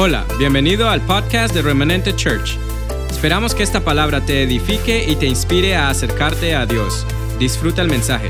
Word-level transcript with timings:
Hola, 0.00 0.24
bienvenido 0.38 0.88
al 0.88 1.04
podcast 1.04 1.52
de 1.52 1.60
Remanente 1.60 2.14
Church. 2.14 2.56
Esperamos 3.10 3.52
que 3.52 3.64
esta 3.64 3.84
palabra 3.84 4.24
te 4.24 4.44
edifique 4.44 5.04
y 5.10 5.16
te 5.16 5.26
inspire 5.26 5.74
a 5.74 5.90
acercarte 5.90 6.54
a 6.54 6.66
Dios. 6.66 7.04
Disfruta 7.40 7.82
el 7.82 7.88
mensaje. 7.88 8.28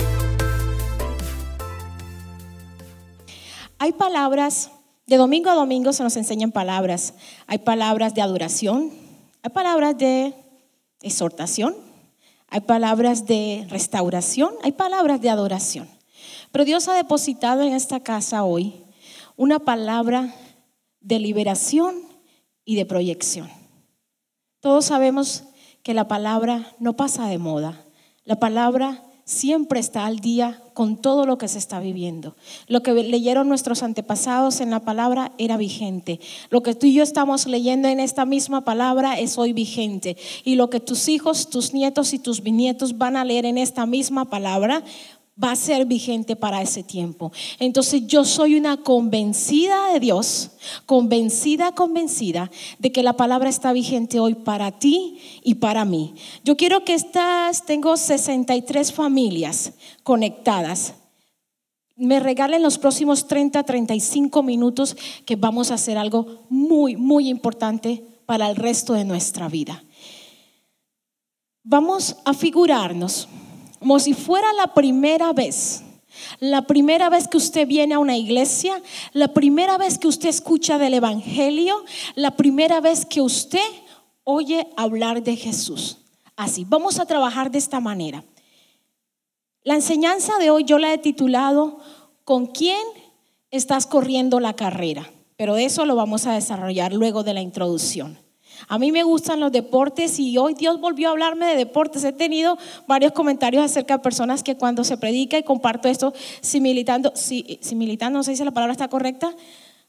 Hay 3.78 3.92
palabras, 3.92 4.70
de 5.06 5.18
domingo 5.18 5.50
a 5.50 5.54
domingo 5.56 5.92
se 5.92 6.02
nos 6.02 6.16
enseñan 6.16 6.52
palabras. 6.52 7.12
Hay 7.46 7.58
palabras 7.58 8.14
de 8.14 8.22
adoración, 8.22 8.90
hay 9.42 9.50
palabras 9.50 9.98
de 9.98 10.32
exhortación, 11.02 11.76
hay 12.48 12.62
palabras 12.62 13.26
de 13.26 13.66
restauración, 13.68 14.54
hay 14.62 14.72
palabras 14.72 15.20
de 15.20 15.28
adoración. 15.28 15.86
Pero 16.50 16.64
Dios 16.64 16.88
ha 16.88 16.94
depositado 16.94 17.60
en 17.60 17.74
esta 17.74 18.00
casa 18.00 18.42
hoy 18.42 18.72
una 19.36 19.58
palabra 19.58 20.34
de 21.00 21.18
liberación 21.18 21.96
y 22.64 22.76
de 22.76 22.86
proyección. 22.86 23.48
Todos 24.60 24.86
sabemos 24.86 25.44
que 25.82 25.94
la 25.94 26.08
palabra 26.08 26.74
no 26.78 26.96
pasa 26.96 27.28
de 27.28 27.38
moda. 27.38 27.84
La 28.24 28.36
palabra 28.40 29.04
siempre 29.28 29.78
está 29.78 30.06
al 30.06 30.20
día 30.20 30.62
con 30.72 30.96
todo 30.96 31.26
lo 31.26 31.36
que 31.38 31.48
se 31.48 31.58
está 31.58 31.80
viviendo. 31.80 32.34
Lo 32.66 32.82
que 32.82 32.92
leyeron 32.94 33.48
nuestros 33.48 33.82
antepasados 33.82 34.60
en 34.60 34.70
la 34.70 34.80
palabra 34.80 35.32
era 35.36 35.56
vigente. 35.56 36.18
Lo 36.50 36.62
que 36.62 36.74
tú 36.74 36.86
y 36.86 36.94
yo 36.94 37.02
estamos 37.02 37.46
leyendo 37.46 37.88
en 37.88 38.00
esta 38.00 38.24
misma 38.24 38.64
palabra 38.64 39.18
es 39.18 39.36
hoy 39.36 39.52
vigente. 39.52 40.16
Y 40.44 40.54
lo 40.54 40.70
que 40.70 40.80
tus 40.80 41.08
hijos, 41.08 41.50
tus 41.50 41.74
nietos 41.74 42.14
y 42.14 42.18
tus 42.18 42.42
bisnietos 42.42 42.96
van 42.96 43.16
a 43.16 43.24
leer 43.24 43.44
en 43.44 43.58
esta 43.58 43.86
misma 43.86 44.30
palabra 44.30 44.82
va 45.42 45.52
a 45.52 45.56
ser 45.56 45.86
vigente 45.86 46.36
para 46.36 46.62
ese 46.62 46.82
tiempo. 46.82 47.32
Entonces 47.58 48.06
yo 48.06 48.24
soy 48.24 48.56
una 48.56 48.78
convencida 48.78 49.92
de 49.92 50.00
Dios, 50.00 50.50
convencida, 50.84 51.72
convencida 51.72 52.50
de 52.78 52.90
que 52.92 53.02
la 53.02 53.14
palabra 53.14 53.48
está 53.48 53.72
vigente 53.72 54.20
hoy 54.20 54.34
para 54.34 54.72
ti 54.78 55.18
y 55.42 55.54
para 55.56 55.84
mí. 55.84 56.14
Yo 56.44 56.56
quiero 56.56 56.84
que 56.84 56.94
estas, 56.94 57.64
tengo 57.64 57.96
63 57.96 58.92
familias 58.92 59.72
conectadas. 60.02 60.94
Me 61.96 62.20
regalen 62.20 62.62
los 62.62 62.78
próximos 62.78 63.26
30, 63.26 63.62
35 63.62 64.42
minutos 64.42 64.96
que 65.24 65.36
vamos 65.36 65.70
a 65.70 65.74
hacer 65.74 65.98
algo 65.98 66.44
muy, 66.48 66.96
muy 66.96 67.28
importante 67.28 68.04
para 68.26 68.48
el 68.48 68.56
resto 68.56 68.92
de 68.92 69.04
nuestra 69.04 69.48
vida. 69.48 69.82
Vamos 71.64 72.16
a 72.24 72.34
figurarnos 72.34 73.28
como 73.78 73.98
si 73.98 74.14
fuera 74.14 74.52
la 74.52 74.74
primera 74.74 75.32
vez. 75.32 75.82
La 76.40 76.62
primera 76.62 77.08
vez 77.10 77.28
que 77.28 77.36
usted 77.36 77.66
viene 77.66 77.94
a 77.94 77.98
una 77.98 78.16
iglesia, 78.16 78.82
la 79.12 79.28
primera 79.28 79.78
vez 79.78 79.98
que 79.98 80.08
usted 80.08 80.28
escucha 80.28 80.78
del 80.78 80.94
Evangelio, 80.94 81.84
la 82.16 82.32
primera 82.32 82.80
vez 82.80 83.06
que 83.06 83.20
usted 83.20 83.60
oye 84.24 84.68
hablar 84.76 85.22
de 85.22 85.36
Jesús. 85.36 85.98
Así, 86.36 86.64
vamos 86.68 86.98
a 86.98 87.06
trabajar 87.06 87.50
de 87.50 87.58
esta 87.58 87.80
manera. 87.80 88.24
La 89.62 89.74
enseñanza 89.74 90.38
de 90.38 90.50
hoy 90.50 90.64
yo 90.64 90.78
la 90.78 90.92
he 90.92 90.98
titulado 90.98 91.80
¿Con 92.24 92.46
quién 92.46 92.82
estás 93.50 93.86
corriendo 93.86 94.38
la 94.38 94.54
carrera? 94.54 95.10
Pero 95.36 95.56
eso 95.56 95.86
lo 95.86 95.96
vamos 95.96 96.26
a 96.26 96.34
desarrollar 96.34 96.92
luego 96.92 97.22
de 97.22 97.34
la 97.34 97.40
introducción. 97.40 98.18
A 98.66 98.78
mí 98.78 98.90
me 98.90 99.02
gustan 99.02 99.40
los 99.40 99.52
deportes 99.52 100.18
y 100.18 100.36
hoy 100.38 100.54
Dios 100.54 100.80
volvió 100.80 101.08
a 101.08 101.10
hablarme 101.12 101.46
de 101.46 101.56
deportes. 101.56 102.02
He 102.04 102.12
tenido 102.12 102.58
varios 102.86 103.12
comentarios 103.12 103.64
acerca 103.64 103.98
de 103.98 104.02
personas 104.02 104.42
que 104.42 104.56
cuando 104.56 104.82
se 104.84 104.96
predica 104.96 105.38
y 105.38 105.42
comparto 105.42 105.88
esto, 105.88 106.12
similitando, 106.40 107.12
similitando, 107.14 108.18
no 108.18 108.22
sé 108.24 108.34
si 108.34 108.44
la 108.44 108.50
palabra 108.50 108.72
está 108.72 108.88
correcta, 108.88 109.34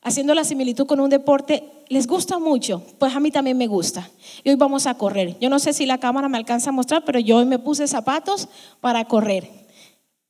haciendo 0.01 0.33
la 0.33 0.43
similitud 0.43 0.85
con 0.85 0.99
un 0.99 1.09
deporte, 1.09 1.63
les 1.89 2.07
gusta 2.07 2.39
mucho. 2.39 2.83
Pues 2.99 3.15
a 3.15 3.19
mí 3.19 3.31
también 3.31 3.57
me 3.57 3.67
gusta. 3.67 4.09
Y 4.43 4.49
hoy 4.49 4.55
vamos 4.55 4.85
a 4.87 4.95
correr. 4.95 5.37
Yo 5.39 5.49
no 5.49 5.59
sé 5.59 5.73
si 5.73 5.85
la 5.85 5.97
cámara 5.97 6.29
me 6.29 6.37
alcanza 6.37 6.69
a 6.69 6.73
mostrar, 6.73 7.03
pero 7.05 7.19
yo 7.19 7.37
hoy 7.37 7.45
me 7.45 7.59
puse 7.59 7.87
zapatos 7.87 8.47
para 8.81 9.05
correr. 9.05 9.49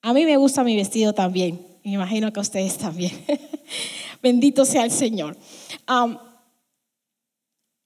A 0.01 0.13
mí 0.13 0.25
me 0.25 0.37
gusta 0.37 0.63
mi 0.63 0.75
vestido 0.75 1.13
también. 1.13 1.65
Me 1.83 1.91
imagino 1.91 2.31
que 2.31 2.39
a 2.39 2.41
ustedes 2.41 2.77
también. 2.77 3.11
Bendito 4.23 4.65
sea 4.65 4.83
el 4.83 4.91
Señor. 4.91 5.37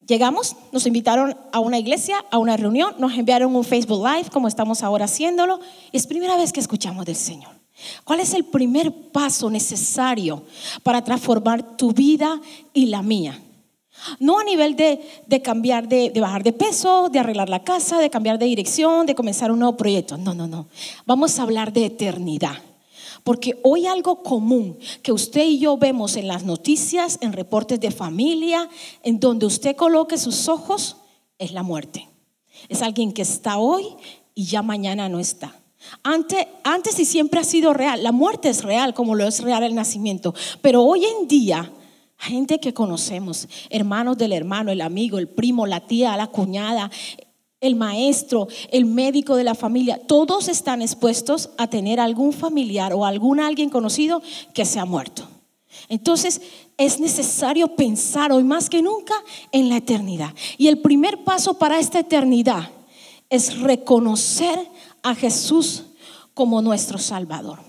Llegamos, 0.07 0.55
nos 0.71 0.85
invitaron 0.85 1.37
a 1.51 1.59
una 1.59 1.79
iglesia, 1.79 2.23
a 2.29 2.37
una 2.37 2.57
reunión, 2.57 2.93
nos 2.97 3.13
enviaron 3.13 3.55
un 3.55 3.63
Facebook 3.63 4.05
Live 4.05 4.29
como 4.31 4.47
estamos 4.47 4.83
ahora 4.83 5.05
haciéndolo. 5.05 5.59
Es 5.91 6.07
primera 6.07 6.35
vez 6.35 6.51
que 6.51 6.59
escuchamos 6.59 7.05
del 7.05 7.15
Señor. 7.15 7.51
¿Cuál 8.03 8.19
es 8.19 8.33
el 8.33 8.45
primer 8.45 8.91
paso 9.11 9.49
necesario 9.49 10.43
para 10.83 11.03
transformar 11.03 11.77
tu 11.77 11.91
vida 11.91 12.39
y 12.73 12.87
la 12.87 13.01
mía? 13.01 13.39
No 14.19 14.39
a 14.39 14.43
nivel 14.43 14.75
de, 14.75 15.41
cambiar, 15.41 15.87
de, 15.87 16.09
de, 16.09 16.21
bajar 16.21 16.43
de 16.43 16.51
peso, 16.51 17.09
de 17.09 17.19
arreglar 17.19 17.47
la 17.47 17.63
casa, 17.63 17.99
de 17.99 18.09
cambiar 18.09 18.37
de 18.37 18.45
dirección, 18.45 19.05
de 19.05 19.15
comenzar 19.15 19.51
un 19.51 19.59
nuevo 19.59 19.77
proyecto. 19.77 20.17
No, 20.17 20.33
no, 20.33 20.47
no. 20.47 20.67
Vamos 21.05 21.39
a 21.39 21.43
hablar 21.43 21.71
de 21.71 21.85
eternidad. 21.85 22.57
Porque 23.23 23.59
hoy 23.63 23.85
algo 23.87 24.21
común 24.21 24.77
que 25.01 25.11
usted 25.11 25.45
y 25.45 25.59
yo 25.59 25.77
vemos 25.77 26.15
en 26.17 26.27
las 26.27 26.43
noticias, 26.43 27.17
en 27.21 27.33
reportes 27.33 27.79
de 27.79 27.91
familia, 27.91 28.69
en 29.01 29.19
donde 29.19 29.45
usted 29.45 29.75
coloque 29.75 30.17
sus 30.17 30.47
ojos, 30.47 30.97
es 31.39 31.51
la 31.51 31.63
muerte. 31.63 32.09
Es 32.69 32.81
alguien 32.81 33.13
que 33.13 33.21
está 33.21 33.57
hoy 33.57 33.85
y 34.35 34.45
ya 34.45 34.61
mañana 34.61 35.09
no 35.09 35.19
está. 35.19 35.59
Antes, 36.03 36.47
antes 36.63 36.99
y 36.99 37.05
siempre 37.05 37.39
ha 37.39 37.43
sido 37.43 37.73
real. 37.73 38.03
La 38.03 38.11
muerte 38.11 38.49
es 38.49 38.63
real 38.63 38.93
como 38.93 39.15
lo 39.15 39.27
es 39.27 39.41
real 39.41 39.63
el 39.63 39.75
nacimiento. 39.75 40.33
Pero 40.61 40.83
hoy 40.83 41.05
en 41.05 41.27
día, 41.27 41.71
gente 42.17 42.59
que 42.59 42.73
conocemos, 42.73 43.47
hermanos 43.69 44.17
del 44.17 44.33
hermano, 44.33 44.71
el 44.71 44.81
amigo, 44.81 45.17
el 45.17 45.27
primo, 45.27 45.65
la 45.65 45.85
tía, 45.85 46.15
la 46.15 46.27
cuñada, 46.27 46.89
el 47.63 47.75
maestro, 47.75 48.47
el 48.71 48.85
médico 48.85 49.35
de 49.35 49.45
la 49.45 49.55
familia, 49.55 49.99
todos 50.05 50.49
están 50.49 50.81
expuestos 50.81 51.49
a 51.57 51.67
tener 51.67 51.99
algún 51.99 52.33
familiar 52.33 52.93
o 52.93 53.05
algún 53.05 53.39
alguien 53.39 53.69
conocido 53.69 54.21
que 54.53 54.65
se 54.65 54.79
ha 54.79 54.85
muerto. 54.85 55.27
Entonces 55.87 56.41
es 56.77 56.99
necesario 56.99 57.75
pensar 57.75 58.31
hoy 58.31 58.43
más 58.43 58.69
que 58.69 58.81
nunca 58.81 59.13
en 59.51 59.69
la 59.69 59.77
eternidad. 59.77 60.33
Y 60.57 60.67
el 60.67 60.79
primer 60.79 61.23
paso 61.23 61.57
para 61.57 61.79
esta 61.79 61.99
eternidad 61.99 62.69
es 63.29 63.59
reconocer 63.59 64.59
a 65.01 65.15
Jesús 65.15 65.85
como 66.33 66.61
nuestro 66.61 66.97
Salvador. 66.97 67.59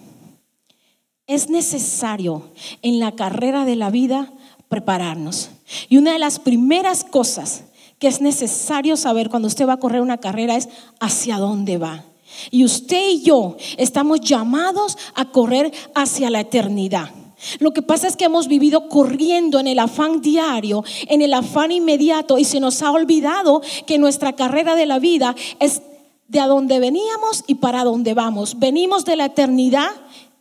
Es 1.26 1.49
necesario 1.49 2.50
en 2.82 2.99
la 2.99 3.12
carrera 3.12 3.65
de 3.65 3.76
la 3.76 3.91
vida 3.91 4.32
prepararnos. 4.69 5.50
Y 5.88 5.99
una 5.99 6.12
de 6.12 6.19
las 6.19 6.38
primeras 6.41 7.05
cosas 7.05 7.65
es 8.06 8.20
necesario 8.20 8.97
saber 8.97 9.31
cuando 9.31 9.48
usted 9.48 9.66
va 9.66 9.75
a 9.75 9.81
correr 9.81 10.00
una 10.00 10.19
carrera 10.19 10.56
es 10.56 10.69
hacia 11.00 11.38
dónde 11.38 11.78
va. 11.78 12.04
Y 12.50 12.65
usted 12.65 13.10
y 13.10 13.22
yo 13.22 13.56
estamos 13.76 14.20
llamados 14.20 14.98
a 15.15 15.26
correr 15.26 15.72
hacia 15.94 16.31
la 16.31 16.41
eternidad. 16.41 17.10
Lo 17.59 17.72
que 17.72 17.82
pasa 17.82 18.09
es 18.09 18.16
que 18.16 18.25
hemos 18.25 18.48
vivido 18.48 18.88
corriendo 18.88 19.59
en 19.59 19.66
el 19.66 19.78
afán 19.78 20.20
diario, 20.20 20.84
en 21.09 21.22
el 21.22 21.34
afán 21.34 21.72
inmediato 21.72 22.38
y 22.38 22.44
se 22.44 22.60
nos 22.60 22.82
ha 22.82 22.91
olvidado 22.91 23.60
que 23.87 23.98
nuestra 23.98 24.32
carrera 24.32 24.76
de 24.76 24.87
la 24.87 24.98
vida 24.98 25.34
es 25.60 25.82
de 26.28 26.41
a 26.41 26.47
dónde 26.47 26.81
veníamos 26.81 27.44
y 27.47 27.56
para 27.56 27.84
dónde 27.84 28.14
vamos. 28.14 28.59
Venimos 28.59 29.04
de 29.04 29.16
la 29.16 29.26
eternidad 29.26 29.91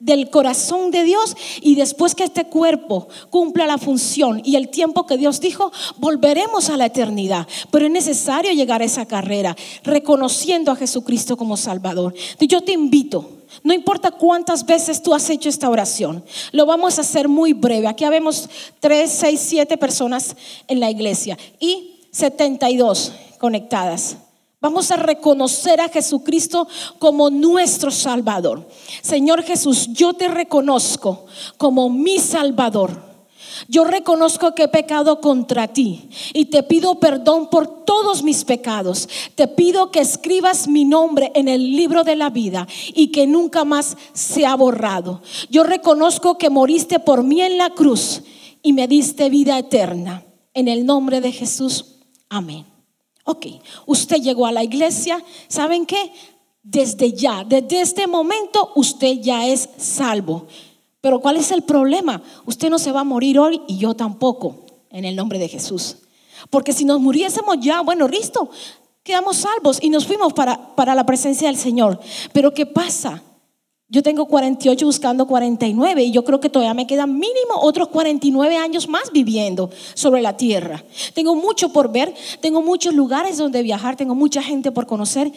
del 0.04 0.30
corazón 0.30 0.92
de 0.92 1.04
Dios 1.04 1.36
y 1.62 1.76
después 1.76 2.14
que 2.14 2.26
este 2.26 2.46
cuerpo 2.46 3.08
cumpla 3.30 3.66
la 3.66 3.78
función 3.78 4.42
y 4.44 4.58
el 4.58 4.70
tiempo 4.70 5.06
que 5.06 5.18
Dios 5.18 5.40
dijo, 5.40 5.72
volveremos 5.98 6.70
a 6.70 6.78
la 6.78 6.88
eternidad. 6.88 7.48
Pero 7.72 7.86
es 7.86 7.92
necesario 7.92 8.52
llegar 8.52 8.82
a 8.82 8.86
esa 8.86 9.06
carrera 9.06 9.56
reconociendo 9.84 10.72
a 10.72 10.76
Jesucristo 10.76 11.38
como 11.38 11.56
Salvador. 11.56 12.14
Yo 12.40 12.62
te 12.62 12.74
invito. 12.74 13.30
No 13.64 13.74
importa 13.74 14.12
cuántas 14.12 14.66
veces 14.66 15.02
tú 15.02 15.14
has 15.14 15.30
hecho 15.30 15.48
esta 15.48 15.70
oración, 15.70 16.24
lo 16.52 16.66
vamos 16.66 16.98
a 16.98 17.02
hacer 17.02 17.30
muy 17.30 17.54
breve. 17.54 17.88
Aquí 17.88 18.04
habemos 18.04 18.50
3, 18.80 19.10
6, 19.10 19.40
7 19.40 19.78
personas 19.78 20.36
en 20.68 20.80
la 20.80 20.90
iglesia 20.90 21.38
y 21.60 22.00
72 22.12 23.14
conectadas. 23.38 24.18
Vamos 24.64 24.92
a 24.92 24.96
reconocer 24.96 25.82
a 25.82 25.90
Jesucristo 25.90 26.70
como 26.98 27.30
nuestro 27.30 27.92
Salvador. 27.92 28.66
Señor 29.02 29.44
Jesús, 29.44 29.90
yo 29.92 30.14
te 30.14 30.30
reconozco 30.30 31.26
como 31.58 31.90
mi 31.90 32.18
Salvador. 32.18 32.98
Yo 33.68 33.84
reconozco 33.84 34.56
que 34.56 34.64
he 34.64 34.68
pecado 34.70 35.20
contra 35.20 35.68
ti 35.68 36.10
y 36.34 36.46
te 36.46 36.64
pido 36.64 36.96
perdón 36.96 37.50
por 37.50 37.84
todos 37.84 38.24
mis 38.24 38.46
pecados. 38.46 39.10
Te 39.36 39.50
pido 39.50 39.92
que 39.92 40.00
escribas 40.00 40.70
mi 40.70 40.86
nombre 40.86 41.34
en 41.36 41.50
el 41.50 41.76
libro 41.76 42.06
de 42.06 42.16
la 42.16 42.30
vida 42.30 42.66
y 42.96 43.08
que 43.08 43.28
nunca 43.28 43.66
más 43.66 43.98
sea 44.14 44.56
borrado. 44.56 45.22
Yo 45.50 45.64
reconozco 45.66 46.38
que 46.38 46.50
moriste 46.50 47.02
por 47.02 47.24
mí 47.24 47.42
en 47.42 47.58
la 47.58 47.72
cruz 47.72 48.22
y 48.62 48.72
me 48.72 48.88
diste 48.88 49.30
vida 49.30 49.60
eterna. 49.60 50.24
En 50.54 50.70
el 50.70 50.86
nombre 50.86 51.20
de 51.20 51.34
Jesús, 51.34 51.98
amén. 52.30 52.73
Ok, 53.26 53.48
usted 53.86 54.18
llegó 54.18 54.46
a 54.46 54.52
la 54.52 54.64
iglesia, 54.64 55.24
¿saben 55.48 55.86
qué? 55.86 56.12
Desde 56.62 57.14
ya, 57.14 57.44
desde 57.44 57.82
este 57.82 58.08
momento 58.08 58.72
usted 58.76 59.20
ya 59.22 59.48
es 59.48 59.70
salvo. 59.78 60.48
Pero 61.02 61.20
¿cuál 61.20 61.38
es 61.38 61.52
el 61.52 61.64
problema? 61.64 62.22
Usted 62.46 62.70
no 62.70 62.80
se 62.80 62.92
va 62.92 63.02
a 63.02 63.06
morir 63.06 63.40
hoy 63.40 63.62
y 63.68 63.78
yo 63.78 63.94
tampoco. 63.94 64.62
en 64.90 65.06
el 65.06 65.16
nombre 65.16 65.40
de 65.40 65.50
Jesús. 65.50 65.98
Porque 66.52 66.72
si 66.72 66.86
nos 66.86 67.00
muriésemos 67.00 67.58
ya, 67.60 67.82
bueno, 67.82 68.08
listo, 68.08 68.52
quedamos 69.02 69.38
salvos 69.38 69.80
y 69.82 69.90
nos 69.90 70.06
fuimos 70.06 70.34
para, 70.34 70.76
para 70.76 70.94
la 70.94 71.06
presencia 71.06 71.48
del 71.48 71.58
Señor. 71.58 72.00
Pero 72.32 72.54
¿qué 72.54 72.68
pasa? 72.68 73.24
Yo 73.94 74.02
tengo 74.02 74.26
48 74.26 74.88
buscando 74.88 75.28
49 75.28 76.06
y 76.06 76.12
yo 76.12 76.24
creo 76.24 76.40
que 76.40 76.50
todavía 76.50 76.74
me 76.74 76.88
quedan 76.88 77.14
mínimo 77.14 77.62
otros 77.62 77.90
49 77.90 78.58
años 78.58 78.90
más 78.90 79.12
viviendo 79.14 79.70
sobre 79.94 80.24
la 80.24 80.36
tierra. 80.36 80.84
Tengo 81.14 81.36
mucho 81.36 81.70
por 81.72 81.92
ver, 81.92 82.12
tengo 82.42 82.64
muchos 82.64 82.96
lugares 82.96 83.38
donde 83.38 83.62
viajar, 83.62 83.96
tengo 83.96 84.16
mucha 84.16 84.42
gente 84.42 84.72
por 84.72 84.88
conocer 84.88 85.32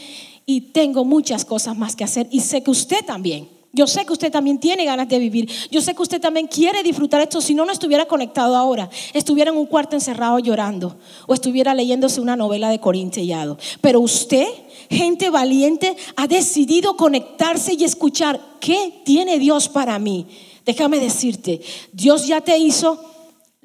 y 0.46 0.62
tengo 0.72 1.04
muchas 1.04 1.44
cosas 1.44 1.76
más 1.76 1.94
que 1.94 2.04
hacer 2.04 2.28
y 2.30 2.40
sé 2.40 2.62
que 2.62 2.70
usted 2.70 3.04
también. 3.04 3.46
Yo 3.76 3.86
sé 3.86 4.06
que 4.06 4.14
usted 4.14 4.32
también 4.32 4.58
tiene 4.58 4.86
ganas 4.86 5.06
de 5.06 5.18
vivir. 5.18 5.50
Yo 5.70 5.82
sé 5.82 5.94
que 5.94 6.00
usted 6.00 6.18
también 6.18 6.46
quiere 6.46 6.82
disfrutar 6.82 7.20
esto. 7.20 7.42
Si 7.42 7.54
no, 7.54 7.66
no 7.66 7.72
estuviera 7.72 8.06
conectado 8.06 8.56
ahora. 8.56 8.88
Estuviera 9.12 9.50
en 9.50 9.58
un 9.58 9.66
cuarto 9.66 9.94
encerrado 9.94 10.38
llorando. 10.38 10.96
O 11.26 11.34
estuviera 11.34 11.74
leyéndose 11.74 12.22
una 12.22 12.36
novela 12.36 12.70
de 12.70 12.80
Corintellado. 12.80 13.58
Pero 13.82 14.00
usted, 14.00 14.46
gente 14.90 15.30
valiente, 15.30 15.96
ha 16.16 16.26
decidido 16.26 16.96
conectarse 16.96 17.74
y 17.74 17.84
escuchar 17.84 18.40
qué 18.60 19.02
tiene 19.04 19.38
Dios 19.38 19.68
para 19.68 19.98
mí. 19.98 20.26
Déjame 20.64 20.98
decirte, 20.98 21.60
Dios 21.92 22.26
ya 22.26 22.40
te 22.40 22.58
hizo 22.58 23.00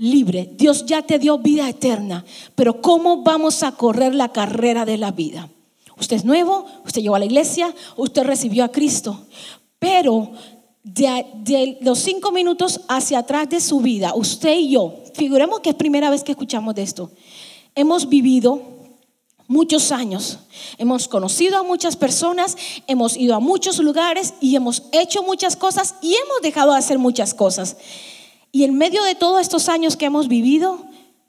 libre. 0.01 0.50
Dios 0.57 0.85
ya 0.85 1.03
te 1.03 1.19
dio 1.19 1.38
vida 1.38 1.69
eterna. 1.69 2.25
Pero 2.56 2.81
¿cómo 2.81 3.23
vamos 3.23 3.63
a 3.63 3.71
correr 3.71 4.13
la 4.15 4.29
carrera 4.29 4.83
de 4.83 4.97
la 4.97 5.12
vida? 5.12 5.50
Usted 5.97 6.18
es 6.18 6.25
nuevo, 6.25 6.65
usted 6.83 7.01
llegó 7.01 7.15
a 7.15 7.19
la 7.19 7.25
iglesia, 7.25 7.74
usted 7.95 8.24
recibió 8.24 8.63
a 8.63 8.71
Cristo. 8.71 9.27
Pero 9.77 10.31
de, 10.83 11.77
los 11.81 12.00
cinco 12.00 12.31
minutos 12.31 12.81
hacia 12.88 13.19
atrás 13.19 13.50
de 13.50 13.62
su 13.62 13.79
vida, 13.81 14.13
usted 14.15 14.57
y 14.57 14.71
yo, 14.71 14.95
figuremos 15.13 15.59
que 15.59 15.69
es 15.69 15.75
primera 15.75 16.09
vez 16.09 16.24
que 16.24 16.31
escuchamos 16.31 16.74
de 16.74 16.81
esto, 16.81 17.12
hemos 17.75 18.09
vivido 18.09 18.81
muchos 19.51 19.92
años, 19.92 20.39
hemos 20.77 21.07
conocido 21.07 21.57
a 21.57 21.63
muchas 21.63 21.95
personas, 21.95 22.57
hemos 22.88 23.18
ido 23.18 23.36
a 23.36 23.39
muchos 23.39 23.80
lugares 23.80 24.33
y 24.42 24.56
hemos 24.56 24.83
hecho 24.92 25.24
muchas 25.24 25.56
cosas 25.56 25.95
y 26.01 26.15
hemos 26.15 26.42
dejado 26.42 26.71
de 26.71 26.80
hacer 26.80 26.98
muchas 26.98 27.33
cosas. 27.33 27.77
Y 28.51 28.63
en 28.63 28.75
medio 28.75 29.03
de 29.03 29.15
todos 29.15 29.42
estos 29.42 29.69
años 29.69 29.98
que 29.98 30.06
hemos 30.06 30.27
vivido, 30.27 30.86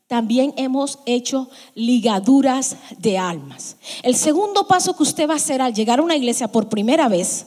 también 0.06 0.54
hemos 0.56 1.00
hecho 1.06 1.50
ligaduras 1.74 2.76
de 2.98 3.19
almas. 3.19 3.76
El 4.02 4.14
segundo 4.14 4.66
paso 4.66 4.96
que 4.96 5.02
usted 5.02 5.28
va 5.28 5.34
a 5.34 5.36
hacer 5.36 5.60
al 5.60 5.74
llegar 5.74 5.98
a 5.98 6.02
una 6.02 6.16
iglesia 6.16 6.48
por 6.48 6.69
primera 6.69 7.08
vez 7.08 7.46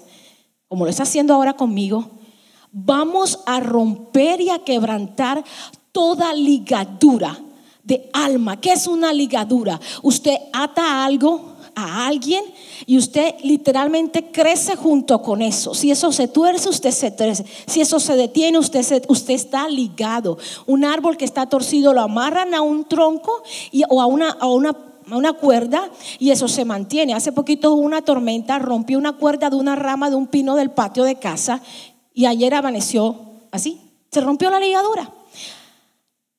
como 0.68 0.86
lo 0.86 0.92
está 0.92 1.04
haciendo 1.04 1.34
ahora 1.34 1.54
conmigo, 1.54 2.10
vamos 2.72 3.40
a 3.46 3.60
romper 3.60 4.42
y 4.42 4.50
a 4.50 4.60
quebrantar 4.60 5.44
toda 5.92 6.34
ligadura 6.34 7.40
de 7.86 8.10
alma. 8.12 8.60
¿Qué 8.60 8.74
es 8.74 8.88
una 8.88 9.14
ligadura? 9.14 9.80
Usted 10.02 10.36
ata 10.52 11.06
algo 11.06 11.56
a 11.76 12.08
alguien 12.08 12.44
y 12.86 12.98
usted 12.98 13.36
literalmente 13.44 14.32
crece 14.32 14.76
junto 14.76 15.22
con 15.22 15.42
eso. 15.42 15.74
Si 15.74 15.92
eso 15.92 16.12
se 16.12 16.28
tuerce, 16.28 16.70
usted 16.70 16.92
se 16.92 17.12
tuerce. 17.12 17.46
Si 17.68 17.82
eso 17.82 18.00
se 18.00 18.16
detiene, 18.16 18.58
usted, 18.58 19.06
usted 19.08 19.34
está 19.34 19.68
ligado. 19.68 20.38
Un 20.66 20.84
árbol 20.84 21.16
que 21.16 21.26
está 21.26 21.48
torcido 21.48 21.94
lo 21.94 22.02
amarran 22.02 22.54
a 22.54 22.62
un 22.62 22.86
tronco 22.86 23.44
y, 23.72 23.84
o 23.90 24.02
a 24.02 24.06
una, 24.06 24.32
a 24.32 24.48
una 24.48 24.76
una 25.12 25.34
cuerda 25.34 25.92
y 26.18 26.32
eso 26.32 26.48
se 26.48 26.66
mantiene. 26.66 27.14
Hace 27.14 27.32
poquito 27.32 27.74
una 27.76 28.02
tormenta, 28.02 28.58
rompió 28.58 28.98
una 28.98 29.14
cuerda 29.14 29.52
de 29.52 29.56
una 29.56 29.76
rama 29.76 30.10
de 30.10 30.16
un 30.16 30.26
pino 30.26 30.56
del 30.56 30.72
patio 30.72 31.04
de 31.04 31.20
casa 31.20 31.62
y 32.12 32.26
ayer 32.26 32.56
amaneció 32.56 33.16
así, 33.52 33.80
se 34.10 34.22
rompió 34.22 34.50
la 34.50 34.60
ligadura. 34.60 35.12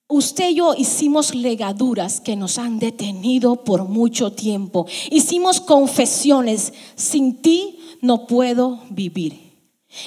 Usted 0.09 0.51
y 0.51 0.55
yo 0.57 0.75
hicimos 0.77 1.35
legaduras 1.35 2.21
que 2.21 2.37
nos 2.37 2.59
han 2.59 2.79
detenido 2.79 3.65
por 3.65 3.89
mucho 3.89 4.33
tiempo. 4.33 4.87
Hicimos 5.11 5.61
confesiones, 5.61 6.73
sin 6.95 7.43
ti 7.43 7.79
no 8.01 8.27
puedo 8.27 8.81
vivir. 8.91 9.47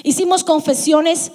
Hicimos 0.02 0.44
confesiones 0.44 1.32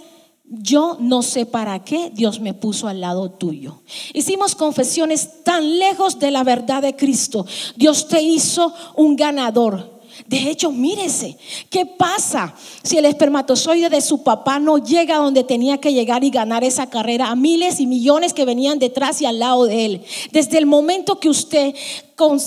yo 0.48 0.98
no 1.00 1.24
sé 1.24 1.46
para 1.46 1.84
qué 1.84 2.12
Dios 2.14 2.40
me 2.40 2.54
puso 2.54 2.88
al 2.88 3.02
lado 3.02 3.32
tuyo. 3.32 3.82
Hicimos 4.14 4.56
confesiones 4.56 5.44
tan 5.44 5.80
lejos 5.80 6.20
de 6.20 6.32
la 6.32 6.44
verdad 6.44 6.84
de 6.84 6.96
Cristo. 6.96 7.46
Dios 7.76 8.08
te 8.08 8.22
hizo 8.22 8.74
un 8.96 9.16
ganador. 9.16 9.95
De 10.28 10.50
hecho, 10.50 10.72
mírese, 10.72 11.38
¿qué 11.70 11.86
pasa 11.86 12.56
si 12.82 12.98
el 12.98 13.06
espermatozoide 13.06 13.92
de 13.92 14.02
su 14.02 14.24
papá 14.24 14.58
no 14.58 14.80
llega 14.80 15.18
donde 15.18 15.44
tenía 15.44 15.78
que 15.78 15.94
llegar 15.94 16.24
y 16.24 16.32
ganar 16.32 16.64
esa 16.64 16.90
carrera 16.90 17.28
a 17.28 17.36
miles 17.36 17.80
y 17.80 17.86
millones 17.86 18.34
que 18.34 18.44
venían 18.44 18.80
detrás 18.80 19.22
y 19.22 19.28
al 19.28 19.38
lado 19.38 19.66
de 19.66 19.86
él? 19.86 20.02
Desde 20.32 20.58
el 20.58 20.66
momento 20.66 21.20
que 21.20 21.30
usted 21.30 21.76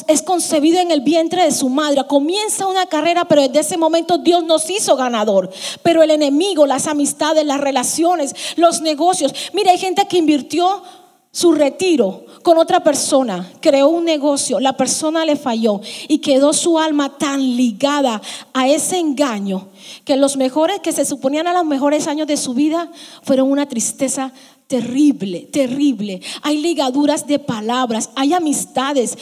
es 0.08 0.22
concebido 0.22 0.80
en 0.80 0.90
el 0.90 1.02
vientre 1.02 1.44
de 1.44 1.52
su 1.52 1.68
madre, 1.68 2.02
comienza 2.08 2.66
una 2.66 2.86
carrera, 2.86 3.26
pero 3.26 3.42
desde 3.42 3.60
ese 3.60 3.76
momento 3.76 4.18
Dios 4.18 4.42
nos 4.42 4.68
hizo 4.70 4.96
ganador. 4.96 5.48
Pero 5.84 6.02
el 6.02 6.10
enemigo, 6.10 6.66
las 6.66 6.88
amistades, 6.88 7.44
las 7.44 7.60
relaciones, 7.60 8.34
los 8.56 8.80
negocios, 8.80 9.32
mire, 9.52 9.70
hay 9.70 9.78
gente 9.78 10.08
que 10.08 10.18
invirtió 10.18 10.82
su 11.30 11.52
retiro 11.52 12.24
con 12.42 12.58
otra 12.58 12.82
persona, 12.82 13.52
creó 13.60 13.88
un 13.88 14.04
negocio, 14.04 14.60
la 14.60 14.76
persona 14.76 15.24
le 15.24 15.36
falló 15.36 15.80
y 16.08 16.18
quedó 16.18 16.52
su 16.52 16.78
alma 16.78 17.18
tan 17.18 17.56
ligada 17.56 18.22
a 18.54 18.68
ese 18.68 18.98
engaño 18.98 19.68
que 20.04 20.16
los 20.16 20.36
mejores, 20.36 20.80
que 20.80 20.92
se 20.92 21.04
suponían 21.04 21.46
a 21.46 21.52
los 21.52 21.66
mejores 21.66 22.06
años 22.06 22.26
de 22.26 22.36
su 22.36 22.54
vida, 22.54 22.90
fueron 23.22 23.50
una 23.50 23.68
tristeza 23.68 24.32
terrible, 24.66 25.40
terrible. 25.52 26.20
Hay 26.42 26.58
ligaduras 26.58 27.26
de 27.26 27.38
palabras, 27.38 28.10
hay 28.14 28.32
amistades. 28.32 29.18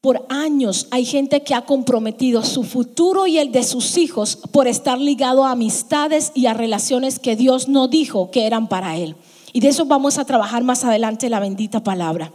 Por 0.00 0.26
años 0.28 0.88
hay 0.90 1.06
gente 1.06 1.42
que 1.42 1.54
ha 1.54 1.64
comprometido 1.64 2.42
su 2.42 2.64
futuro 2.64 3.26
y 3.26 3.38
el 3.38 3.52
de 3.52 3.62
sus 3.62 3.96
hijos 3.96 4.38
por 4.52 4.68
estar 4.68 4.98
ligado 4.98 5.44
a 5.44 5.52
amistades 5.52 6.32
y 6.34 6.44
a 6.46 6.52
relaciones 6.52 7.18
que 7.18 7.36
Dios 7.36 7.68
no 7.68 7.88
dijo 7.88 8.30
que 8.30 8.46
eran 8.46 8.68
para 8.68 8.98
él. 8.98 9.16
Y 9.54 9.60
de 9.60 9.68
eso 9.68 9.84
vamos 9.84 10.18
a 10.18 10.24
trabajar 10.24 10.64
más 10.64 10.82
adelante 10.82 11.30
la 11.30 11.38
bendita 11.38 11.84
palabra. 11.84 12.32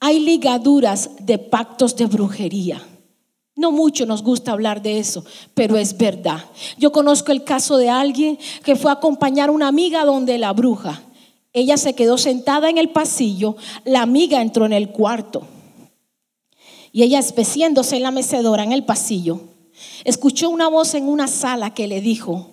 Hay 0.00 0.18
ligaduras 0.18 1.10
de 1.20 1.38
pactos 1.38 1.94
de 1.94 2.06
brujería. 2.06 2.82
No 3.54 3.70
mucho 3.70 4.06
nos 4.06 4.24
gusta 4.24 4.50
hablar 4.50 4.82
de 4.82 4.98
eso, 4.98 5.24
pero 5.54 5.76
es 5.76 5.96
verdad. 5.96 6.44
Yo 6.76 6.90
conozco 6.90 7.30
el 7.30 7.44
caso 7.44 7.76
de 7.76 7.90
alguien 7.90 8.40
que 8.64 8.74
fue 8.74 8.90
a 8.90 8.94
acompañar 8.94 9.50
a 9.50 9.52
una 9.52 9.68
amiga 9.68 10.04
donde 10.04 10.36
la 10.36 10.52
bruja. 10.52 11.00
Ella 11.52 11.76
se 11.76 11.94
quedó 11.94 12.18
sentada 12.18 12.68
en 12.68 12.76
el 12.76 12.90
pasillo, 12.90 13.54
la 13.84 14.02
amiga 14.02 14.42
entró 14.42 14.66
en 14.66 14.72
el 14.72 14.88
cuarto. 14.88 15.46
Y 16.90 17.04
ella 17.04 17.20
especiéndose 17.20 17.94
en 17.94 18.02
la 18.02 18.10
mecedora 18.10 18.64
en 18.64 18.72
el 18.72 18.84
pasillo, 18.84 19.42
escuchó 20.02 20.50
una 20.50 20.66
voz 20.66 20.94
en 20.94 21.06
una 21.06 21.28
sala 21.28 21.72
que 21.72 21.86
le 21.86 22.00
dijo, 22.00 22.51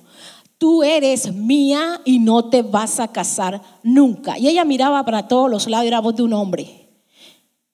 tú 0.59 0.83
eres 0.83 1.33
mía 1.33 2.01
y 2.05 2.19
no 2.19 2.49
te 2.49 2.61
vas 2.61 2.99
a 2.99 3.07
casar 3.07 3.61
nunca. 3.81 4.37
Y 4.37 4.47
ella 4.47 4.65
miraba 4.65 5.03
para 5.03 5.27
todos 5.27 5.49
los 5.49 5.67
lados 5.67 5.85
y 5.85 5.87
era 5.87 6.01
voz 6.01 6.15
de 6.17 6.23
un 6.23 6.33
hombre. 6.33 6.87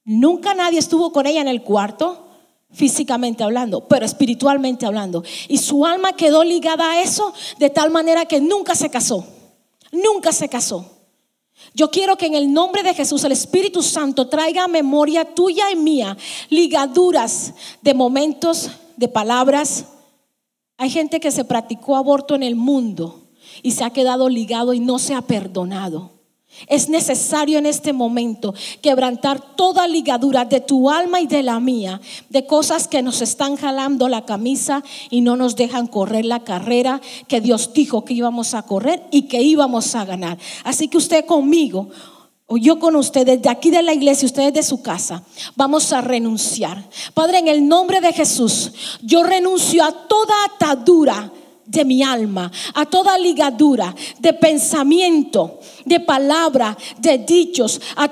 Nunca 0.05 0.53
nadie 0.53 0.79
estuvo 0.79 1.11
con 1.11 1.25
ella 1.25 1.41
en 1.41 1.47
el 1.47 1.63
cuarto, 1.63 2.27
físicamente 2.71 3.43
hablando, 3.43 3.87
pero 3.87 4.05
espiritualmente 4.05 4.85
hablando. 4.85 5.23
Y 5.49 5.57
su 5.57 5.85
alma 5.85 6.13
quedó 6.13 6.43
ligada 6.43 6.91
a 6.91 7.01
eso 7.01 7.33
de 7.57 7.71
tal 7.71 7.89
manera 7.89 8.25
que 8.25 8.39
nunca 8.39 8.75
se 8.75 8.89
casó. 8.89 9.25
Nunca 9.91 10.31
se 10.31 10.47
casó. 10.47 10.91
Yo 11.73 11.89
quiero 11.89 12.17
que 12.17 12.27
en 12.27 12.35
el 12.35 12.53
nombre 12.53 12.83
de 12.83 12.93
Jesús 12.93 13.23
el 13.23 13.31
Espíritu 13.31 13.81
Santo 13.81 14.27
traiga 14.27 14.67
memoria 14.67 15.25
tuya 15.25 15.71
y 15.71 15.75
mía 15.75 16.15
ligaduras 16.49 17.53
de 17.81 17.93
momentos, 17.95 18.69
de 18.97 19.07
palabras, 19.07 19.85
hay 20.77 20.89
gente 20.89 21.19
que 21.19 21.31
se 21.31 21.45
practicó 21.45 21.95
aborto 21.95 22.35
en 22.35 22.43
el 22.43 22.55
mundo 22.55 23.29
y 23.63 23.71
se 23.71 23.83
ha 23.83 23.91
quedado 23.91 24.29
ligado 24.29 24.73
y 24.73 24.79
no 24.79 24.99
se 24.99 25.13
ha 25.13 25.21
perdonado. 25.21 26.15
Es 26.67 26.87
necesario 26.87 27.57
en 27.57 27.65
este 27.65 27.91
momento 27.91 28.53
quebrantar 28.81 29.55
toda 29.55 29.87
ligadura 29.87 30.45
de 30.45 30.61
tu 30.61 30.89
alma 30.89 31.19
y 31.19 31.27
de 31.27 31.43
la 31.43 31.59
mía, 31.59 31.99
de 32.29 32.45
cosas 32.45 32.87
que 32.87 33.01
nos 33.01 33.21
están 33.21 33.57
jalando 33.57 34.07
la 34.07 34.25
camisa 34.25 34.81
y 35.09 35.19
no 35.19 35.35
nos 35.35 35.57
dejan 35.57 35.87
correr 35.87 36.23
la 36.23 36.45
carrera 36.45 37.01
que 37.27 37.41
Dios 37.41 37.73
dijo 37.73 38.05
que 38.05 38.13
íbamos 38.13 38.53
a 38.53 38.63
correr 38.63 39.03
y 39.11 39.23
que 39.23 39.41
íbamos 39.41 39.95
a 39.95 40.05
ganar. 40.05 40.37
Así 40.63 40.87
que 40.87 40.97
usted 40.97 41.25
conmigo 41.25 41.89
o 42.47 42.57
yo 42.57 42.79
con 42.79 42.95
ustedes, 42.95 43.41
de 43.41 43.49
aquí 43.49 43.71
de 43.71 43.81
la 43.81 43.93
iglesia, 43.93 44.25
ustedes 44.25 44.53
de 44.53 44.63
su 44.63 44.81
casa, 44.81 45.23
vamos 45.55 45.91
a 45.91 46.01
renunciar. 46.01 46.83
Padre, 47.13 47.39
en 47.39 47.47
el 47.47 47.67
nombre 47.67 48.01
de 48.01 48.13
Jesús, 48.13 48.71
yo 49.01 49.23
renuncio 49.23 49.83
a 49.83 49.91
toda 50.07 50.35
atadura 50.45 51.31
de 51.65 51.83
mi 51.83 52.03
alma, 52.03 52.51
a 52.75 52.85
toda 52.85 53.17
ligadura 53.17 53.95
de 54.19 54.33
pensamiento, 54.33 55.59
de 55.83 55.99
palabra, 55.99 56.77
de 56.97 57.17
dichos, 57.17 57.81
a, 57.95 58.07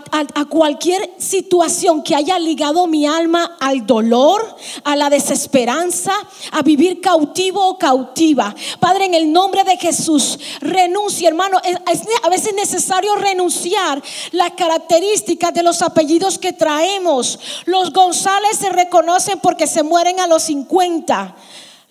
cualquier 0.45 1.11
situación 1.17 2.03
que 2.03 2.15
haya 2.15 2.37
ligado 2.39 2.87
mi 2.87 3.05
alma 3.05 3.57
al 3.59 3.85
dolor, 3.85 4.57
a 4.83 4.95
la 4.95 5.09
desesperanza, 5.09 6.13
a 6.51 6.61
vivir 6.61 6.99
cautivo 7.01 7.67
o 7.67 7.77
cautiva. 7.77 8.55
Padre, 8.79 9.05
en 9.05 9.13
el 9.13 9.31
nombre 9.31 9.63
de 9.63 9.77
Jesús, 9.77 10.39
renuncia, 10.59 11.27
hermano. 11.27 11.59
Es, 11.63 12.01
a 12.23 12.29
veces 12.29 12.47
es 12.47 12.55
necesario 12.55 13.15
renunciar 13.15 14.01
las 14.31 14.51
características 14.51 15.53
de 15.53 15.63
los 15.63 15.81
apellidos 15.81 16.39
que 16.39 16.53
traemos. 16.53 17.39
Los 17.65 17.93
González 17.93 18.57
se 18.57 18.69
reconocen 18.69 19.39
porque 19.39 19.67
se 19.67 19.83
mueren 19.83 20.19
a 20.19 20.27
los 20.27 20.43
50. 20.43 21.35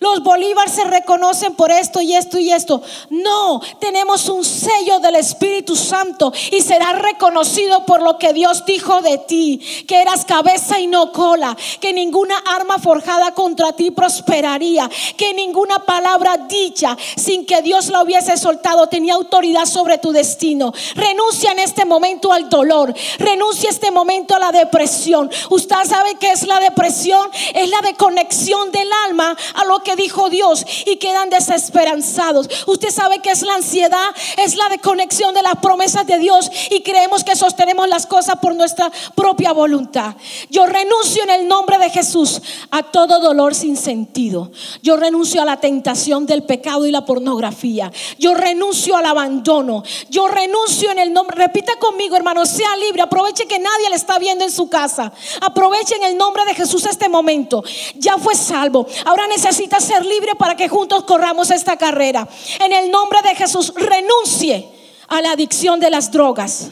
Los 0.03 0.21
Bolívar 0.21 0.69
se 0.69 0.83
reconocen 0.83 1.55
por 1.55 1.71
esto 1.71 2.01
y 2.01 2.13
esto 2.13 2.37
y 2.37 2.51
esto. 2.51 2.81
No, 3.09 3.61
tenemos 3.79 4.27
un 4.27 4.43
sello 4.43 4.99
del 4.99 5.15
Espíritu 5.15 5.77
Santo 5.77 6.33
y 6.51 6.59
será 6.59 6.91
reconocido 6.91 7.85
por 7.85 8.01
lo 8.01 8.17
que 8.17 8.33
Dios 8.33 8.65
dijo 8.65 9.01
de 9.01 9.17
ti, 9.19 9.61
que 9.87 10.01
eras 10.01 10.25
cabeza 10.25 10.77
y 10.77 10.87
no 10.87 11.13
cola, 11.13 11.55
que 11.79 11.93
ninguna 11.93 12.35
arma 12.53 12.79
forjada 12.79 13.33
contra 13.33 13.71
ti 13.71 13.91
prosperaría, 13.91 14.89
que 15.15 15.33
ninguna 15.33 15.79
palabra 15.85 16.35
dicha 16.49 16.97
sin 17.15 17.45
que 17.45 17.61
Dios 17.61 17.87
la 17.87 18.03
hubiese 18.03 18.35
soltado 18.35 18.87
tenía 18.87 19.13
autoridad 19.13 19.65
sobre 19.65 19.99
tu 19.99 20.11
destino. 20.11 20.73
Renuncia 20.95 21.53
en 21.53 21.59
este 21.59 21.85
momento 21.85 22.33
al 22.33 22.49
dolor, 22.49 22.93
renuncia 23.19 23.69
en 23.69 23.75
este 23.75 23.89
momento 23.89 24.35
a 24.35 24.39
la 24.39 24.51
depresión. 24.51 25.31
Usted 25.49 25.77
sabe 25.87 26.15
que 26.15 26.33
es 26.33 26.45
la 26.45 26.59
depresión, 26.59 27.29
es 27.53 27.69
la 27.69 27.79
de 27.79 27.93
conexión 27.93 28.69
del 28.73 28.89
alma 29.07 29.37
a 29.53 29.63
lo 29.63 29.79
que 29.79 29.92
dijo 29.95 30.29
Dios 30.29 30.65
y 30.85 30.97
quedan 30.97 31.29
desesperanzados. 31.29 32.49
Usted 32.67 32.89
sabe 32.89 33.19
que 33.19 33.31
es 33.31 33.41
la 33.41 33.55
ansiedad, 33.55 34.09
es 34.37 34.55
la 34.55 34.69
desconexión 34.69 35.33
de 35.33 35.41
las 35.41 35.55
promesas 35.57 36.05
de 36.05 36.19
Dios 36.19 36.49
y 36.69 36.81
creemos 36.81 37.23
que 37.23 37.35
sostenemos 37.35 37.87
las 37.87 38.05
cosas 38.05 38.37
por 38.41 38.55
nuestra 38.55 38.91
propia 39.15 39.53
voluntad. 39.53 40.15
Yo 40.49 40.65
renuncio 40.65 41.23
en 41.23 41.29
el 41.29 41.47
nombre 41.47 41.77
de 41.77 41.89
Jesús 41.89 42.41
a 42.71 42.83
todo 42.83 43.19
dolor 43.19 43.55
sin 43.55 43.77
sentido. 43.77 44.51
Yo 44.81 44.97
renuncio 44.97 45.41
a 45.41 45.45
la 45.45 45.57
tentación 45.57 46.25
del 46.25 46.43
pecado 46.43 46.85
y 46.85 46.91
la 46.91 47.05
pornografía. 47.05 47.91
Yo 48.17 48.33
renuncio 48.33 48.95
al 48.95 49.05
abandono. 49.05 49.83
Yo 50.09 50.27
renuncio 50.27 50.91
en 50.91 50.99
el 50.99 51.13
nombre, 51.13 51.35
repita 51.35 51.75
conmigo 51.77 52.15
hermano, 52.15 52.45
sea 52.45 52.75
libre, 52.77 53.01
aproveche 53.01 53.45
que 53.45 53.59
nadie 53.59 53.89
le 53.89 53.95
está 53.95 54.19
viendo 54.19 54.43
en 54.43 54.51
su 54.51 54.69
casa. 54.69 55.11
Aproveche 55.41 55.95
en 55.95 56.03
el 56.03 56.17
nombre 56.17 56.43
de 56.45 56.55
Jesús 56.55 56.85
este 56.85 57.09
momento. 57.09 57.63
Ya 57.95 58.17
fue 58.17 58.35
salvo. 58.35 58.87
Ahora 59.05 59.27
necesita 59.27 59.79
ser 59.83 60.05
libre 60.05 60.33
para 60.37 60.55
que 60.55 60.69
juntos 60.69 61.03
corramos 61.03 61.51
esta 61.51 61.77
carrera. 61.77 62.27
En 62.59 62.73
el 62.73 62.89
nombre 62.89 63.19
de 63.21 63.35
Jesús, 63.35 63.73
renuncie 63.75 64.67
a 65.07 65.21
la 65.21 65.31
adicción 65.31 65.79
de 65.79 65.89
las 65.89 66.11
drogas. 66.11 66.71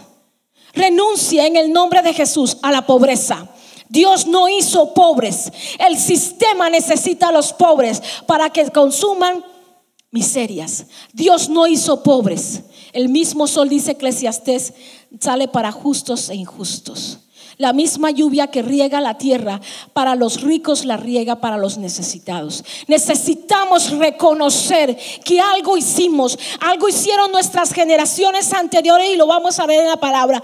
Renuncie 0.74 1.46
en 1.46 1.58
el 1.58 1.72
nombre 1.72 2.02
de 2.02 2.14
Jesús 2.14 2.58
a 2.62 2.72
la 2.72 2.86
pobreza. 2.86 3.50
Dios 3.90 4.26
no 4.26 4.48
hizo 4.48 4.94
pobres. 4.94 5.52
El 5.78 5.98
sistema 5.98 6.70
necesita 6.70 7.28
a 7.28 7.32
los 7.34 7.52
pobres 7.52 8.02
para 8.26 8.50
que 8.50 8.70
consuman 8.72 9.44
miserias. 10.12 10.86
Dios 11.12 11.50
no 11.50 11.68
hizo 11.68 12.02
pobres. 12.04 12.62
El 12.94 13.10
mismo 13.10 13.48
sol, 13.48 13.68
dice 13.70 13.92
Eclesiastés, 13.92 14.74
sale 15.20 15.48
para 15.48 15.72
justos 15.72 16.30
e 16.30 16.36
injustos. 16.36 17.20
La 17.62 17.74
misma 17.74 18.10
lluvia 18.10 18.48
que 18.48 18.64
riega 18.64 19.00
la 19.02 19.20
tierra, 19.20 19.62
para 19.94 20.16
los 20.16 20.42
ricos 20.42 20.84
la 20.84 20.98
riega 20.98 21.42
para 21.42 21.58
los 21.58 21.78
necesitados. 21.78 22.64
Necesitamos 22.88 23.92
reconocer 23.92 24.98
que 25.24 25.40
algo 25.40 25.78
hicimos, 25.78 26.40
algo 26.60 26.90
hicieron 26.90 27.32
nuestras 27.32 27.72
generaciones 27.72 28.52
anteriores 28.52 29.12
y 29.14 29.16
lo 29.16 29.28
vamos 29.28 29.60
a 29.60 29.68
ver 29.68 29.82
en 29.82 29.90
la 29.90 29.98
palabra. 29.98 30.42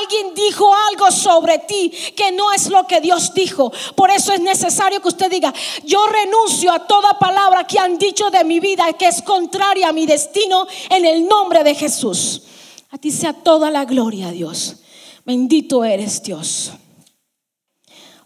Alguien 0.00 0.34
dijo 0.34 0.68
algo 0.90 1.12
sobre 1.12 1.60
ti 1.60 1.92
que 2.16 2.32
no 2.32 2.50
es 2.50 2.66
lo 2.66 2.84
que 2.88 3.00
Dios 3.00 3.32
dijo. 3.32 3.72
Por 3.94 4.10
eso 4.10 4.32
es 4.32 4.40
necesario 4.40 5.00
que 5.00 5.06
usted 5.06 5.30
diga, 5.30 5.54
yo 5.84 6.04
renuncio 6.08 6.72
a 6.72 6.84
toda 6.84 7.16
palabra 7.20 7.64
que 7.64 7.78
han 7.78 7.96
dicho 7.96 8.28
de 8.30 8.42
mi 8.42 8.58
vida 8.58 8.92
que 8.94 9.06
es 9.06 9.22
contraria 9.22 9.90
a 9.90 9.92
mi 9.92 10.04
destino 10.04 10.66
en 10.90 11.04
el 11.04 11.28
nombre 11.28 11.62
de 11.62 11.76
Jesús. 11.76 12.42
A 12.90 12.98
ti 12.98 13.12
sea 13.12 13.34
toda 13.34 13.70
la 13.70 13.84
gloria, 13.84 14.32
Dios. 14.32 14.78
Bendito 15.26 15.84
eres 15.84 16.22
Dios. 16.22 16.72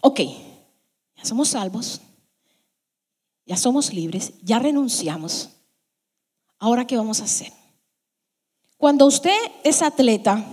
Ok, 0.01 0.19
ya 1.17 1.25
somos 1.25 1.49
salvos, 1.49 1.99
ya 3.47 3.57
somos 3.57 3.91
libres, 3.91 4.33
ya 4.43 4.59
renunciamos. 4.59 5.49
Ahora, 6.59 6.85
¿qué 6.85 6.95
vamos 6.95 7.19
a 7.19 7.23
hacer? 7.23 7.51
Cuando 8.77 9.07
usted 9.07 9.35
es 9.63 9.81
atleta, 9.81 10.45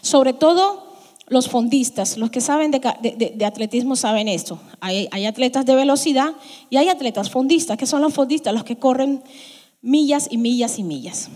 sobre 0.00 0.32
todo 0.32 0.96
los 1.26 1.50
fondistas, 1.50 2.16
los 2.16 2.30
que 2.30 2.40
saben 2.40 2.70
de, 2.70 3.44
atletismo 3.44 3.94
saben 3.94 4.28
esto. 4.28 4.58
Hay, 4.80 5.08
hay, 5.12 5.26
atletas 5.26 5.66
de 5.66 5.74
velocidad 5.74 6.32
y 6.70 6.78
hay 6.78 6.88
atletas 6.88 7.30
fondistas. 7.30 7.76
¿Qué 7.76 7.86
son 7.86 8.00
los 8.00 8.14
fondistas? 8.14 8.54
Los 8.54 8.64
que 8.64 8.78
corren 8.78 9.22
millas 9.82 10.28
y 10.30 10.38
millas 10.38 10.78
y 10.78 10.84
millas 10.84 11.28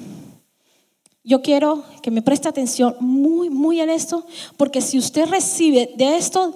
yo 1.27 1.43
quiero 1.43 1.83
que 2.03 2.13
me 2.13 2.23
preste 2.23 2.49
atención 2.49 2.97
muy, 3.01 3.51
muy 3.51 3.81
en 3.81 3.91
esto, 3.91 4.25
porque 4.57 4.81
si 4.81 4.97
usted 4.97 5.27
recibe 5.27 5.93
de 5.97 6.17
esto, 6.17 6.55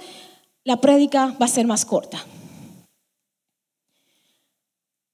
la 0.62 0.80
prédica 0.80 1.36
va 1.42 1.46
a 1.46 1.48
ser 1.48 1.66
más 1.66 1.84
corta. 1.84 2.24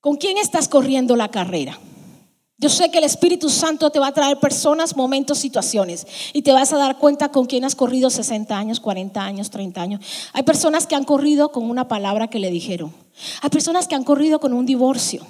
¿Con 0.00 0.16
quién 0.16 0.36
estás 0.36 0.68
corriendo 0.68 1.16
la 1.16 1.30
carrera? 1.30 1.80
Yo 2.58 2.68
sé 2.68 2.90
que 2.90 2.98
el 2.98 3.04
Espíritu 3.04 3.48
Santo 3.48 3.90
te 3.90 3.98
va 3.98 4.08
a 4.08 4.14
traer 4.14 4.38
personas, 4.40 4.94
momentos, 4.94 5.38
situaciones 5.38 6.06
y 6.34 6.42
te 6.42 6.52
vas 6.52 6.74
a 6.74 6.78
dar 6.78 6.98
cuenta 6.98 7.30
con 7.30 7.46
quién 7.46 7.64
has 7.64 7.74
corrido 7.74 8.10
60 8.10 8.56
años, 8.56 8.80
40 8.80 9.24
años, 9.24 9.50
30 9.50 9.80
años. 9.80 10.00
Hay 10.34 10.42
personas 10.42 10.86
que 10.86 10.94
han 10.94 11.04
corrido 11.04 11.50
con 11.50 11.68
una 11.68 11.88
palabra 11.88 12.28
que 12.28 12.38
le 12.38 12.50
dijeron. 12.50 12.94
Hay 13.40 13.48
personas 13.48 13.88
que 13.88 13.94
han 13.94 14.04
corrido 14.04 14.38
con 14.38 14.52
un 14.52 14.66
divorcio. 14.66 15.26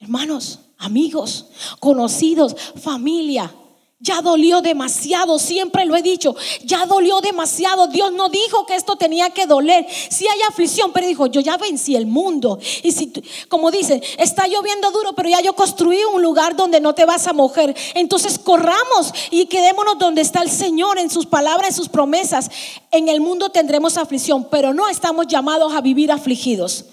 Hermanos, 0.00 0.60
amigos, 0.78 1.46
conocidos, 1.80 2.54
familia. 2.80 3.52
Ya 4.00 4.22
dolió 4.22 4.60
demasiado, 4.60 5.40
siempre 5.40 5.84
lo 5.84 5.96
he 5.96 6.02
dicho, 6.02 6.36
ya 6.62 6.86
dolió 6.86 7.20
demasiado. 7.20 7.88
Dios 7.88 8.12
no 8.12 8.28
dijo 8.28 8.64
que 8.64 8.76
esto 8.76 8.94
tenía 8.94 9.30
que 9.30 9.46
doler. 9.46 9.84
Si 10.08 10.24
hay 10.28 10.40
aflicción, 10.48 10.92
pero 10.92 11.04
dijo, 11.04 11.26
yo 11.26 11.40
ya 11.40 11.56
vencí 11.56 11.96
el 11.96 12.06
mundo. 12.06 12.60
Y 12.84 12.92
si, 12.92 13.12
como 13.48 13.72
dicen, 13.72 14.00
está 14.18 14.46
lloviendo 14.46 14.92
duro, 14.92 15.14
pero 15.14 15.28
ya 15.28 15.40
yo 15.40 15.54
construí 15.54 15.98
un 16.14 16.22
lugar 16.22 16.54
donde 16.54 16.80
no 16.80 16.94
te 16.94 17.06
vas 17.06 17.26
a 17.26 17.32
mojar. 17.32 17.74
Entonces 17.94 18.38
corramos 18.38 19.12
y 19.32 19.46
quedémonos 19.46 19.98
donde 19.98 20.22
está 20.22 20.42
el 20.42 20.50
Señor, 20.50 21.00
en 21.00 21.10
sus 21.10 21.26
palabras, 21.26 21.70
en 21.70 21.74
sus 21.74 21.88
promesas. 21.88 22.52
En 22.92 23.08
el 23.08 23.20
mundo 23.20 23.48
tendremos 23.48 23.96
aflicción, 23.96 24.48
pero 24.48 24.72
no 24.72 24.88
estamos 24.88 25.26
llamados 25.26 25.74
a 25.74 25.80
vivir 25.80 26.12
afligidos. 26.12 26.84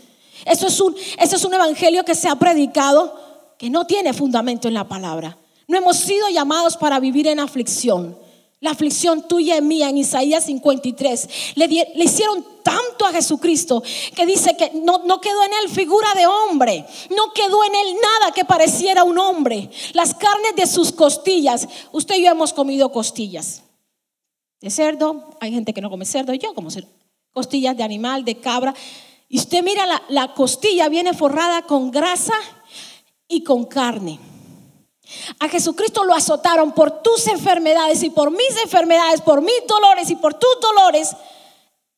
Eso 0.45 0.67
es 0.67 0.79
un, 0.79 0.95
eso 1.17 1.35
es 1.35 1.43
un 1.43 1.53
evangelio 1.53 2.05
que 2.05 2.15
se 2.15 2.29
ha 2.29 2.35
predicado 2.35 3.53
que 3.57 3.69
no 3.69 3.85
tiene 3.85 4.13
fundamento 4.13 4.67
en 4.67 4.73
la 4.73 4.87
palabra. 4.87 5.37
No 5.67 5.77
hemos 5.77 5.97
sido 5.97 6.29
llamados 6.29 6.77
para 6.77 6.99
vivir 6.99 7.27
en 7.27 7.39
aflicción. 7.39 8.17
La 8.61 8.71
aflicción 8.71 9.27
tuya 9.27 9.57
y 9.57 9.61
mía 9.61 9.89
en 9.89 9.97
Isaías 9.97 10.45
53 10.45 11.29
le, 11.55 11.67
le 11.67 12.03
hicieron 12.03 12.45
tanto 12.63 13.05
a 13.05 13.11
Jesucristo 13.11 13.83
que 14.15 14.25
dice 14.25 14.55
que 14.55 14.71
no, 14.73 14.99
no, 15.05 15.19
quedó 15.19 15.43
en 15.43 15.51
él 15.61 15.69
figura 15.69 16.07
de 16.15 16.25
hombre, 16.25 16.85
no 17.09 17.33
quedó 17.33 17.63
en 17.63 17.75
él 17.75 17.95
nada 18.01 18.31
que 18.31 18.45
pareciera 18.45 19.03
un 19.03 19.17
hombre. 19.19 19.69
Las 19.93 20.13
carnes 20.13 20.55
de 20.55 20.67
sus 20.67 20.91
costillas, 20.91 21.67
usted 21.91 22.15
y 22.15 22.23
yo 22.23 22.31
hemos 22.31 22.53
comido 22.53 22.91
costillas 22.91 23.61
de 24.65 24.71
cerdo, 24.71 25.29
hay 25.39 25.51
gente 25.51 25.75
que 25.75 25.81
no 25.81 25.91
come 25.91 26.05
cerdo, 26.05 26.33
yo 26.33 26.55
como 26.55 26.71
cerdo, 26.71 26.89
costillas 27.31 27.77
de 27.77 27.83
animal, 27.83 28.25
de 28.25 28.39
cabra. 28.39 28.73
Y 29.27 29.39
usted 29.39 29.63
mira, 29.63 29.85
la, 29.85 30.03
la 30.09 30.33
costilla 30.33 30.89
viene 30.89 31.13
forrada 31.13 31.63
con 31.63 31.91
grasa 31.91 32.35
y 33.27 33.43
con 33.43 33.65
carne. 33.65 34.19
A 35.39 35.49
Jesucristo 35.49 36.03
lo 36.03 36.13
azotaron 36.13 36.73
por 36.73 37.01
tus 37.01 37.27
enfermedades 37.27 38.03
y 38.03 38.09
por 38.09 38.31
mis 38.31 38.57
enfermedades, 38.63 39.21
por 39.21 39.41
mis 39.41 39.65
dolores 39.67 40.09
y 40.09 40.15
por 40.15 40.33
tus 40.33 40.59
dolores 40.61 41.15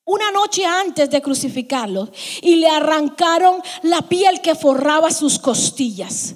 una 0.07 0.31
noche 0.31 0.65
antes 0.65 1.09
de 1.09 1.21
crucificarlo. 1.21 2.09
Y 2.41 2.55
le 2.55 2.69
arrancaron 2.69 3.61
la 3.83 4.01
piel 4.01 4.41
que 4.41 4.55
forraba 4.55 5.11
sus 5.11 5.37
costillas. 5.37 6.35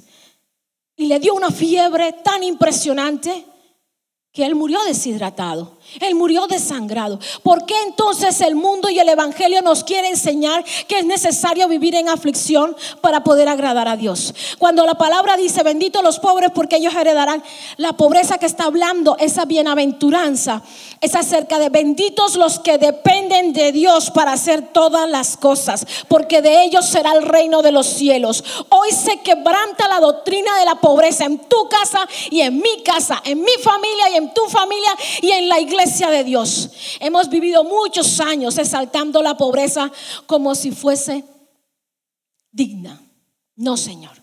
Y 0.96 1.06
le 1.06 1.20
dio 1.20 1.34
una 1.34 1.50
fiebre 1.50 2.14
tan 2.14 2.44
impresionante 2.44 3.46
que 4.32 4.46
Él 4.46 4.56
murió 4.56 4.82
deshidratado, 4.84 5.78
Él 6.00 6.16
murió 6.16 6.48
desangrado. 6.48 7.20
¿Por 7.44 7.66
qué 7.66 7.76
entonces 7.86 8.40
el 8.42 8.56
mundo 8.56 8.90
y 8.90 9.00
el 9.00 9.10
Evangelio 9.10 9.62
nos 9.62 9.84
quiere 9.84 10.08
enseñar 10.08 10.64
que 10.88 11.00
es 11.00 11.06
necesario 11.06 11.68
vivir 11.68 11.96
en 11.96 12.08
aflicción 12.08 12.76
para 13.02 13.24
poder 13.24 13.50
agradar 13.50 13.90
a 13.90 13.98
Dios? 13.98 14.34
Cuando 14.58 14.86
la 14.86 14.96
palabra 14.96 15.36
dice, 15.36 15.64
bendito 15.64 16.02
los 16.02 16.20
pobres 16.20 16.52
porque 16.56 16.78
ellos 16.78 16.96
heredarán, 16.96 17.44
la 17.76 17.94
pobreza 17.94 18.38
que 18.38 18.46
está 18.46 18.66
hablando, 18.66 19.18
esa 19.20 19.46
bienaventuranza, 19.46 20.62
es 21.02 21.16
acerca 21.16 21.60
de 21.60 21.70
benditos 21.70 22.36
los 22.36 22.60
que 22.60 22.78
dependen 22.78 23.52
de 23.54 23.72
Dios 23.72 24.12
para 24.12 24.34
hacer 24.34 24.72
todas 24.72 25.10
las 25.10 25.36
cosas, 25.36 25.86
porque 26.08 26.42
de 26.42 26.64
ellos 26.64 26.86
será 26.86 27.14
el 27.14 27.24
reino 27.24 27.62
de 27.62 27.72
los 27.72 27.88
cielos. 27.88 28.44
Hoy 28.70 28.92
se 28.92 29.20
quebranta 29.22 29.88
la 29.90 30.00
doctrina 30.00 30.58
de 30.60 30.66
la 30.66 30.76
pobreza 30.76 31.26
en 31.26 31.40
tu 31.40 31.68
casa 31.68 32.08
y 32.30 32.42
en 32.42 32.58
mi 32.58 32.84
casa, 32.84 33.22
en 33.26 33.42
mi 33.42 33.54
familia 33.62 34.10
y 34.14 34.18
en 34.18 34.34
tu 34.34 34.46
familia 34.46 34.96
y 35.22 35.32
en 35.32 35.50
la 35.50 35.60
iglesia 35.60 35.81
de 35.86 36.24
Dios. 36.24 36.70
Hemos 37.00 37.30
vivido 37.30 37.64
muchos 37.64 38.20
años 38.20 38.58
exaltando 38.58 39.24
la 39.24 39.36
pobreza 39.36 39.92
como 40.28 40.54
si 40.54 40.72
fuese 40.72 41.24
digna. 42.52 43.02
No, 43.56 43.78
Señor. 43.78 44.22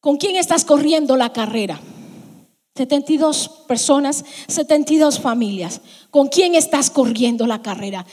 ¿Con 0.00 0.16
quién 0.16 0.36
estás 0.36 0.64
corriendo 0.64 1.16
la 1.16 1.32
carrera? 1.32 1.80
72 2.76 3.48
personas, 3.66 4.24
72 4.46 5.18
familias. 5.18 5.80
¿Con 6.10 6.28
quién 6.28 6.54
estás 6.54 6.90
corriendo 6.90 7.46
la 7.46 7.62
carrera? 7.62 8.06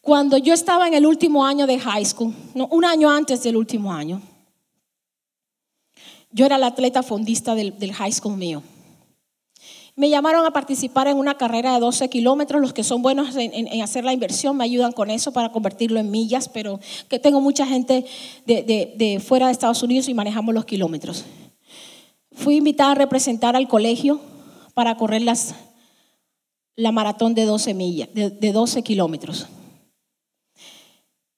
Cuando 0.00 0.38
yo 0.38 0.54
estaba 0.54 0.86
en 0.86 0.94
el 0.94 1.06
último 1.06 1.44
año 1.44 1.66
de 1.66 1.78
high 1.78 2.04
school, 2.04 2.34
un 2.54 2.84
año 2.84 3.10
antes 3.10 3.42
del 3.42 3.56
último 3.56 3.92
año, 3.92 4.22
yo 6.30 6.46
era 6.46 6.58
la 6.58 6.68
atleta 6.68 7.02
fondista 7.02 7.54
del, 7.54 7.92
high 7.92 8.12
school 8.12 8.36
mío. 8.36 8.62
Me 9.98 10.08
llamaron 10.08 10.46
a 10.46 10.52
participar 10.52 11.08
en 11.08 11.16
una 11.16 11.36
carrera 11.36 11.74
de 11.74 11.80
12 11.80 12.08
kilómetros. 12.08 12.60
Los 12.60 12.72
que 12.72 12.84
son 12.84 13.02
buenos 13.02 13.34
en, 13.34 13.82
hacer 13.82 14.04
la 14.04 14.12
inversión 14.12 14.56
me 14.56 14.62
ayudan 14.62 14.92
con 14.92 15.10
eso 15.10 15.32
para 15.32 15.50
convertirlo 15.50 15.98
en 15.98 16.08
millas, 16.08 16.48
pero 16.48 16.78
que 17.08 17.18
tengo 17.18 17.40
mucha 17.40 17.66
gente 17.66 18.06
de, 18.46 18.62
de 18.96 19.18
fuera 19.18 19.46
de 19.46 19.52
Estados 19.52 19.82
Unidos 19.82 20.08
y 20.08 20.14
manejamos 20.14 20.54
los 20.54 20.64
kilómetros. 20.66 21.24
Fui 22.30 22.54
invitada 22.58 22.92
a 22.92 22.94
representar 22.94 23.56
al 23.56 23.66
colegio 23.66 24.20
para 24.72 24.96
correr 24.96 25.22
la 26.76 26.92
maratón 26.92 27.34
de 27.34 27.44
12 27.44 27.74
millas, 27.74 28.08
de, 28.14 28.52
12 28.52 28.84
kilómetros. 28.84 29.48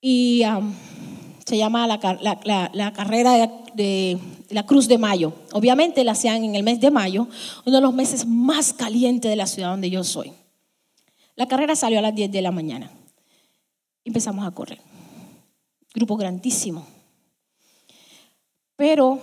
Y 0.02 0.42
se 1.50 1.56
llama 1.56 1.84
la, 1.88 1.98
carrera 2.92 3.50
de, 3.74 4.18
la 4.50 4.66
Cruz 4.66 4.86
de 4.86 4.98
Mayo. 4.98 5.32
Obviamente 5.52 6.04
la 6.04 6.12
hacían 6.12 6.44
en 6.44 6.54
el 6.54 6.62
mes 6.62 6.80
de 6.80 6.92
mayo, 6.92 7.26
uno 7.66 7.76
de 7.76 7.82
los 7.82 7.92
meses 7.92 8.24
más 8.24 8.72
calientes 8.72 9.28
de 9.28 9.34
la 9.34 9.48
ciudad 9.48 9.70
donde 9.70 9.90
yo 9.90 10.04
soy. 10.04 10.32
La 11.34 11.48
carrera 11.48 11.74
salió 11.74 11.98
a 11.98 12.02
las 12.02 12.14
10 12.14 12.30
de 12.30 12.40
la 12.40 12.52
mañana. 12.52 12.88
Empezamos 14.04 14.46
a 14.46 14.52
correr. 14.52 14.80
Grupo 15.92 16.16
grandísimo. 16.16 16.86
Pero 18.76 19.18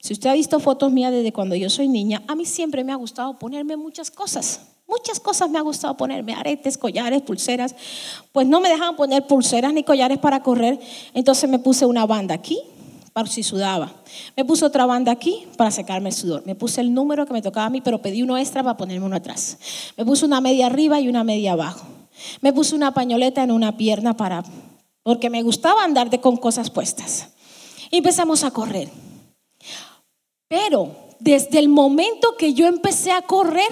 si 0.00 0.12
usted 0.12 0.28
ha 0.28 0.34
visto 0.34 0.60
fotos 0.60 0.92
mías 0.92 1.12
desde 1.12 1.32
cuando 1.32 1.56
yo 1.56 1.70
soy 1.70 1.88
niña, 1.88 2.22
a 2.28 2.34
mí 2.34 2.44
siempre 2.44 2.84
me 2.84 2.92
ha 2.92 2.96
gustado 2.96 3.38
ponerme 3.38 3.78
muchas 3.78 4.10
cosas. 4.10 4.69
Muchas 4.90 5.20
cosas 5.20 5.48
me 5.48 5.58
ha 5.58 5.62
gustado 5.62 5.96
ponerme, 5.96 6.34
aretes, 6.34 6.76
collares, 6.76 7.22
pulseras. 7.22 7.76
Pues 8.32 8.44
no 8.48 8.60
me 8.60 8.68
dejaban 8.68 8.96
poner 8.96 9.24
pulseras 9.24 9.72
ni 9.72 9.84
collares 9.84 10.18
para 10.18 10.42
correr, 10.42 10.80
entonces 11.14 11.48
me 11.48 11.60
puse 11.60 11.86
una 11.86 12.06
banda 12.06 12.34
aquí 12.34 12.60
para 13.12 13.28
si 13.28 13.44
sudaba. 13.44 13.92
Me 14.36 14.44
puse 14.44 14.64
otra 14.64 14.86
banda 14.86 15.12
aquí 15.12 15.46
para 15.56 15.70
secarme 15.70 16.08
el 16.08 16.14
sudor. 16.14 16.42
Me 16.44 16.56
puse 16.56 16.80
el 16.80 16.92
número 16.92 17.24
que 17.24 17.32
me 17.32 17.40
tocaba 17.40 17.66
a 17.66 17.70
mí, 17.70 17.80
pero 17.80 18.02
pedí 18.02 18.22
uno 18.22 18.36
extra 18.36 18.64
para 18.64 18.76
ponerme 18.76 19.06
uno 19.06 19.14
atrás. 19.14 19.58
Me 19.96 20.04
puse 20.04 20.24
una 20.24 20.40
media 20.40 20.66
arriba 20.66 21.00
y 21.00 21.08
una 21.08 21.22
media 21.22 21.52
abajo. 21.52 21.86
Me 22.40 22.52
puse 22.52 22.74
una 22.74 22.92
pañoleta 22.92 23.44
en 23.44 23.52
una 23.52 23.76
pierna 23.76 24.16
para 24.16 24.42
porque 25.04 25.30
me 25.30 25.42
gustaba 25.42 25.84
andar 25.84 26.10
de, 26.10 26.20
con 26.20 26.36
cosas 26.36 26.68
puestas. 26.68 27.28
Y 27.92 27.98
empezamos 27.98 28.42
a 28.42 28.50
correr. 28.50 28.90
Pero 30.48 31.09
desde 31.20 31.58
el 31.58 31.68
momento 31.68 32.36
que 32.36 32.54
yo 32.54 32.66
empecé 32.66 33.12
a 33.12 33.22
correr, 33.22 33.70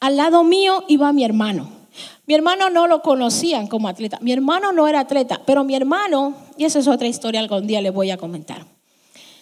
al 0.00 0.16
lado 0.16 0.44
mío 0.44 0.84
iba 0.88 1.12
mi 1.12 1.24
hermano. 1.24 1.70
Mi 2.26 2.34
hermano 2.34 2.68
no 2.68 2.86
lo 2.86 3.00
conocían 3.00 3.68
como 3.68 3.88
atleta. 3.88 4.18
Mi 4.20 4.32
hermano 4.32 4.72
no 4.72 4.86
era 4.86 5.00
atleta, 5.00 5.40
pero 5.46 5.64
mi 5.64 5.74
hermano, 5.74 6.34
y 6.56 6.64
esa 6.64 6.78
es 6.78 6.88
otra 6.88 7.08
historia, 7.08 7.40
algún 7.40 7.66
día 7.66 7.80
le 7.80 7.90
voy 7.90 8.10
a 8.10 8.18
comentar, 8.18 8.66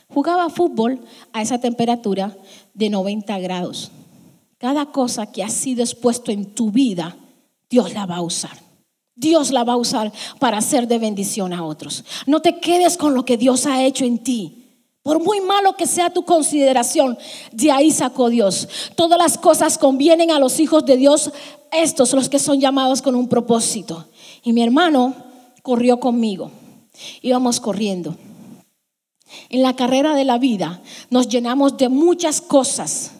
jugaba 0.09 0.49
fútbol 0.51 1.01
a 1.33 1.43
esa 1.43 1.59
temperatura 1.59 2.37
de 2.75 2.91
90 2.91 3.39
grados. 3.41 3.91
Cada 4.59 4.87
cosa 4.87 5.31
que 5.31 5.43
ha 5.43 5.49
sido 5.49 5.83
expuesto 5.83 6.31
en 6.31 6.55
tu 6.55 6.71
vida, 6.71 7.17
Dios 7.69 7.93
la 7.93 8.07
va 8.07 8.17
a 8.17 8.23
usar. 8.23 8.67
Dios 9.17 9.51
la 9.51 9.65
va 9.65 9.73
a 9.73 9.79
usar 9.79 10.13
para 10.39 10.59
hacer 10.59 10.87
de 10.87 10.99
bendición 10.99 11.53
a 11.53 11.65
otros. 11.65 12.05
No 12.27 12.41
te 12.41 12.61
quedes 12.61 12.97
con 12.97 13.15
lo 13.15 13.25
que 13.25 13.37
Dios 13.37 13.67
ha 13.67 13.83
hecho 13.83 14.05
en 14.05 14.19
ti. 14.23 14.66
Por 15.07 15.23
muy 15.23 15.41
malo 15.41 15.77
que 15.77 15.87
sea 15.87 16.11
tu 16.11 16.25
consideración, 16.25 17.17
de 17.53 17.71
ahí 17.71 17.93
sacó 17.93 18.29
Dios. 18.29 18.69
Todas 18.97 19.17
las 19.17 19.39
cosas 19.39 19.79
convienen 19.79 20.33
a 20.33 20.41
los 20.41 20.59
hijos 20.59 20.85
de 20.85 20.97
Dios, 20.97 21.31
estos 21.71 22.13
los 22.13 22.29
que 22.29 22.41
son 22.41 22.59
llamados 22.59 23.03
con 23.03 23.15
un 23.15 23.29
propósito. 23.29 24.09
Y 24.43 24.53
mi 24.53 24.65
hermano 24.65 25.15
corrió 25.63 26.01
conmigo. 26.01 26.51
Íbamos 27.23 27.61
corriendo. 27.61 28.17
En 29.49 29.63
la 29.63 29.77
carrera 29.77 30.17
de 30.17 30.25
la 30.25 30.39
vida 30.39 30.83
nos 31.09 31.29
llenamos 31.29 31.77
de 31.77 31.89
muchas 31.89 32.41
cosas. 32.41 33.13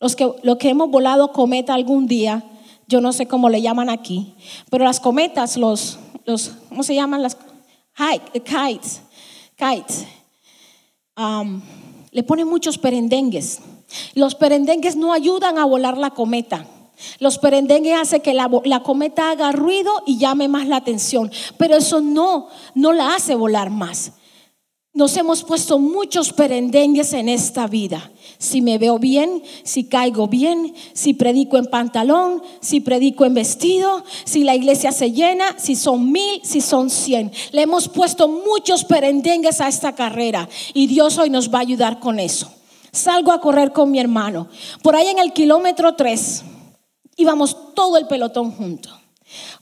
Los 0.00 0.16
que, 0.16 0.28
lo 0.42 0.58
que 0.58 0.70
hemos 0.70 0.90
volado 0.90 1.30
cometa 1.30 1.74
algún 1.74 2.08
día, 2.08 2.42
yo 2.88 3.00
no 3.00 3.12
sé 3.12 3.28
cómo 3.28 3.48
le 3.50 3.62
llaman 3.62 3.88
aquí, 3.88 4.34
pero 4.68 4.84
las 4.84 4.98
cometas, 4.98 5.56
los, 5.58 5.96
los 6.24 6.50
¿cómo 6.68 6.82
se 6.82 6.96
llaman? 6.96 7.22
Las 7.22 7.36
kites, 7.96 9.00
kites 9.56 10.06
le 11.16 12.22
ponen 12.22 12.48
muchos 12.48 12.78
perendengues. 12.78 13.60
Los 14.14 14.34
perendengues 14.34 14.96
no 14.96 15.12
ayudan 15.12 15.58
a 15.58 15.64
volar 15.64 15.96
la 15.96 16.10
cometa. 16.10 16.66
Los 17.18 17.38
perendengues 17.38 17.96
hacen 17.96 18.22
que 18.22 18.34
la, 18.34 18.50
la, 18.64 18.82
cometa 18.82 19.30
haga 19.30 19.52
ruido 19.52 19.92
y 20.06 20.18
llame 20.18 20.48
más 20.48 20.66
la 20.66 20.76
atención, 20.76 21.30
pero 21.58 21.76
eso 21.76 22.00
no, 22.00 22.48
no 22.74 22.92
la 22.92 23.14
hace 23.14 23.34
volar 23.34 23.70
más. 23.70 24.12
Nos 24.94 25.16
hemos 25.16 25.42
puesto 25.42 25.80
muchos 25.80 26.32
perendengues 26.32 27.12
en 27.12 27.28
esta 27.28 27.66
vida 27.66 28.12
si 28.38 28.60
me 28.60 28.78
veo 28.78 28.98
bien, 28.98 29.42
si 29.62 29.84
caigo 29.84 30.28
bien, 30.28 30.74
si 30.92 31.14
predico 31.14 31.56
en 31.56 31.66
pantalón, 31.66 32.42
si 32.60 32.80
predico 32.80 33.24
en 33.24 33.34
vestido, 33.34 34.04
si 34.24 34.44
la 34.44 34.54
iglesia 34.54 34.92
se 34.92 35.12
llena, 35.12 35.58
si 35.58 35.76
son 35.76 36.12
mil, 36.12 36.40
si 36.44 36.60
son 36.60 36.90
cien. 36.90 37.32
Le 37.52 37.62
hemos 37.62 37.88
puesto 37.88 38.28
muchos 38.28 38.84
perendengues 38.84 39.60
a 39.60 39.68
esta 39.68 39.94
carrera 39.94 40.48
y 40.74 40.86
Dios 40.86 41.18
hoy 41.18 41.30
nos 41.30 41.52
va 41.52 41.58
a 41.58 41.62
ayudar 41.62 42.00
con 42.00 42.20
eso. 42.20 42.52
Salgo 42.92 43.32
a 43.32 43.40
correr 43.40 43.72
con 43.72 43.90
mi 43.90 43.98
hermano. 43.98 44.48
Por 44.82 44.94
ahí 44.94 45.08
en 45.08 45.18
el 45.18 45.32
kilómetro 45.32 45.94
3 45.94 46.44
íbamos 47.16 47.74
todo 47.74 47.96
el 47.96 48.06
pelotón 48.06 48.52
junto. 48.52 48.90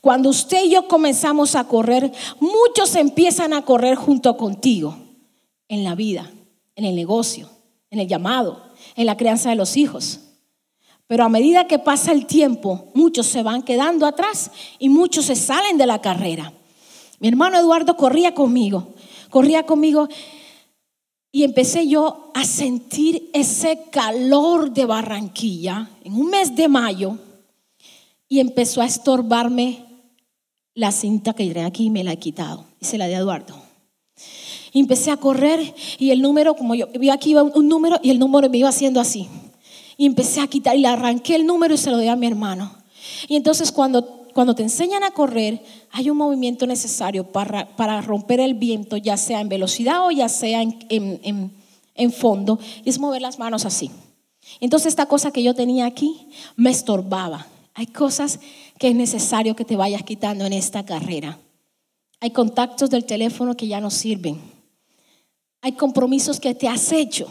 Cuando 0.02 0.28
usted 0.28 0.64
y 0.64 0.70
yo 0.70 0.88
comenzamos 0.88 1.54
a 1.54 1.64
correr, 1.64 2.12
muchos 2.40 2.94
empiezan 2.96 3.54
a 3.54 3.62
correr 3.62 3.94
junto 3.94 4.36
contigo 4.36 5.01
en 5.72 5.84
la 5.84 5.94
vida, 5.94 6.30
en 6.76 6.84
el 6.84 6.94
negocio, 6.94 7.48
en 7.88 7.98
el 7.98 8.06
llamado, 8.06 8.62
en 8.94 9.06
la 9.06 9.16
crianza 9.16 9.48
de 9.48 9.56
los 9.56 9.78
hijos. 9.78 10.20
Pero 11.06 11.24
a 11.24 11.30
medida 11.30 11.66
que 11.66 11.78
pasa 11.78 12.12
el 12.12 12.26
tiempo, 12.26 12.90
muchos 12.92 13.26
se 13.26 13.42
van 13.42 13.62
quedando 13.62 14.04
atrás 14.04 14.50
y 14.78 14.90
muchos 14.90 15.24
se 15.24 15.34
salen 15.34 15.78
de 15.78 15.86
la 15.86 16.02
carrera. 16.02 16.52
Mi 17.20 17.28
hermano 17.28 17.58
Eduardo 17.58 17.96
corría 17.96 18.34
conmigo, 18.34 18.88
corría 19.30 19.64
conmigo 19.64 20.10
y 21.30 21.42
empecé 21.42 21.88
yo 21.88 22.30
a 22.34 22.44
sentir 22.44 23.30
ese 23.32 23.84
calor 23.90 24.72
de 24.72 24.84
Barranquilla 24.84 25.88
en 26.04 26.12
un 26.12 26.28
mes 26.28 26.54
de 26.54 26.68
mayo 26.68 27.16
y 28.28 28.40
empezó 28.40 28.82
a 28.82 28.86
estorbarme 28.86 29.86
la 30.74 30.92
cinta 30.92 31.32
que 31.32 31.46
tenía 31.46 31.64
aquí 31.64 31.86
y 31.86 31.90
me 31.90 32.04
la 32.04 32.12
he 32.12 32.18
quitado. 32.18 32.66
Y 32.78 32.84
se 32.84 32.98
la 32.98 33.06
de 33.06 33.14
Eduardo 33.14 33.61
empecé 34.80 35.10
a 35.10 35.16
correr 35.16 35.74
y 35.98 36.10
el 36.10 36.22
número, 36.22 36.54
como 36.56 36.74
yo 36.74 36.86
vi 36.98 37.10
aquí 37.10 37.30
iba 37.30 37.42
un 37.42 37.68
número 37.68 37.98
y 38.02 38.10
el 38.10 38.18
número 38.18 38.48
me 38.48 38.58
iba 38.58 38.68
haciendo 38.68 39.00
así. 39.00 39.28
Y 39.96 40.06
empecé 40.06 40.40
a 40.40 40.46
quitar 40.46 40.76
y 40.76 40.80
le 40.80 40.88
arranqué 40.88 41.34
el 41.34 41.46
número 41.46 41.74
y 41.74 41.78
se 41.78 41.90
lo 41.90 41.98
di 41.98 42.08
a 42.08 42.16
mi 42.16 42.26
hermano. 42.26 42.72
Y 43.28 43.36
entonces 43.36 43.70
cuando, 43.70 44.04
cuando 44.32 44.54
te 44.54 44.62
enseñan 44.62 45.04
a 45.04 45.10
correr, 45.10 45.62
hay 45.90 46.10
un 46.10 46.16
movimiento 46.16 46.66
necesario 46.66 47.24
para, 47.24 47.76
para 47.76 48.00
romper 48.00 48.40
el 48.40 48.54
viento, 48.54 48.96
ya 48.96 49.16
sea 49.16 49.40
en 49.40 49.48
velocidad 49.48 50.06
o 50.06 50.10
ya 50.10 50.28
sea 50.28 50.62
en, 50.62 50.78
en, 50.88 51.52
en 51.94 52.12
fondo, 52.12 52.58
y 52.84 52.90
es 52.90 52.98
mover 52.98 53.22
las 53.22 53.38
manos 53.38 53.64
así. 53.64 53.90
Entonces 54.60 54.88
esta 54.88 55.06
cosa 55.06 55.30
que 55.30 55.42
yo 55.42 55.54
tenía 55.54 55.86
aquí 55.86 56.28
me 56.56 56.70
estorbaba. 56.70 57.46
Hay 57.74 57.86
cosas 57.86 58.40
que 58.78 58.88
es 58.88 58.94
necesario 58.94 59.56
que 59.56 59.64
te 59.64 59.76
vayas 59.76 60.02
quitando 60.02 60.44
en 60.44 60.52
esta 60.52 60.84
carrera. 60.84 61.38
Hay 62.20 62.30
contactos 62.30 62.90
del 62.90 63.04
teléfono 63.04 63.56
que 63.56 63.68
ya 63.68 63.80
no 63.80 63.90
sirven. 63.90 64.51
Hay 65.62 65.72
compromisos 65.72 66.40
que 66.40 66.54
te 66.54 66.68
has 66.68 66.90
hecho. 66.92 67.28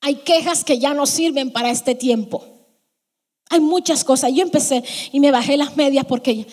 Hay 0.00 0.14
quejas 0.16 0.62
que 0.62 0.78
ya 0.78 0.94
no 0.94 1.06
sirven 1.06 1.50
para 1.50 1.70
este 1.70 1.96
tiempo. 1.96 2.44
Hay 3.50 3.58
muchas 3.58 4.04
cosas. 4.04 4.32
Yo 4.32 4.42
empecé 4.42 4.84
y 5.10 5.18
me 5.18 5.32
bajé 5.32 5.56
las 5.56 5.76
medias 5.76 6.04
porque 6.04 6.46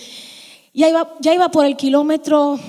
ya 0.74 0.90
iba, 0.90 1.16
ya 1.20 1.36
iba 1.36 1.50
por 1.50 1.66
el 1.66 1.78
kilómetro 1.78 2.60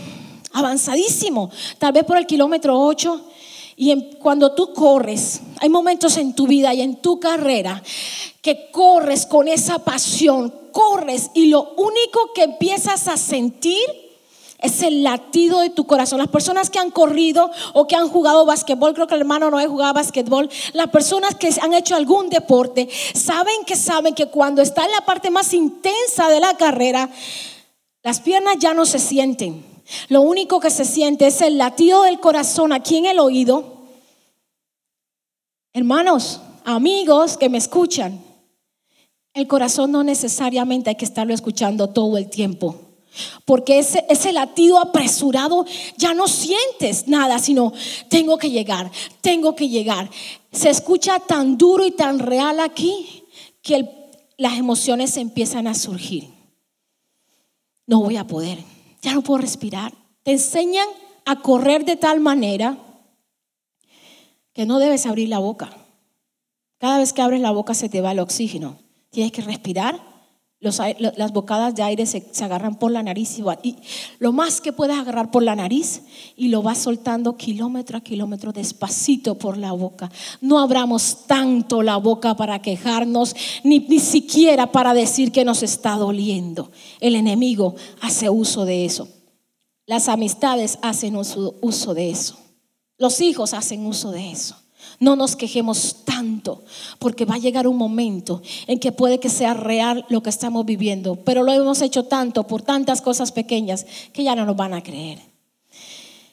avanzadísimo, 0.52 1.50
tal 1.78 1.92
vez 1.92 2.04
por 2.04 2.18
el 2.18 2.26
kilómetro 2.26 2.78
8. 2.78 3.30
Y 3.76 4.16
cuando 4.20 4.54
tú 4.54 4.74
corres, 4.74 5.40
hay 5.60 5.70
momentos 5.70 6.18
en 6.18 6.34
tu 6.34 6.46
vida 6.46 6.74
y 6.74 6.82
en 6.82 6.96
tu 6.96 7.18
carrera 7.18 7.82
que 8.42 8.70
corres 8.70 9.24
con 9.24 9.48
esa 9.48 9.78
pasión, 9.78 10.52
corres 10.70 11.30
y 11.34 11.46
lo 11.46 11.72
único 11.76 12.32
que 12.34 12.42
empiezas 12.42 13.08
a 13.08 13.16
sentir 13.16 14.03
es 14.64 14.82
el 14.82 15.02
latido 15.02 15.60
de 15.60 15.68
tu 15.68 15.86
corazón. 15.86 16.18
Las 16.18 16.28
personas 16.28 16.70
que 16.70 16.78
han 16.78 16.90
corrido 16.90 17.50
o 17.74 17.86
que 17.86 17.96
han 17.96 18.08
jugado 18.08 18.46
basquetbol, 18.46 18.94
creo 18.94 19.06
que 19.06 19.14
el 19.14 19.20
hermano 19.20 19.50
no 19.50 19.58
ha 19.58 19.68
jugado 19.68 19.92
basquetbol, 19.92 20.48
las 20.72 20.88
personas 20.88 21.34
que 21.34 21.54
han 21.60 21.74
hecho 21.74 21.94
algún 21.94 22.30
deporte, 22.30 22.88
saben 23.14 23.64
que 23.66 23.76
saben 23.76 24.14
que 24.14 24.26
cuando 24.26 24.62
está 24.62 24.86
en 24.86 24.92
la 24.92 25.02
parte 25.02 25.30
más 25.30 25.52
intensa 25.52 26.30
de 26.30 26.40
la 26.40 26.56
carrera, 26.56 27.10
las 28.02 28.20
piernas 28.20 28.56
ya 28.58 28.72
no 28.72 28.86
se 28.86 28.98
sienten. 28.98 29.62
Lo 30.08 30.22
único 30.22 30.60
que 30.60 30.70
se 30.70 30.86
siente 30.86 31.26
es 31.26 31.42
el 31.42 31.58
latido 31.58 32.04
del 32.04 32.18
corazón 32.18 32.72
aquí 32.72 32.96
en 32.96 33.04
el 33.04 33.18
oído. 33.18 33.64
Hermanos, 35.74 36.40
amigos 36.64 37.36
que 37.36 37.50
me 37.50 37.58
escuchan, 37.58 38.18
el 39.34 39.46
corazón 39.46 39.92
no 39.92 40.02
necesariamente 40.02 40.88
hay 40.88 40.96
que 40.96 41.04
estarlo 41.04 41.34
escuchando 41.34 41.90
todo 41.90 42.16
el 42.16 42.30
tiempo. 42.30 42.83
Porque 43.44 43.78
ese, 43.78 44.04
ese, 44.08 44.32
latido 44.32 44.78
apresurado 44.78 45.64
ya 45.96 46.14
no 46.14 46.28
sientes 46.28 47.06
nada, 47.08 47.38
sino 47.38 47.72
tengo 48.08 48.38
que 48.38 48.50
llegar, 48.50 48.90
tengo 49.20 49.54
que 49.54 49.68
llegar. 49.68 50.10
Se 50.52 50.70
escucha 50.70 51.20
tan 51.20 51.56
duro 51.56 51.84
y 51.84 51.90
tan 51.90 52.18
real 52.18 52.60
aquí 52.60 53.24
que 53.62 53.88
las 54.36 54.58
emociones 54.58 55.16
empiezan 55.16 55.66
a 55.66 55.74
surgir. 55.74 56.28
No 57.86 58.00
voy 58.00 58.16
a 58.16 58.26
poder, 58.26 58.58
ya 59.02 59.14
no 59.14 59.22
puedo 59.22 59.40
respirar. 59.40 59.92
Te 60.22 60.32
enseñan 60.32 60.88
a 61.24 61.40
correr 61.40 61.84
de 61.84 61.96
tal 61.96 62.20
manera 62.20 62.78
que 64.52 64.66
no 64.66 64.78
debes 64.78 65.06
abrir 65.06 65.28
la 65.28 65.38
boca. 65.38 65.76
Cada 66.78 66.98
vez 66.98 67.12
que 67.12 67.22
abres 67.22 67.40
la 67.40 67.50
boca 67.50 67.74
se 67.74 67.88
te 67.88 68.00
va 68.00 68.12
el 68.12 68.18
oxígeno. 68.18 68.78
Tienes 69.10 69.32
que 69.32 69.42
respirar 69.42 70.13
las 70.64 71.32
bocadas 71.32 71.74
de 71.74 71.82
aire 71.82 72.06
se, 72.06 72.26
agarran 72.42 72.76
por 72.76 72.90
la 72.90 73.02
nariz 73.02 73.38
y, 73.38 73.76
lo 74.18 74.32
más 74.32 74.60
que 74.60 74.72
puedes 74.72 74.96
agarrar 74.98 75.30
por 75.30 75.42
la 75.42 75.54
nariz 75.54 76.02
y 76.36 76.48
lo 76.48 76.62
vas 76.62 76.78
soltando 76.78 77.36
kilómetro 77.36 77.98
a 77.98 78.00
kilómetro 78.00 78.52
despacito 78.52 79.36
por 79.36 79.56
la 79.56 79.72
boca. 79.72 80.10
No 80.40 80.58
abramos 80.58 81.26
tanto 81.26 81.82
la 81.82 81.96
boca 81.98 82.34
para 82.34 82.62
quejarnos, 82.62 83.36
ni, 83.62 83.80
ni 83.80 84.00
siquiera 84.00 84.72
para 84.72 84.94
decir 84.94 85.30
que 85.30 85.44
nos 85.44 85.62
está 85.62 85.96
doliendo. 85.96 86.72
El 87.00 87.14
enemigo 87.14 87.76
hace 88.00 88.30
uso 88.30 88.64
de 88.64 88.84
eso. 88.84 89.08
Las 89.86 90.08
amistades 90.08 90.78
hacen 90.82 91.16
uso 91.16 91.94
de 91.94 92.10
eso. 92.10 92.38
Los 92.96 93.20
hijos 93.20 93.52
hacen 93.52 93.84
uso 93.86 94.12
de 94.12 94.30
eso. 94.30 94.56
No 95.00 95.16
nos 95.16 95.36
quejemos 95.36 96.04
tanto, 96.04 96.62
porque 96.98 97.24
va 97.24 97.34
a 97.34 97.38
llegar 97.38 97.66
un 97.66 97.76
momento 97.76 98.42
en 98.66 98.78
que 98.78 98.92
puede 98.92 99.20
que 99.20 99.28
sea 99.28 99.54
real 99.54 100.06
lo 100.08 100.22
que 100.22 100.30
estamos 100.30 100.64
viviendo, 100.64 101.16
pero 101.16 101.42
lo 101.42 101.52
hemos 101.52 101.82
hecho 101.82 102.04
tanto 102.04 102.46
por 102.46 102.62
tantas 102.62 103.02
cosas 103.02 103.32
pequeñas 103.32 103.86
que 104.12 104.24
ya 104.24 104.34
no 104.34 104.44
nos 104.44 104.56
van 104.56 104.74
a 104.74 104.82
creer. 104.82 105.18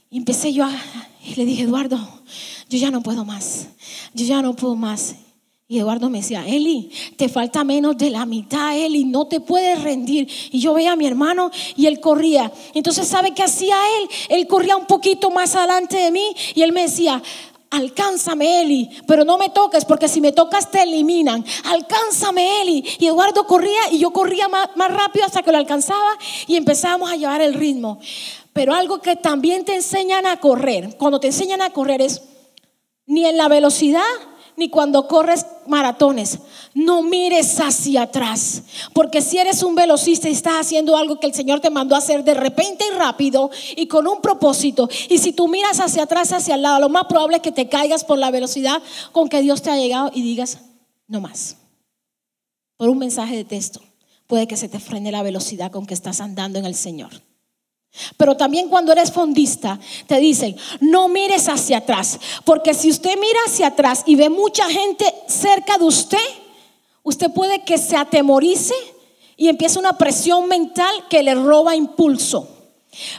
Y 0.10 0.17
empecé 0.17 0.52
yo 0.54 0.65
a, 0.65 0.71
y 1.26 1.36
le 1.36 1.45
dije, 1.45 1.63
Eduardo, 1.63 1.97
yo 2.69 2.78
ya 2.78 2.91
no 2.91 3.02
puedo 3.02 3.26
más, 3.26 3.67
yo 4.13 4.26
ya 4.26 4.41
no 4.41 4.56
puedo 4.56 4.76
más. 4.76 5.15
Y 5.71 5.80
Eduardo 5.80 6.10
me 6.10 6.17
decía, 6.17 6.45
Eli, 6.45 6.91
te 7.15 7.30
falta 7.30 7.63
menos 7.63 7.97
de 7.97 8.10
la 8.10 8.26
mitad, 8.26 8.78
Eli, 8.78 9.06
no 9.06 9.28
te 9.28 9.39
puedes 9.39 9.82
rendir. 9.82 10.28
Y 10.52 10.60
yo 10.60 10.74
veía 10.74 10.91
a 10.91 10.95
mi 10.97 11.08
hermano 11.08 11.50
y 11.78 11.86
él 11.86 12.02
corría. 12.02 12.52
Entonces, 12.74 13.08
¿sabe 13.08 13.34
qué 13.34 13.43
hacía 13.43 13.78
él? 14.00 14.10
Él 14.28 14.47
corría 14.47 14.76
un 14.76 14.86
poquito 14.86 15.32
más 15.32 15.56
adelante 15.56 15.95
de 15.95 16.12
mí 16.12 16.36
y 16.56 16.62
él 16.63 16.74
me 16.74 16.82
decía, 16.82 17.24
alcánzame 17.72 18.62
Eli, 18.62 18.90
pero 19.08 19.26
no 19.26 19.38
me 19.38 19.50
toques 19.50 19.86
porque 19.86 20.08
si 20.08 20.22
me 20.22 20.32
tocas 20.32 20.70
te 20.70 20.84
eliminan. 20.84 21.44
Alcánzame 21.66 22.62
Eli. 22.62 22.84
Y 23.00 23.08
Eduardo 23.08 23.48
corría 23.48 23.90
y 23.92 24.00
yo 24.00 24.12
corría 24.12 24.48
más, 24.48 24.70
rápido 24.76 25.26
hasta 25.26 25.42
que 25.42 25.52
lo 25.52 25.58
alcanzaba 25.58 26.18
y 26.46 26.58
empezamos 26.58 27.12
a 27.12 27.16
llevar 27.16 27.42
el 27.42 27.54
ritmo. 27.54 28.00
Pero 28.54 28.74
algo 28.74 29.02
que 29.02 29.16
también 29.16 29.66
te 29.66 29.74
enseñan 29.74 30.28
a 30.28 30.40
correr, 30.40 30.98
cuando 30.98 31.20
te 31.20 31.28
enseñan 31.28 31.62
a 31.62 31.72
correr 31.72 32.02
es 32.02 32.22
ni 33.06 33.26
en 33.26 33.38
la 33.38 33.48
velocidad 33.48 34.04
ni 34.62 34.69
cuando 34.69 35.08
corres 35.08 35.43
maratones. 35.65 36.38
No 36.76 37.02
mires 37.02 37.60
hacia 37.60 38.04
atrás, 38.04 38.62
porque 38.93 39.19
si 39.19 39.39
eres 39.39 39.63
un 39.63 39.74
velocista 39.74 40.30
y 40.30 40.34
estás 40.34 40.54
haciendo 40.54 40.95
algo 40.95 41.19
que 41.19 41.26
el 41.26 41.34
Señor 41.34 41.62
te 41.62 41.71
mandó 41.71 41.95
a 41.95 41.97
hacer 41.97 42.24
de 42.24 42.36
repente 42.36 42.86
y 42.88 42.95
rápido 42.95 43.50
y 43.76 43.88
con 43.88 44.08
un 44.08 44.21
propósito, 44.21 44.88
y 45.10 45.17
si 45.17 45.34
tú 45.34 45.47
miras 45.47 45.80
hacia 45.80 46.04
atrás, 46.04 46.32
hacia 46.32 46.54
el 46.54 46.62
lado, 46.62 46.80
lo 46.80 46.89
más 46.89 47.06
probable 47.06 47.38
es 47.38 47.41
que 47.41 47.52
te 47.52 47.69
caigas 47.69 48.04
por 48.04 48.19
la 48.19 48.30
velocidad 48.30 48.84
con 49.12 49.30
que 49.30 49.41
Dios 49.41 49.63
te 49.63 49.71
ha 49.71 49.78
llegado 49.78 50.12
y 50.13 50.21
digas, 50.21 50.60
no 51.08 51.21
más. 51.21 51.58
Por 52.78 52.89
un 52.89 53.00
mensaje 53.00 53.36
de 53.36 53.43
texto, 53.43 53.82
puede 54.28 54.47
que 54.47 54.58
se 54.58 54.69
te 54.69 54.80
frene 54.80 55.12
la 55.12 55.24
velocidad 55.24 55.71
con 55.71 55.88
que 55.88 55.95
estás 55.95 56.21
andando 56.21 56.60
en 56.60 56.65
el 56.65 56.76
Señor. 56.76 57.12
Pero 58.17 58.38
también 58.38 58.69
cuando 58.69 58.93
eres 58.93 59.12
fondista, 59.12 59.80
te 60.08 60.19
dicen, 60.19 60.56
no 60.80 61.10
mires 61.10 61.49
hacia 61.49 61.80
atrás, 61.80 62.19
porque 62.45 62.73
si 62.73 62.89
usted 62.89 63.17
mira 63.19 63.39
hacia 63.45 63.67
atrás 63.67 64.04
y 64.06 64.15
ve 64.15 64.30
mucha 64.30 64.69
gente 64.69 65.06
cerca 65.27 65.77
de 65.77 65.86
usted, 65.86 66.17
usted 67.04 67.32
puede 67.32 67.63
que 67.63 67.77
se 67.77 67.97
atemorice 67.97 68.75
y 69.36 69.49
empiece 69.49 69.77
una 69.77 69.97
presión 69.97 70.47
mental 70.47 70.93
que 71.10 71.23
le 71.23 71.36
roba 71.36 71.75
impulso. 71.75 72.47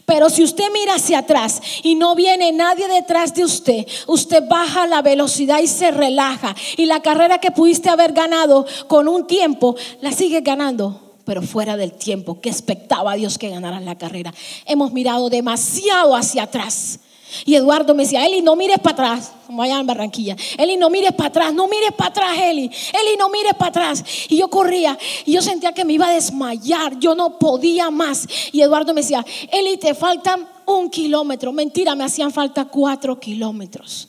Pero 0.06 0.30
si 0.30 0.42
usted 0.42 0.66
mira 0.72 0.94
hacia 0.94 1.18
atrás 1.18 1.60
y 1.82 1.94
no 1.94 2.14
viene 2.14 2.52
nadie 2.52 2.88
detrás 2.88 3.34
de 3.34 3.44
usted, 3.44 3.86
usted 4.06 4.42
baja 4.48 4.86
la 4.86 5.02
velocidad 5.02 5.60
y 5.60 5.66
se 5.66 5.90
relaja. 5.90 6.54
Y 6.76 6.86
la 6.86 7.00
carrera 7.00 7.38
que 7.38 7.50
pudiste 7.50 7.88
haber 7.88 8.12
ganado 8.12 8.66
con 8.86 9.08
un 9.08 9.26
tiempo, 9.26 9.74
la 10.00 10.12
sigue 10.12 10.42
ganando 10.42 11.11
pero 11.24 11.42
fuera 11.42 11.76
del 11.76 11.92
tiempo 11.92 12.40
que 12.40 12.50
expectaba 12.50 13.14
Dios 13.14 13.38
que 13.38 13.50
ganaran 13.50 13.84
la 13.84 13.98
carrera. 13.98 14.32
Hemos 14.66 14.92
mirado 14.92 15.30
demasiado 15.30 16.14
hacia 16.14 16.44
atrás. 16.44 17.00
Y 17.44 17.54
Eduardo 17.54 17.94
me 17.94 18.02
decía, 18.02 18.26
Eli, 18.26 18.42
no 18.42 18.56
mires 18.56 18.78
para 18.78 18.92
atrás, 18.92 19.32
como 19.46 19.62
allá 19.62 19.80
en 19.80 19.86
Barranquilla. 19.86 20.36
Eli, 20.58 20.76
no 20.76 20.90
mires 20.90 21.12
para 21.12 21.28
atrás, 21.28 21.54
no 21.54 21.66
mires 21.66 21.92
para 21.92 22.10
atrás, 22.10 22.38
Eli. 22.38 22.64
Eli, 22.64 23.16
no 23.18 23.28
mires 23.30 23.54
para 23.54 23.70
atrás. 23.70 24.04
Y 24.28 24.36
yo 24.36 24.48
corría 24.48 24.98
y 25.24 25.32
yo 25.32 25.42
sentía 25.42 25.72
que 25.72 25.84
me 25.84 25.94
iba 25.94 26.08
a 26.08 26.12
desmayar, 26.12 26.98
yo 26.98 27.14
no 27.14 27.38
podía 27.38 27.90
más. 27.90 28.26
Y 28.52 28.60
Eduardo 28.60 28.92
me 28.94 29.00
decía, 29.00 29.24
Eli, 29.50 29.76
te 29.78 29.94
faltan 29.94 30.46
un 30.66 30.90
kilómetro. 30.90 31.52
Mentira, 31.52 31.94
me 31.94 32.04
hacían 32.04 32.32
falta 32.32 32.66
cuatro 32.66 33.18
kilómetros. 33.18 34.08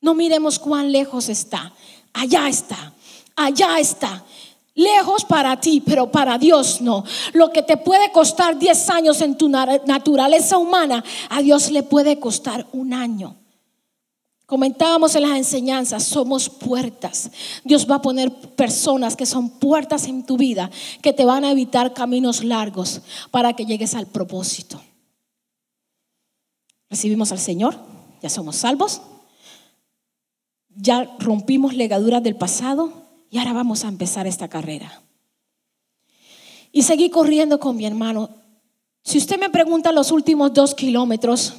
No 0.00 0.14
miremos 0.14 0.58
cuán 0.58 0.92
lejos 0.92 1.28
está. 1.28 1.72
Allá 2.12 2.48
está, 2.48 2.94
allá 3.36 3.78
está 3.78 4.24
lejos 4.78 5.24
para 5.24 5.60
ti, 5.60 5.82
pero 5.84 6.10
para 6.10 6.38
Dios 6.38 6.80
no. 6.80 7.04
Lo 7.32 7.50
que 7.50 7.62
te 7.62 7.76
puede 7.76 8.12
costar 8.12 8.58
10 8.58 8.90
años 8.90 9.20
en 9.20 9.36
tu 9.36 9.48
naturaleza 9.48 10.56
humana, 10.56 11.04
a 11.28 11.42
Dios 11.42 11.70
le 11.70 11.82
puede 11.82 12.20
costar 12.20 12.64
un 12.72 12.94
año. 12.94 13.36
Comentábamos 14.46 15.14
en 15.16 15.22
las 15.22 15.36
enseñanzas, 15.36 16.04
somos 16.04 16.48
puertas. 16.48 17.30
Dios 17.64 17.90
va 17.90 17.96
a 17.96 18.02
poner 18.02 18.32
personas 18.32 19.16
que 19.16 19.26
son 19.26 19.50
puertas 19.50 20.06
en 20.06 20.24
tu 20.24 20.38
vida, 20.38 20.70
que 21.02 21.12
te 21.12 21.24
van 21.24 21.44
a 21.44 21.50
evitar 21.50 21.92
caminos 21.92 22.44
largos 22.44 23.02
para 23.30 23.54
que 23.54 23.66
llegues 23.66 23.94
al 23.94 24.06
propósito. 24.06 24.80
Recibimos 26.88 27.32
al 27.32 27.40
Señor, 27.40 27.76
ya 28.22 28.30
somos 28.30 28.56
salvos, 28.56 29.02
ya 30.70 31.16
rompimos 31.18 31.74
legaduras 31.74 32.22
del 32.22 32.36
pasado, 32.36 33.07
y 33.30 33.38
ahora 33.38 33.52
vamos 33.52 33.84
a 33.84 33.88
empezar 33.88 34.26
esta 34.26 34.48
carrera. 34.48 35.02
Y 36.72 36.82
seguí 36.82 37.10
corriendo 37.10 37.58
con 37.58 37.76
mi 37.76 37.86
hermano. 37.86 38.30
Si 39.02 39.18
usted 39.18 39.38
me 39.38 39.50
pregunta 39.50 39.92
los 39.92 40.10
últimos 40.10 40.52
dos 40.52 40.74
kilómetros, 40.74 41.54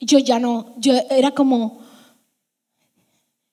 yo 0.00 0.18
ya 0.18 0.38
no, 0.38 0.74
yo 0.78 0.94
era 1.10 1.32
como, 1.32 1.80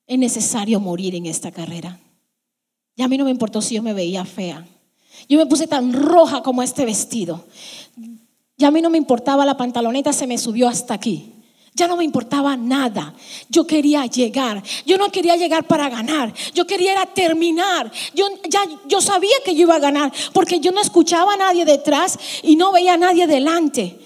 es 0.06 0.18
necesario 0.18 0.80
morir 0.80 1.16
en 1.16 1.26
esta 1.26 1.52
carrera. 1.52 2.00
Y 2.96 3.04
a 3.04 3.08
mí 3.08 3.18
no 3.18 3.26
me 3.26 3.32
importó 3.32 3.62
si 3.62 3.76
yo 3.76 3.84
me 3.84 3.94
veía 3.94 4.26
fea. 4.26 4.68
Yo 5.30 5.38
me 5.38 5.46
puse 5.46 5.68
tan 5.68 5.94
roja 5.94 6.42
como 6.42 6.64
este 6.64 6.86
vestido. 6.86 7.46
Y 8.58 8.66
a 8.66 8.72
mí 8.72 8.82
no 8.82 8.90
me 8.90 8.98
importaba 8.98 9.46
la 9.46 9.58
pantaloneta, 9.58 10.14
se 10.14 10.28
me 10.28 10.38
subió 10.38 10.68
hasta 10.68 10.94
aquí. 10.94 11.34
Ya 11.74 11.88
no 11.88 11.96
me 11.96 12.04
importaba 12.04 12.58
nada. 12.58 13.14
Yo 13.50 13.68
quería 13.68 14.06
llegar. 14.06 14.64
Yo 14.86 14.98
no 14.98 15.12
quería 15.12 15.36
llegar 15.36 15.68
para 15.68 15.90
ganar. 15.90 16.34
Yo 16.54 16.66
quería 16.66 17.06
terminar. 17.14 17.92
Yo, 18.16 18.28
ya, 18.50 18.62
yo 18.88 19.00
sabía 19.02 19.36
que 19.46 19.56
yo 19.56 19.62
iba 19.62 19.76
a 19.76 19.80
ganar 19.80 20.12
porque 20.34 20.60
yo 20.60 20.72
no 20.72 20.82
escuchaba 20.82 21.34
a 21.34 21.38
nadie 21.38 21.66
detrás 21.66 22.18
y 22.44 22.56
no 22.56 22.72
veía 22.72 22.94
a 22.94 22.98
nadie 22.98 23.28
delante. 23.28 24.00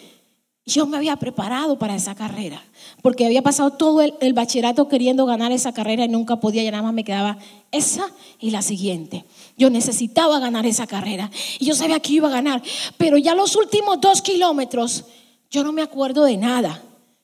Yo 0.65 0.85
me 0.85 0.97
había 0.97 1.15
preparado 1.15 1.79
para 1.79 1.95
esa 1.95 2.13
carrera, 2.13 2.63
porque 3.01 3.25
había 3.25 3.41
pasado 3.41 3.71
todo 3.71 4.01
el, 4.01 4.13
el 4.21 4.33
bachillerato 4.33 4.87
queriendo 4.87 5.25
ganar 5.25 5.51
esa 5.51 5.73
carrera 5.73 6.05
y 6.05 6.07
nunca 6.07 6.39
podía, 6.39 6.61
ya 6.61 6.69
nada 6.69 6.83
más 6.83 6.93
me 6.93 7.03
quedaba 7.03 7.39
esa 7.71 8.11
y 8.39 8.51
la 8.51 8.61
siguiente. 8.61 9.25
Yo 9.57 9.71
necesitaba 9.71 10.39
ganar 10.39 10.67
esa 10.67 10.85
carrera 10.85 11.31
y 11.57 11.65
yo 11.65 11.73
sabía 11.73 11.99
que 11.99 12.13
iba 12.13 12.27
a 12.27 12.31
ganar, 12.31 12.61
pero 12.97 13.17
ya 13.17 13.33
los 13.33 13.55
últimos 13.55 13.99
dos 13.99 14.21
kilómetros 14.21 15.05
yo 15.49 15.63
no 15.63 15.73
me 15.73 15.81
acuerdo 15.81 16.23
de 16.23 16.37
nada. 16.37 16.81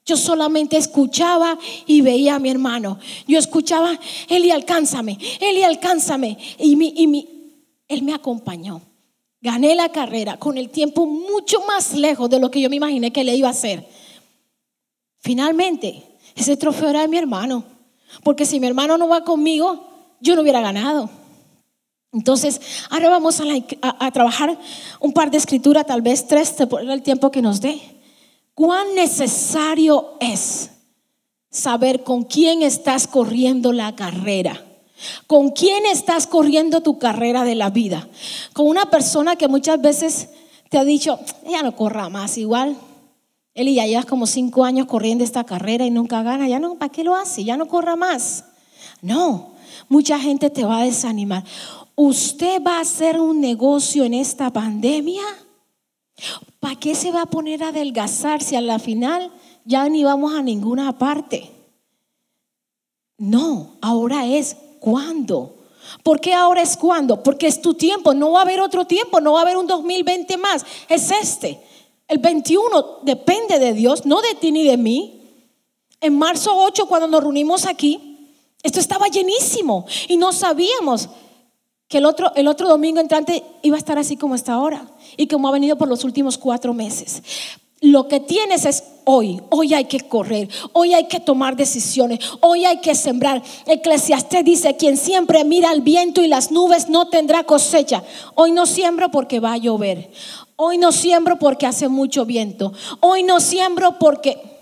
Yo 0.07 0.15
solamente 0.15 0.77
escuchaba 0.77 1.59
y 1.85 1.99
veía 1.99 2.35
a 2.35 2.39
mi 2.39 2.49
hermano. 2.49 2.97
Yo 3.27 3.37
escuchaba, 3.37 3.99
Eli, 4.29 4.51
alcánzame, 4.51 5.19
Eli, 5.41 5.63
alcánzame. 5.63 6.37
Y, 6.57 6.81
y 6.81 7.53
él 7.89 8.03
me 8.03 8.13
acompañó. 8.13 8.81
Gané 9.41 9.75
la 9.75 9.91
carrera 9.91 10.37
con 10.37 10.57
el 10.57 10.69
tiempo 10.69 11.05
mucho 11.05 11.59
más 11.67 11.93
lejos 11.93 12.29
de 12.29 12.39
lo 12.39 12.49
que 12.49 12.61
yo 12.61 12.69
me 12.69 12.77
imaginé 12.77 13.11
que 13.11 13.25
le 13.25 13.35
iba 13.35 13.49
a 13.49 13.51
hacer. 13.51 13.85
Finalmente, 15.19 16.03
ese 16.35 16.55
trofeo 16.55 16.89
era 16.89 17.01
de 17.01 17.09
mi 17.09 17.17
hermano. 17.17 17.65
Porque 18.23 18.45
si 18.45 18.61
mi 18.61 18.67
hermano 18.67 18.97
no 18.97 19.09
va 19.09 19.25
conmigo, 19.25 20.15
yo 20.21 20.35
no 20.35 20.41
hubiera 20.41 20.61
ganado. 20.61 21.09
Entonces, 22.13 22.61
ahora 22.89 23.09
vamos 23.09 23.41
a, 23.41 24.11
trabajar 24.11 24.57
un 25.01 25.11
par 25.11 25.29
de 25.31 25.37
escrituras, 25.37 25.85
tal 25.85 26.01
vez 26.01 26.25
tres, 26.27 26.55
por 26.69 26.81
el 26.81 27.03
tiempo 27.03 27.29
que 27.29 27.41
nos 27.41 27.59
dé. 27.59 27.96
¿Cuán 28.57 28.95
necesario 28.95 30.13
es 30.19 30.71
saber 31.51 32.03
con 32.03 32.23
quién 32.23 32.63
estás 32.63 33.05
corriendo 33.05 33.71
la 33.71 33.95
carrera? 33.95 34.65
¿Con 35.27 35.51
quién 35.51 35.85
estás 35.85 36.25
corriendo 36.25 36.81
tu 36.81 36.97
carrera 36.97 37.43
de 37.43 37.53
la 37.53 37.69
vida? 37.69 38.09
Con 38.53 38.65
una 38.65 38.89
persona 38.89 39.35
que 39.35 39.47
muchas 39.47 39.79
veces 39.79 40.29
te 40.71 40.79
ha 40.79 40.83
dicho, 40.83 41.19
ya 41.47 41.61
no 41.61 41.75
corra 41.75 42.09
más, 42.09 42.39
igual. 42.39 42.75
Él 43.53 43.71
ya 43.75 43.85
llevas 43.85 44.07
como 44.07 44.25
cinco 44.25 44.65
años 44.65 44.87
corriendo 44.87 45.23
esta 45.23 45.43
carrera 45.43 45.85
y 45.85 45.91
nunca 45.91 46.23
gana, 46.23 46.47
ya 46.47 46.57
no, 46.57 46.79
¿para 46.79 46.91
qué 46.91 47.03
lo 47.03 47.15
hace? 47.15 47.43
Ya 47.43 47.57
no 47.57 47.67
corra 47.67 47.95
más. 47.95 48.43
No, 49.03 49.51
mucha 49.87 50.17
gente 50.17 50.49
te 50.49 50.65
va 50.65 50.79
a 50.79 50.85
desanimar. 50.85 51.43
¿Usted 51.93 52.59
va 52.63 52.77
a 52.77 52.81
hacer 52.81 53.19
un 53.19 53.39
negocio 53.39 54.03
en 54.03 54.15
esta 54.15 54.51
pandemia? 54.51 55.21
¿Para 56.59 56.75
qué 56.75 56.95
se 56.95 57.11
va 57.11 57.23
a 57.23 57.25
poner 57.27 57.63
a 57.63 57.69
adelgazar 57.69 58.41
si 58.41 58.55
a 58.55 58.61
la 58.61 58.79
final 58.79 59.31
ya 59.65 59.87
ni 59.89 60.03
vamos 60.03 60.33
a 60.33 60.41
ninguna 60.41 60.97
parte? 60.97 61.51
No, 63.17 63.77
ahora 63.81 64.25
es 64.25 64.57
cuándo. 64.79 65.55
¿Por 66.03 66.19
qué 66.19 66.33
ahora 66.33 66.61
es 66.61 66.77
cuándo? 66.77 67.23
Porque 67.23 67.47
es 67.47 67.61
tu 67.61 67.73
tiempo, 67.73 68.13
no 68.13 68.31
va 68.31 68.39
a 68.39 68.43
haber 68.43 68.59
otro 68.59 68.85
tiempo, 68.85 69.21
no 69.21 69.33
va 69.33 69.39
a 69.39 69.41
haber 69.43 69.57
un 69.57 69.67
2020 69.67 70.37
más, 70.37 70.65
es 70.89 71.11
este. 71.11 71.59
El 72.07 72.19
21 72.19 72.99
depende 73.03 73.59
de 73.59 73.73
Dios, 73.73 74.05
no 74.05 74.21
de 74.21 74.35
ti 74.35 74.51
ni 74.51 74.63
de 74.63 74.77
mí. 74.77 75.13
En 75.99 76.17
marzo 76.17 76.55
8, 76.55 76.85
cuando 76.87 77.07
nos 77.07 77.21
reunimos 77.21 77.65
aquí, 77.65 78.35
esto 78.63 78.79
estaba 78.79 79.07
llenísimo 79.07 79.85
y 80.07 80.17
no 80.17 80.31
sabíamos 80.31 81.09
que 81.87 81.99
el 81.99 82.05
otro, 82.05 82.31
el 82.35 82.47
otro 82.47 82.67
domingo 82.67 82.99
entrante 82.99 83.43
iba 83.61 83.75
a 83.75 83.79
estar 83.79 83.97
así 83.97 84.17
como 84.17 84.35
está 84.35 84.53
ahora 84.53 84.85
y 85.15 85.27
como 85.27 85.47
ha 85.47 85.51
venido 85.51 85.77
por 85.77 85.87
los 85.87 86.03
últimos 86.03 86.37
cuatro 86.37 86.73
meses. 86.73 87.23
Lo 87.79 88.07
que 88.07 88.19
tienes 88.19 88.65
es 88.65 88.83
hoy, 89.03 89.39
hoy 89.51 89.75
hay 89.75 89.85
que 89.85 89.99
correr, 89.99 90.49
hoy 90.73 90.95
hay 90.95 91.07
que 91.07 91.19
tomar 91.19 91.55
decisiones, 91.55 92.19
hoy 92.41 92.65
hay 92.65 92.81
que 92.81 92.95
sembrar. 92.95 93.43
Eclesiastés 93.67 94.43
dice, 94.43 94.75
quien 94.75 94.97
siempre 94.97 95.43
mira 95.43 95.69
al 95.69 95.81
viento 95.81 96.23
y 96.23 96.27
las 96.27 96.51
nubes 96.51 96.89
no 96.89 97.07
tendrá 97.09 97.43
cosecha. 97.43 98.03
Hoy 98.33 98.51
no 98.51 98.65
siembro 98.65 99.11
porque 99.11 99.39
va 99.39 99.53
a 99.53 99.57
llover. 99.57 100.09
Hoy 100.55 100.79
no 100.79 100.91
siembro 100.91 101.37
porque 101.37 101.67
hace 101.67 101.87
mucho 101.87 102.25
viento. 102.25 102.73
Hoy 102.99 103.21
no 103.21 103.39
siembro 103.39 103.99
porque 103.99 104.56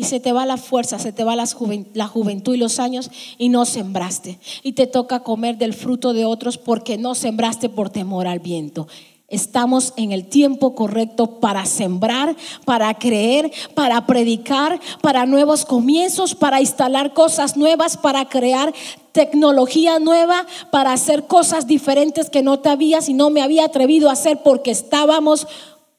y 0.00 0.04
se 0.04 0.18
te 0.18 0.32
va 0.32 0.46
la 0.46 0.56
fuerza, 0.56 0.98
se 0.98 1.12
te 1.12 1.24
va 1.24 1.36
la, 1.36 1.46
juventud 1.46 2.54
y 2.54 2.56
los 2.56 2.78
años 2.78 3.10
y 3.36 3.50
no 3.50 3.66
sembraste. 3.66 4.38
Y 4.62 4.72
te 4.72 4.86
toca 4.86 5.20
comer 5.20 5.58
del 5.58 5.74
fruto 5.74 6.14
de 6.14 6.24
otros 6.24 6.56
porque 6.56 6.96
no 6.96 7.14
sembraste 7.14 7.68
por 7.68 7.90
temor 7.90 8.26
al 8.26 8.38
viento. 8.38 8.88
Estamos 9.28 9.92
en 9.98 10.12
el 10.12 10.24
tiempo 10.24 10.74
correcto 10.74 11.38
para 11.38 11.66
sembrar, 11.66 12.34
para 12.64 12.94
creer, 12.94 13.52
para 13.74 14.06
predicar, 14.06 14.80
para 15.02 15.26
nuevos 15.26 15.66
comienzos, 15.66 16.34
para 16.34 16.62
instalar 16.62 17.12
cosas 17.12 17.58
nuevas, 17.58 17.98
para 17.98 18.24
crear 18.24 18.72
tecnología 19.12 19.98
nueva, 19.98 20.46
para 20.70 20.92
hacer 20.94 21.26
cosas 21.26 21.66
diferentes 21.66 22.30
que 22.30 22.42
no 22.42 22.60
te 22.60 22.70
habías 22.70 23.10
y 23.10 23.12
no 23.12 23.28
me 23.28 23.42
había 23.42 23.66
atrevido 23.66 24.08
a 24.08 24.14
hacer 24.14 24.40
porque 24.42 24.70
estábamos 24.70 25.46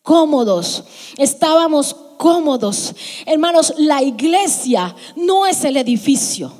cómodos. 0.01 0.83
Estábamos 1.17 1.95
cómodos. 2.17 2.93
Hermanos, 3.25 3.73
la 3.77 4.01
iglesia 4.01 4.95
no 5.15 5.45
es 5.45 5.63
el 5.63 5.77
edificio. 5.77 6.53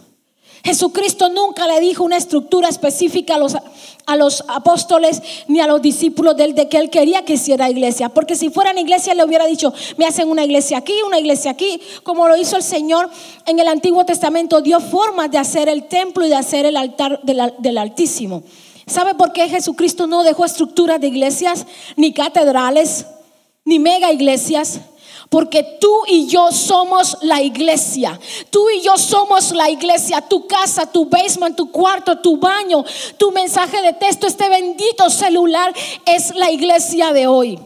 Jesucristo 0.64 1.30
nunca 1.30 1.66
le 1.68 1.80
dijo 1.80 2.04
una 2.04 2.18
estructura 2.18 2.70
específica 2.70 3.36
a 3.36 3.38
los, 3.40 3.58
a 4.06 4.16
los 4.16 4.44
apóstoles 4.48 5.22
ni 5.48 5.60
a 5.60 5.66
los 5.66 5.82
discípulos 5.82 6.38
de, 6.38 6.44
él, 6.44 6.56
de 6.56 6.70
que 6.70 6.78
él 6.78 6.92
quería 6.92 7.26
que 7.26 7.34
hiciera 7.34 7.70
iglesia. 7.70 8.10
Porque 8.10 8.36
si 8.36 8.50
fueran 8.50 8.78
iglesia 8.78 9.16
le 9.16 9.24
hubiera 9.24 9.46
dicho, 9.46 9.74
me 9.98 10.06
hacen 10.06 10.30
una 10.30 10.44
iglesia 10.44 10.78
aquí, 10.78 10.94
una 11.06 11.20
iglesia 11.20 11.52
aquí, 11.52 11.82
como 12.04 12.28
lo 12.28 12.38
hizo 12.38 12.58
el 12.58 12.64
Señor 12.64 13.10
en 13.48 13.60
el 13.60 13.68
Antiguo 13.68 14.06
Testamento. 14.06 14.62
Dio 14.62 14.80
formas 14.80 15.32
de 15.32 15.40
hacer 15.40 15.68
el 15.68 15.88
templo 15.88 16.26
y 16.26 16.30
de 16.30 16.36
hacer 16.36 16.68
el 16.68 16.78
altar 16.78 17.20
del, 17.24 17.54
del 17.58 17.78
Altísimo. 17.80 18.44
¿Sabe 18.86 19.16
por 19.16 19.34
qué 19.34 19.48
Jesucristo 19.48 20.06
no 20.06 20.24
dejó 20.24 20.46
estructuras 20.46 21.00
de 21.00 21.08
iglesias, 21.08 21.66
ni 21.96 22.14
catedrales, 22.14 23.06
ni 23.66 23.80
mega 23.80 24.12
iglesias? 24.12 24.80
Porque 25.30 25.64
tú 25.80 26.04
y 26.08 26.28
yo 26.28 26.52
somos 26.52 27.18
la 27.22 27.42
iglesia. 27.42 28.20
Tú 28.50 28.70
y 28.70 28.82
yo 28.82 28.98
somos 28.98 29.52
la 29.52 29.70
iglesia. 29.70 30.20
Tu 30.20 30.46
casa, 30.46 30.86
tu 30.86 31.06
basement, 31.06 31.56
tu 31.56 31.72
cuarto, 31.72 32.20
tu 32.20 32.36
baño, 32.36 32.84
tu 33.18 33.32
mensaje 33.32 33.82
de 33.82 33.94
texto, 33.94 34.28
este 34.28 34.50
bendito 34.50 35.10
celular 35.10 35.74
es 36.06 36.36
la 36.36 36.52
iglesia 36.52 37.14
de 37.14 37.28
hoy. 37.28 37.58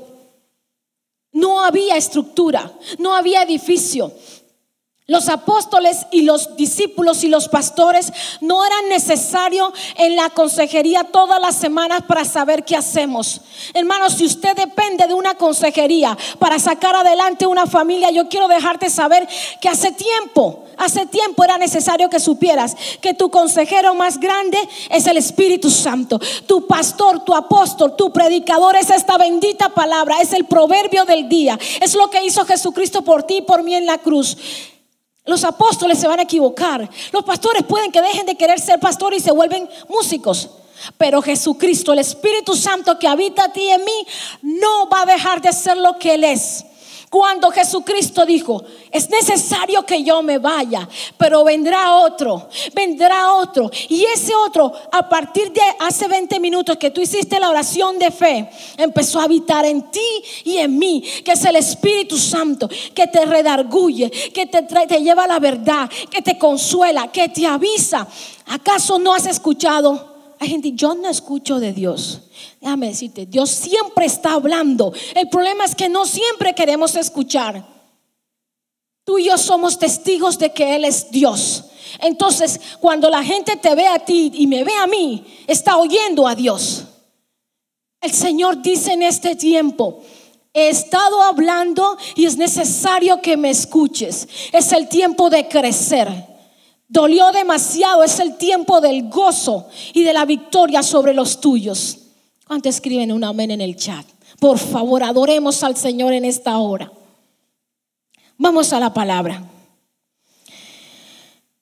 No 1.32 1.60
había 1.60 1.98
estructura, 1.98 2.72
no 3.00 3.16
había 3.16 3.42
edificio. 3.42 4.12
Los 5.08 5.30
apóstoles 5.30 6.08
y 6.10 6.24
los 6.24 6.56
discípulos 6.56 7.24
y 7.24 7.28
los 7.28 7.48
pastores 7.48 8.12
no 8.42 8.66
eran 8.66 8.90
necesarios 8.90 9.72
en 9.98 10.16
la 10.16 10.32
consejería 10.32 11.04
todas 11.04 11.40
las 11.40 11.56
semanas 11.56 12.02
para 12.08 12.26
saber 12.26 12.66
qué 12.66 12.76
hacemos. 12.76 13.42
Hermanos, 13.76 14.14
si 14.14 14.26
usted 14.26 14.56
depende 14.56 15.06
de 15.06 15.14
una 15.14 15.36
consejería 15.36 16.18
para 16.40 16.58
sacar 16.58 16.96
adelante 16.96 17.46
una 17.46 17.68
familia, 17.68 18.10
yo 18.10 18.28
quiero 18.30 18.48
dejarte 18.48 18.90
saber 18.90 19.28
que 19.62 19.70
hace 19.70 19.92
tiempo, 19.92 20.64
hace 20.76 21.06
tiempo 21.06 21.44
era 21.44 21.60
necesario 21.60 22.10
que 22.10 22.20
supieras 22.20 22.76
que 23.00 23.14
tu 23.14 23.30
consejero 23.30 23.94
más 23.94 24.20
grande 24.20 24.58
es 24.90 25.06
el 25.06 25.18
Espíritu 25.18 25.70
Santo. 25.70 26.20
Tu 26.48 26.66
pastor, 26.66 27.24
tu 27.24 27.36
apóstol, 27.36 27.96
tu 27.96 28.12
predicador 28.12 28.76
es 28.76 28.90
esta 28.90 29.20
bendita 29.20 29.70
palabra, 29.70 30.20
es 30.20 30.34
el 30.34 30.46
proverbio 30.46 31.06
del 31.06 31.30
día. 31.30 31.60
Es 31.80 31.94
lo 31.94 32.10
que 32.10 32.26
hizo 32.26 32.44
Jesucristo 32.44 33.04
por 33.04 33.22
ti 33.22 33.38
y 33.38 33.42
por 33.44 33.62
mí 33.62 33.76
en 33.76 33.86
la 33.86 34.00
cruz. 34.00 34.36
Los 35.26 35.44
apóstoles 35.44 35.98
se 35.98 36.08
van 36.08 36.20
a 36.20 36.24
equivocar. 36.24 36.90
Los 37.12 37.24
pastores 37.24 37.64
pueden 37.64 37.92
que 37.92 38.02
dejen 38.02 38.26
de 38.26 38.36
querer 38.36 38.60
ser 38.60 38.80
pastores 38.80 39.22
y 39.22 39.26
se 39.26 39.32
vuelven 39.32 39.68
músicos. 39.90 40.50
Pero 40.98 41.22
Jesucristo, 41.22 41.94
el 41.94 42.00
Espíritu 42.00 42.56
Santo 42.56 43.00
que 43.00 43.08
habita 43.08 43.46
a 43.46 43.54
ti 43.54 43.62
y 43.62 43.70
en 43.70 43.84
mí, 43.84 44.08
no 44.42 44.90
va 44.90 45.02
a 45.02 45.06
dejar 45.06 45.42
de 45.42 45.54
ser 45.54 45.78
lo 45.78 45.98
que 45.98 46.16
Él 46.16 46.24
es. 46.24 46.65
Cuando 47.16 47.50
Jesucristo 47.50 48.26
dijo, 48.26 48.62
es 48.92 49.10
necesario 49.10 49.86
que 49.86 50.04
yo 50.04 50.22
me 50.22 50.38
vaya, 50.38 50.86
pero 51.18 51.46
vendrá 51.46 51.96
otro, 51.96 52.50
vendrá 52.74 53.32
otro. 53.36 53.72
Y 53.88 54.04
ese 54.04 54.36
otro, 54.36 54.74
a 54.92 55.08
partir 55.08 55.50
de 55.54 55.62
hace 55.80 56.10
20 56.10 56.42
minutos 56.42 56.76
que 56.76 56.92
tú 56.92 57.00
hiciste 57.00 57.40
la 57.40 57.50
oración 57.50 57.98
de 57.98 58.12
fe, 58.12 58.50
empezó 58.76 59.22
a 59.22 59.24
habitar 59.24 59.64
en 59.66 59.90
ti 59.92 60.02
y 60.44 60.58
en 60.58 60.78
mí, 60.78 61.02
que 61.24 61.32
es 61.32 61.46
el 61.46 61.56
Espíritu 61.56 62.18
Santo, 62.18 62.68
que 62.94 63.08
te 63.08 63.26
redarguye, 63.26 64.10
que 64.10 64.48
te, 64.48 64.64
te 64.64 65.02
lleva 65.02 65.24
a 65.24 65.28
la 65.28 65.40
verdad, 65.40 65.90
que 66.12 66.22
te 66.22 66.38
consuela, 66.38 67.14
que 67.14 67.30
te 67.30 67.48
avisa. 67.48 68.06
¿Acaso 68.48 69.00
no 69.00 69.14
has 69.14 69.26
escuchado? 69.26 70.16
Hay 70.38 70.50
gente, 70.50 70.74
yo 70.74 70.94
no 70.96 71.10
escucho 71.10 71.62
de 71.62 71.72
Dios. 71.72 72.24
Déjame 72.66 72.88
decirte, 72.88 73.28
Dios 73.28 73.52
siempre 73.52 74.08
está 74.08 74.34
hablando. 74.34 74.92
El 75.14 75.30
problema 75.30 75.66
es 75.66 75.76
que 75.76 75.88
no 75.88 76.04
siempre 76.08 76.56
queremos 76.56 76.96
escuchar. 76.96 77.64
Tú 79.04 79.20
y 79.20 79.26
yo 79.26 79.38
somos 79.38 79.78
testigos 79.78 80.40
de 80.40 80.52
que 80.52 80.76
Él 80.76 80.84
es 80.84 81.12
Dios. 81.12 81.66
Entonces, 82.00 82.60
cuando 82.80 83.12
la 83.12 83.24
gente 83.24 83.56
te 83.58 83.76
ve 83.76 83.86
a 83.86 84.00
ti 84.00 84.32
y 84.34 84.48
me 84.48 84.64
ve 84.64 84.74
a 84.82 84.88
mí, 84.88 85.24
está 85.46 85.78
oyendo 85.78 86.28
a 86.28 86.34
Dios. 86.34 86.86
El 88.02 88.12
Señor 88.12 88.64
dice 88.64 88.94
en 88.94 89.04
este 89.04 89.36
tiempo, 89.36 90.02
he 90.52 90.70
estado 90.70 91.22
hablando 91.22 92.00
y 92.16 92.26
es 92.26 92.36
necesario 92.36 93.22
que 93.22 93.38
me 93.38 93.52
escuches. 93.52 94.28
Es 94.52 94.72
el 94.72 94.90
tiempo 94.90 95.30
de 95.30 95.48
crecer. 95.48 96.10
Dolió 96.88 97.32
demasiado, 97.32 98.04
es 98.04 98.20
el 98.20 98.38
tiempo 98.38 98.82
del 98.82 99.08
gozo 99.08 99.68
y 99.94 100.02
de 100.02 100.14
la 100.14 100.26
victoria 100.26 100.82
sobre 100.82 101.14
los 101.14 101.40
tuyos. 101.40 102.00
¿Cuánto 102.46 102.70
escriben 102.70 103.12
un 103.12 103.24
amén 103.24 103.52
en 103.52 103.62
el 103.62 103.76
chat? 103.76 104.06
Por 104.40 104.60
favor, 104.60 105.04
adoremos 105.04 105.64
al 105.64 105.76
Señor 105.76 106.14
en 106.14 106.26
esta 106.26 106.58
hora. 106.60 106.92
Vamos 108.38 108.72
a 108.72 108.80
la 108.80 108.94
palabra. 108.94 109.44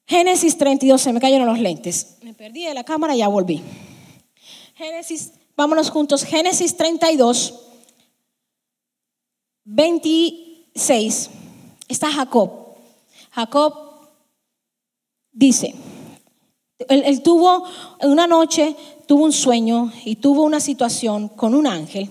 Génesis 0.06 0.58
32, 0.58 1.02
se 1.02 1.14
me 1.14 1.22
cayeron 1.22 1.48
los 1.48 1.60
lentes. 1.60 2.18
Me 2.22 2.34
perdí 2.34 2.66
de 2.66 2.74
la 2.74 2.84
cámara 2.84 3.16
y 3.16 3.20
ya 3.20 3.30
volví. 3.30 3.62
Génesis, 4.76 5.32
vámonos 5.56 5.90
juntos. 5.90 6.24
Génesis 6.24 6.76
32, 6.76 7.54
26. 9.64 11.30
Está 11.88 12.12
Jacob. 12.12 12.52
Jacob 13.32 13.74
dice, 15.32 15.74
él, 16.90 17.04
él 17.06 17.24
tuvo 17.24 17.66
una 18.02 18.28
noche, 18.28 18.76
tuvo 19.06 19.26
un 19.26 19.34
sueño 19.34 19.92
y 20.06 20.16
tuvo 20.18 20.44
una 20.44 20.60
situación 20.60 21.28
con 21.28 21.56
un 21.56 21.68
ángel. 21.68 22.10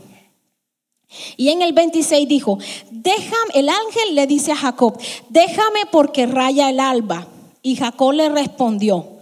Y 1.36 1.50
en 1.50 1.62
el 1.62 1.72
26 1.72 2.28
dijo, 2.28 2.58
déjame, 2.90 3.52
el 3.54 3.68
ángel 3.68 4.14
le 4.14 4.26
dice 4.26 4.52
a 4.52 4.56
Jacob, 4.56 4.98
déjame 5.28 5.80
porque 5.90 6.26
raya 6.26 6.70
el 6.70 6.80
alba. 6.80 7.26
Y 7.62 7.76
Jacob 7.76 8.12
le 8.12 8.28
respondió, 8.28 9.18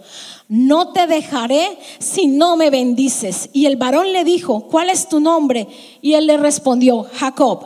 no 0.47 0.91
te 0.93 1.07
dejaré 1.07 1.77
si 1.99 2.27
no 2.27 2.57
me 2.57 2.69
bendices. 2.69 3.49
Y 3.53 3.65
el 3.65 3.75
varón 3.75 4.11
le 4.11 4.23
dijo, 4.23 4.67
¿cuál 4.67 4.89
es 4.89 5.07
tu 5.07 5.19
nombre? 5.19 5.67
Y 6.01 6.13
él 6.13 6.27
le 6.27 6.37
respondió, 6.37 7.05
Jacob. 7.13 7.65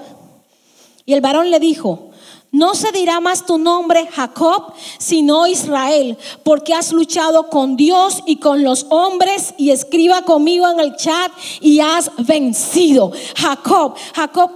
Y 1.06 1.14
el 1.14 1.22
varón 1.22 1.52
le 1.52 1.60
dijo, 1.60 2.10
no 2.52 2.74
se 2.74 2.92
dirá 2.92 3.20
más 3.20 3.46
tu 3.46 3.58
nombre 3.58 4.08
Jacob, 4.08 4.74
sino 4.98 5.46
Israel, 5.46 6.18
porque 6.44 6.74
has 6.74 6.92
luchado 6.94 7.50
con 7.50 7.76
Dios 7.76 8.24
y 8.26 8.38
con 8.38 8.64
los 8.64 8.86
hombres 8.90 9.54
y 9.58 9.72
escriba 9.72 10.22
conmigo 10.24 10.70
en 10.70 10.80
el 10.80 10.96
chat 10.96 11.32
y 11.60 11.82
has 11.82 12.12
vencido. 12.18 13.12
Jacob, 13.36 13.96
Jacob, 14.14 14.52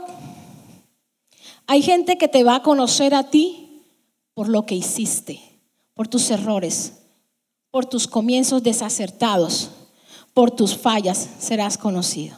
hay 1.68 1.82
gente 1.82 2.18
que 2.18 2.28
te 2.28 2.44
va 2.44 2.56
a 2.56 2.64
conocer 2.64 3.14
a 3.14 3.30
ti 3.30 3.84
por 4.34 4.48
lo 4.48 4.66
que 4.66 4.76
hiciste, 4.76 5.42
por 5.94 6.08
tus 6.08 6.32
errores, 6.32 6.94
por 7.70 7.86
tus 7.86 8.08
comienzos 8.08 8.64
desacertados, 8.64 9.72
por 10.34 10.52
tus 10.52 10.78
fallas 10.78 11.28
serás 11.40 11.78
conocido. 11.78 12.38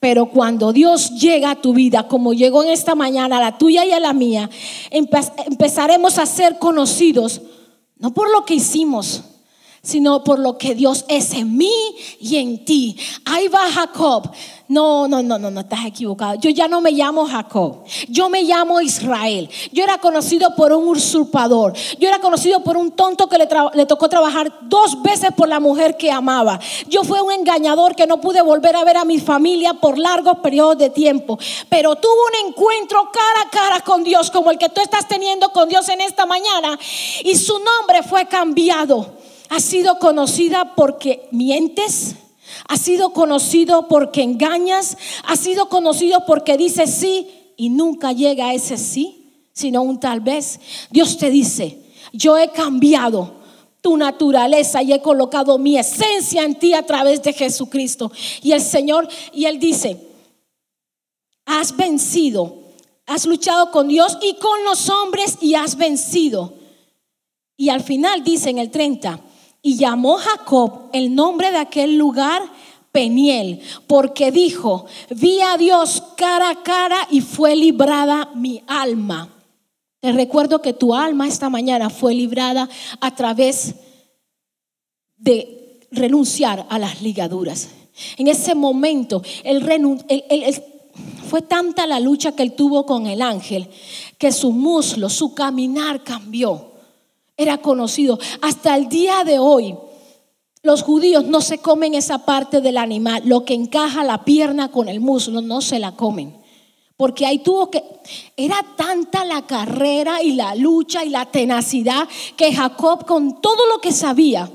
Pero 0.00 0.26
cuando 0.26 0.72
Dios 0.72 1.10
llega 1.18 1.50
a 1.50 1.60
tu 1.60 1.72
vida, 1.74 2.08
como 2.08 2.32
llegó 2.32 2.62
en 2.62 2.70
esta 2.70 2.94
mañana, 2.94 3.38
a 3.38 3.40
la 3.40 3.58
tuya 3.58 3.84
y 3.84 3.92
a 3.92 4.00
la 4.00 4.12
mía, 4.12 4.48
empezaremos 4.90 6.18
a 6.18 6.26
ser 6.26 6.58
conocidos, 6.58 7.42
no 7.98 8.14
por 8.14 8.30
lo 8.30 8.44
que 8.44 8.54
hicimos, 8.54 9.24
sino 9.82 10.24
por 10.24 10.38
lo 10.38 10.58
que 10.58 10.74
Dios 10.74 11.04
es 11.08 11.32
en 11.32 11.56
mí 11.56 11.72
y 12.20 12.36
en 12.36 12.64
ti. 12.64 12.96
Ahí 13.24 13.48
va 13.48 13.70
Jacob. 13.70 14.30
No, 14.68 15.08
no, 15.08 15.22
no, 15.22 15.38
no, 15.38 15.50
no, 15.50 15.60
estás 15.60 15.86
equivocado. 15.86 16.34
Yo 16.34 16.50
ya 16.50 16.68
no 16.68 16.82
me 16.82 16.90
llamo 16.90 17.26
Jacob. 17.26 17.84
Yo 18.06 18.28
me 18.28 18.42
llamo 18.42 18.82
Israel. 18.82 19.48
Yo 19.72 19.82
era 19.82 19.96
conocido 19.96 20.54
por 20.54 20.74
un 20.74 20.88
usurpador. 20.88 21.72
Yo 21.98 22.06
era 22.06 22.18
conocido 22.18 22.62
por 22.62 22.76
un 22.76 22.90
tonto 22.90 23.30
que 23.30 23.38
le, 23.38 23.86
tocó 23.86 24.10
trabajar 24.10 24.52
dos 24.68 25.00
veces 25.02 25.30
por 25.34 25.48
la 25.48 25.58
mujer 25.58 25.96
que 25.96 26.10
amaba. 26.10 26.60
Yo 26.86 27.02
fui 27.02 27.18
un 27.18 27.32
engañador 27.32 27.96
que 27.96 28.06
no 28.06 28.20
pude 28.20 28.42
volver 28.42 28.76
a 28.76 28.84
ver 28.84 28.98
a 28.98 29.06
mi 29.06 29.18
familia 29.18 29.72
por 29.72 29.96
largos 29.96 30.40
periodos 30.40 30.76
de 30.76 30.90
tiempo. 30.90 31.38
Pero 31.70 31.96
tuve 31.96 32.12
un 32.12 32.48
encuentro 32.50 33.10
cara 33.10 33.46
a 33.46 33.50
cara 33.50 33.80
con 33.80 34.04
Dios, 34.04 34.30
como 34.30 34.50
el 34.50 34.58
que 34.58 34.68
tú 34.68 34.82
estás 34.82 35.08
teniendo 35.08 35.48
con 35.48 35.70
Dios 35.70 35.88
en 35.88 36.02
esta 36.02 36.26
mañana. 36.26 36.78
Y 37.24 37.36
su 37.36 37.54
nombre 37.54 38.02
fue 38.02 38.26
cambiado 38.26 39.16
ha 39.48 39.60
sido 39.60 39.98
conocida 39.98 40.74
porque 40.74 41.28
mientes, 41.30 42.16
ha 42.68 42.76
sido 42.76 43.12
conocido 43.12 43.88
porque 43.88 44.22
engañas, 44.22 44.96
ha 45.24 45.36
sido 45.36 45.68
conocido 45.68 46.24
porque 46.26 46.56
dices 46.56 46.94
sí 46.94 47.28
y 47.56 47.70
nunca 47.70 48.12
llega 48.12 48.48
a 48.48 48.54
ese 48.54 48.76
sí, 48.76 49.42
sino 49.52 49.82
un 49.82 50.00
tal 50.00 50.20
vez. 50.20 50.60
Dios 50.90 51.18
te 51.18 51.30
dice, 51.30 51.82
yo 52.12 52.38
he 52.38 52.50
cambiado 52.50 53.38
tu 53.80 53.96
naturaleza 53.96 54.82
y 54.82 54.92
he 54.92 55.02
colocado 55.02 55.58
mi 55.58 55.78
esencia 55.78 56.44
en 56.44 56.56
ti 56.56 56.74
a 56.74 56.84
través 56.84 57.22
de 57.22 57.32
Jesucristo. 57.32 58.10
Y 58.42 58.52
el 58.52 58.60
Señor, 58.60 59.08
y 59.32 59.46
Él 59.46 59.58
dice, 59.58 60.00
has 61.46 61.76
vencido, 61.76 62.56
has 63.06 63.24
luchado 63.24 63.70
con 63.70 63.88
Dios 63.88 64.18
y 64.20 64.34
con 64.34 64.64
los 64.64 64.88
hombres 64.90 65.38
y 65.40 65.54
has 65.54 65.76
vencido. 65.76 66.54
Y 67.56 67.70
al 67.70 67.82
final 67.82 68.22
dice 68.22 68.50
en 68.50 68.58
el 68.58 68.70
30, 68.70 69.20
y 69.62 69.76
llamó 69.76 70.16
Jacob 70.16 70.88
el 70.92 71.14
nombre 71.14 71.50
de 71.50 71.58
aquel 71.58 71.96
lugar 71.96 72.42
Peniel, 72.92 73.60
porque 73.86 74.32
dijo, 74.32 74.86
vi 75.10 75.40
a 75.40 75.56
Dios 75.56 76.02
cara 76.16 76.50
a 76.50 76.62
cara 76.62 76.96
y 77.10 77.20
fue 77.20 77.54
librada 77.54 78.30
mi 78.34 78.62
alma. 78.66 79.28
Te 80.00 80.12
recuerdo 80.12 80.62
que 80.62 80.72
tu 80.72 80.94
alma 80.94 81.26
esta 81.26 81.50
mañana 81.50 81.90
fue 81.90 82.14
librada 82.14 82.68
a 83.00 83.14
través 83.14 83.74
de 85.16 85.88
renunciar 85.90 86.66
a 86.70 86.78
las 86.78 87.02
ligaduras. 87.02 87.68
En 88.16 88.28
ese 88.28 88.54
momento, 88.54 89.22
fue 91.28 91.42
tanta 91.42 91.86
la 91.86 92.00
lucha 92.00 92.32
que 92.32 92.42
él 92.42 92.52
tuvo 92.52 92.86
con 92.86 93.06
el 93.06 93.22
ángel 93.22 93.68
que 94.18 94.32
su 94.32 94.52
muslo, 94.52 95.08
su 95.08 95.34
caminar 95.34 96.02
cambió 96.02 96.67
era 97.38 97.58
conocido. 97.58 98.18
Hasta 98.42 98.76
el 98.76 98.90
día 98.90 99.24
de 99.24 99.38
hoy, 99.38 99.74
los 100.62 100.82
judíos 100.82 101.24
no 101.24 101.40
se 101.40 101.58
comen 101.58 101.94
esa 101.94 102.26
parte 102.26 102.60
del 102.60 102.76
animal, 102.76 103.22
lo 103.24 103.46
que 103.46 103.54
encaja 103.54 104.04
la 104.04 104.24
pierna 104.24 104.70
con 104.70 104.88
el 104.90 105.00
muslo, 105.00 105.40
no 105.40 105.62
se 105.62 105.78
la 105.78 105.92
comen. 105.92 106.36
Porque 106.96 107.24
ahí 107.24 107.38
tuvo 107.38 107.70
que, 107.70 107.82
era 108.36 108.56
tanta 108.76 109.24
la 109.24 109.46
carrera 109.46 110.20
y 110.20 110.32
la 110.32 110.56
lucha 110.56 111.04
y 111.04 111.10
la 111.10 111.26
tenacidad 111.26 112.08
que 112.36 112.52
Jacob 112.52 113.06
con 113.06 113.40
todo 113.40 113.66
lo 113.68 113.80
que 113.80 113.92
sabía 113.92 114.50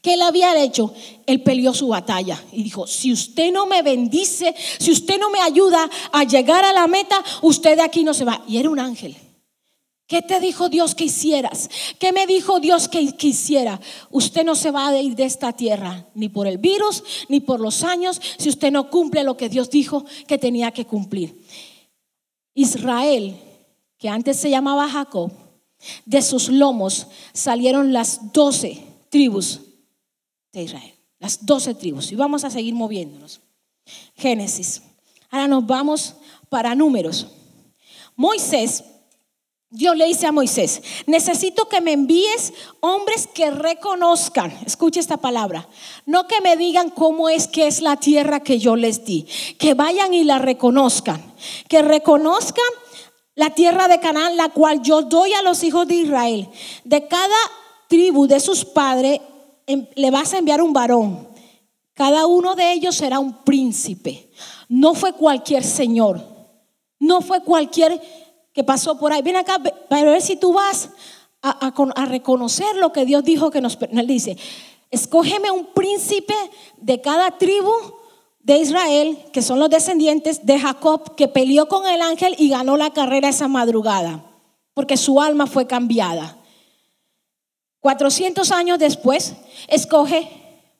que 0.00 0.14
él 0.14 0.22
había 0.22 0.60
hecho, 0.60 0.92
él 1.26 1.42
peleó 1.42 1.72
su 1.72 1.88
batalla 1.88 2.42
y 2.50 2.64
dijo, 2.64 2.88
si 2.88 3.12
usted 3.12 3.52
no 3.52 3.66
me 3.66 3.82
bendice, 3.82 4.52
si 4.78 4.90
usted 4.90 5.20
no 5.20 5.30
me 5.30 5.40
ayuda 5.40 5.88
a 6.10 6.24
llegar 6.24 6.64
a 6.64 6.72
la 6.72 6.88
meta, 6.88 7.22
usted 7.42 7.76
de 7.76 7.82
aquí 7.82 8.02
no 8.02 8.12
se 8.12 8.24
va. 8.24 8.42
Y 8.48 8.56
era 8.56 8.68
un 8.68 8.80
ángel. 8.80 9.16
¿Qué 10.12 10.20
te 10.20 10.40
dijo 10.40 10.68
Dios 10.68 10.94
que 10.94 11.04
hicieras? 11.04 11.70
¿Qué 11.98 12.12
me 12.12 12.26
dijo 12.26 12.60
Dios 12.60 12.86
que 12.86 13.16
quisiera? 13.16 13.80
Usted 14.10 14.44
no 14.44 14.54
se 14.54 14.70
va 14.70 14.88
a 14.88 15.00
ir 15.00 15.16
de 15.16 15.24
esta 15.24 15.54
tierra, 15.54 16.06
ni 16.14 16.28
por 16.28 16.46
el 16.46 16.58
virus, 16.58 17.02
ni 17.30 17.40
por 17.40 17.60
los 17.60 17.82
años, 17.82 18.20
si 18.36 18.50
usted 18.50 18.70
no 18.70 18.90
cumple 18.90 19.24
lo 19.24 19.38
que 19.38 19.48
Dios 19.48 19.70
dijo 19.70 20.04
que 20.26 20.36
tenía 20.36 20.70
que 20.70 20.84
cumplir. 20.84 21.42
Israel, 22.52 23.38
que 23.96 24.10
antes 24.10 24.36
se 24.36 24.50
llamaba 24.50 24.86
Jacob, 24.86 25.32
de 26.04 26.20
sus 26.20 26.50
lomos 26.50 27.06
salieron 27.32 27.94
las 27.94 28.34
doce 28.34 28.84
tribus 29.08 29.60
de 30.52 30.64
Israel. 30.64 30.92
Las 31.20 31.46
doce 31.46 31.74
tribus. 31.74 32.12
Y 32.12 32.16
vamos 32.16 32.44
a 32.44 32.50
seguir 32.50 32.74
moviéndonos. 32.74 33.40
Génesis. 34.14 34.82
Ahora 35.30 35.48
nos 35.48 35.66
vamos 35.66 36.16
para 36.50 36.74
números. 36.74 37.28
Moisés 38.14 38.84
Dios 39.74 39.96
le 39.96 40.04
dice 40.04 40.26
a 40.26 40.32
Moisés, 40.32 40.82
necesito 41.06 41.66
que 41.66 41.80
me 41.80 41.92
envíes 41.92 42.52
hombres 42.80 43.26
que 43.26 43.50
reconozcan, 43.50 44.52
escuche 44.66 45.00
esta 45.00 45.16
palabra, 45.16 45.66
no 46.04 46.28
que 46.28 46.42
me 46.42 46.58
digan 46.58 46.90
cómo 46.90 47.30
es 47.30 47.48
que 47.48 47.66
es 47.66 47.80
la 47.80 47.96
tierra 47.96 48.40
que 48.40 48.58
yo 48.58 48.76
les 48.76 49.06
di, 49.06 49.26
que 49.58 49.72
vayan 49.72 50.12
y 50.12 50.24
la 50.24 50.38
reconozcan, 50.38 51.22
que 51.68 51.80
reconozcan 51.80 52.66
la 53.34 53.54
tierra 53.54 53.88
de 53.88 53.98
Canaán, 53.98 54.36
la 54.36 54.50
cual 54.50 54.82
yo 54.82 55.00
doy 55.00 55.32
a 55.32 55.40
los 55.40 55.64
hijos 55.64 55.88
de 55.88 55.94
Israel. 55.94 56.48
De 56.84 57.08
cada 57.08 57.34
tribu 57.88 58.26
de 58.26 58.40
sus 58.40 58.66
padres 58.66 59.22
em, 59.66 59.86
le 59.94 60.10
vas 60.10 60.34
a 60.34 60.38
enviar 60.38 60.60
un 60.60 60.74
varón. 60.74 61.28
Cada 61.94 62.26
uno 62.26 62.54
de 62.54 62.72
ellos 62.72 62.94
será 62.94 63.18
un 63.20 63.42
príncipe. 63.42 64.30
No 64.68 64.94
fue 64.94 65.14
cualquier 65.14 65.64
señor, 65.64 66.22
no 66.98 67.22
fue 67.22 67.42
cualquier 67.42 68.00
que 68.52 68.64
pasó 68.64 68.98
por 68.98 69.12
ahí. 69.12 69.22
Ven 69.22 69.36
acá 69.36 69.58
para 69.88 70.04
ver 70.04 70.22
si 70.22 70.36
tú 70.36 70.52
vas 70.52 70.90
a, 71.42 72.04
reconocer 72.06 72.76
lo 72.76 72.92
que 72.92 73.04
Dios 73.04 73.24
dijo 73.24 73.50
que 73.50 73.60
nos... 73.60 73.78
Dice, 74.06 74.36
escógeme 74.90 75.50
un 75.50 75.66
príncipe 75.66 76.34
de 76.76 77.00
cada 77.00 77.38
tribu 77.38 77.72
de 78.40 78.58
Israel, 78.58 79.18
que 79.32 79.42
son 79.42 79.58
los 79.58 79.70
descendientes 79.70 80.44
de 80.44 80.58
Jacob, 80.58 81.14
que 81.14 81.28
peleó 81.28 81.68
con 81.68 81.86
el 81.86 82.02
ángel 82.02 82.34
y 82.38 82.48
ganó 82.48 82.76
la 82.76 82.92
carrera 82.92 83.28
esa 83.28 83.48
madrugada, 83.48 84.24
porque 84.74 84.96
su 84.96 85.20
alma 85.20 85.46
fue 85.46 85.66
cambiada. 85.66 86.36
400 87.80 88.50
años 88.52 88.78
después, 88.78 89.34
escoge 89.68 90.28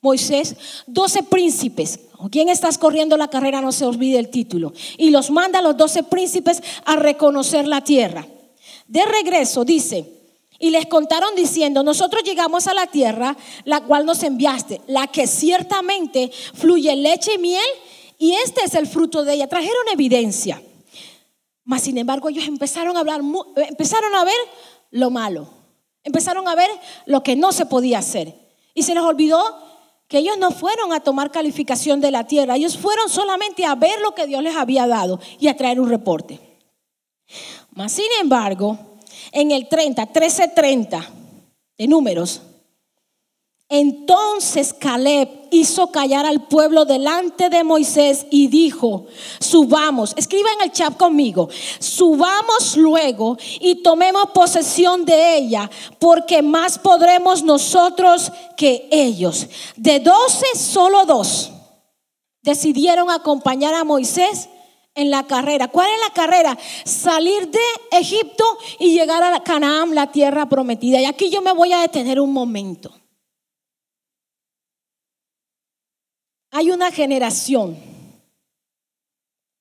Moisés 0.01 0.57
12 0.87 1.23
príncipes 1.25 2.01
quién 2.31 2.49
estás 2.49 2.79
corriendo 2.79 3.17
la 3.17 3.29
carrera, 3.29 3.61
no 3.61 3.73
se 3.73 3.87
olvide 3.87 4.19
el 4.19 4.31
título. 4.31 4.73
Y 4.99 5.11
los 5.11 5.31
manda 5.31 5.59
a 5.59 5.63
los 5.63 5.77
doce 5.77 6.03
príncipes 6.03 6.63
a 6.85 6.97
reconocer 6.97 7.67
la 7.67 7.83
tierra. 7.83 8.27
De 8.87 9.05
regreso 9.05 9.65
dice, 9.65 10.23
y 10.59 10.71
les 10.71 10.87
contaron 10.87 11.35
diciendo, 11.35 11.83
nosotros 11.83 12.23
llegamos 12.23 12.69
a 12.69 12.75
la 12.75 12.87
tierra, 12.87 13.37
la 13.65 13.81
cual 13.81 14.07
nos 14.07 14.23
enviaste, 14.23 14.81
la 14.87 15.09
que 15.09 15.27
ciertamente 15.27 16.31
fluye 16.55 16.95
leche 16.95 17.35
y 17.35 17.39
miel, 17.39 17.67
y 18.19 18.35
este 18.35 18.63
es 18.65 18.75
el 18.75 18.87
fruto 18.87 19.25
de 19.25 19.35
ella. 19.35 19.49
Trajeron 19.49 19.89
evidencia. 19.93 20.63
Mas 21.65 21.83
sin 21.83 21.99
embargo 21.99 22.29
ellos 22.29 22.47
empezaron 22.47 22.97
a 22.97 23.01
hablar, 23.01 23.21
eh, 23.57 23.67
empezaron 23.71 24.15
a 24.15 24.25
ver 24.25 24.37
lo 24.91 25.11
malo, 25.11 25.49
empezaron 26.05 26.47
a 26.47 26.55
ver 26.55 26.71
lo 27.07 27.23
que 27.23 27.35
no 27.35 27.51
se 27.51 27.67
podía 27.67 27.99
hacer. 27.99 28.33
Y 28.75 28.85
se 28.85 28.95
les 28.95 29.03
olvidó 29.03 29.43
que 30.13 30.19
ellos 30.19 30.37
no 30.37 30.51
fueron 30.51 30.93
a 30.93 31.01
tomar 31.01 31.31
calificación 31.31 32.03
de 32.03 32.11
la 32.11 32.27
tierra, 32.27 32.57
ellos 32.57 32.77
fueron 32.77 33.09
solamente 33.09 33.65
a 33.65 33.75
ver 33.75 33.99
lo 34.03 34.15
que 34.15 34.27
Dios 34.27 34.43
les 34.43 34.55
había 34.55 34.87
dado 34.87 35.19
y 35.41 35.49
a 35.49 35.57
traer 35.57 35.81
un 35.81 35.89
reporte. 35.89 36.39
Mas 37.71 37.93
sin 37.93 38.05
embargo, 38.21 38.79
en 39.31 39.53
el 39.53 39.71
30, 39.71 40.13
13:30 40.13 41.03
de 41.79 41.87
números, 41.87 42.43
entonces 43.75 44.75
Caleb 44.75 45.49
hizo 45.51 45.91
callar 45.91 46.27
al 46.27 46.47
pueblo 46.47 46.85
delante 46.85 47.49
de 47.49 47.65
Moisés 47.65 48.27
y 48.31 48.49
dijo, 48.49 49.07
subamos, 49.41 50.13
escriba 50.15 50.51
en 50.59 50.65
el 50.67 50.73
chat 50.73 50.95
conmigo, 50.99 51.49
subamos 51.79 52.77
luego 52.77 53.39
y 53.61 53.77
tomemos 53.77 54.27
posesión 54.35 55.07
de 55.07 55.39
ella, 55.39 55.71
porque 55.99 56.43
más 56.43 56.79
podremos 56.79 57.43
nosotros 57.43 58.31
que 58.59 58.89
ellos. 58.91 59.49
De 59.77 60.01
doce, 60.01 60.47
solo 60.55 61.07
dos 61.07 61.51
decidieron 62.43 63.11
acompañar 63.11 63.73
a 63.73 63.85
Moisés 63.85 64.51
en 64.95 65.11
la 65.11 65.27
carrera. 65.27 65.69
¿Cuál 65.69 65.89
es 65.89 66.01
la 66.07 66.13
carrera? 66.13 66.59
Salir 66.85 67.49
de 67.49 67.59
Egipto 67.93 68.45
y 68.79 68.93
llegar 68.93 69.23
a 69.23 69.43
Canaán, 69.43 69.95
la 69.95 70.13
tierra 70.13 70.47
prometida. 70.47 71.01
Y 71.01 71.07
aquí 71.07 71.31
yo 71.31 71.41
me 71.41 71.53
voy 71.53 71.73
a 71.73 71.81
detener 71.81 72.21
un 72.21 72.35
momento. 72.35 73.02
Hay 76.55 76.71
una 76.71 76.93
generación, 76.93 77.79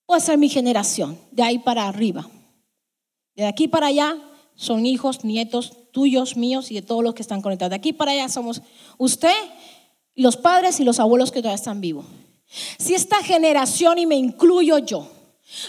puede 0.05 0.19
ser 0.19 0.37
mi 0.37 0.49
generación, 0.49 1.17
de 1.31 1.41
ahí 1.41 1.57
para 1.57 1.87
arriba. 1.87 2.29
De 3.33 3.45
aquí 3.47 3.69
para 3.69 3.87
allá 3.87 4.17
son 4.55 4.85
hijos, 4.85 5.23
nietos 5.23 5.71
tuyos, 5.93 6.35
míos 6.35 6.69
y 6.69 6.75
de 6.75 6.81
todos 6.81 7.01
los 7.01 7.13
que 7.13 7.21
están 7.21 7.41
conectados. 7.41 7.69
De 7.69 7.77
aquí 7.77 7.93
para 7.93 8.11
allá 8.11 8.27
somos 8.27 8.61
usted, 8.97 9.33
los 10.15 10.35
padres 10.35 10.81
y 10.81 10.83
los 10.83 10.99
abuelos 10.99 11.31
que 11.31 11.39
todavía 11.39 11.55
están 11.55 11.79
vivos. 11.79 12.05
Si 12.77 12.93
esta 12.93 13.23
generación, 13.23 13.97
y 13.97 14.05
me 14.05 14.17
incluyo 14.17 14.77
yo, 14.79 15.07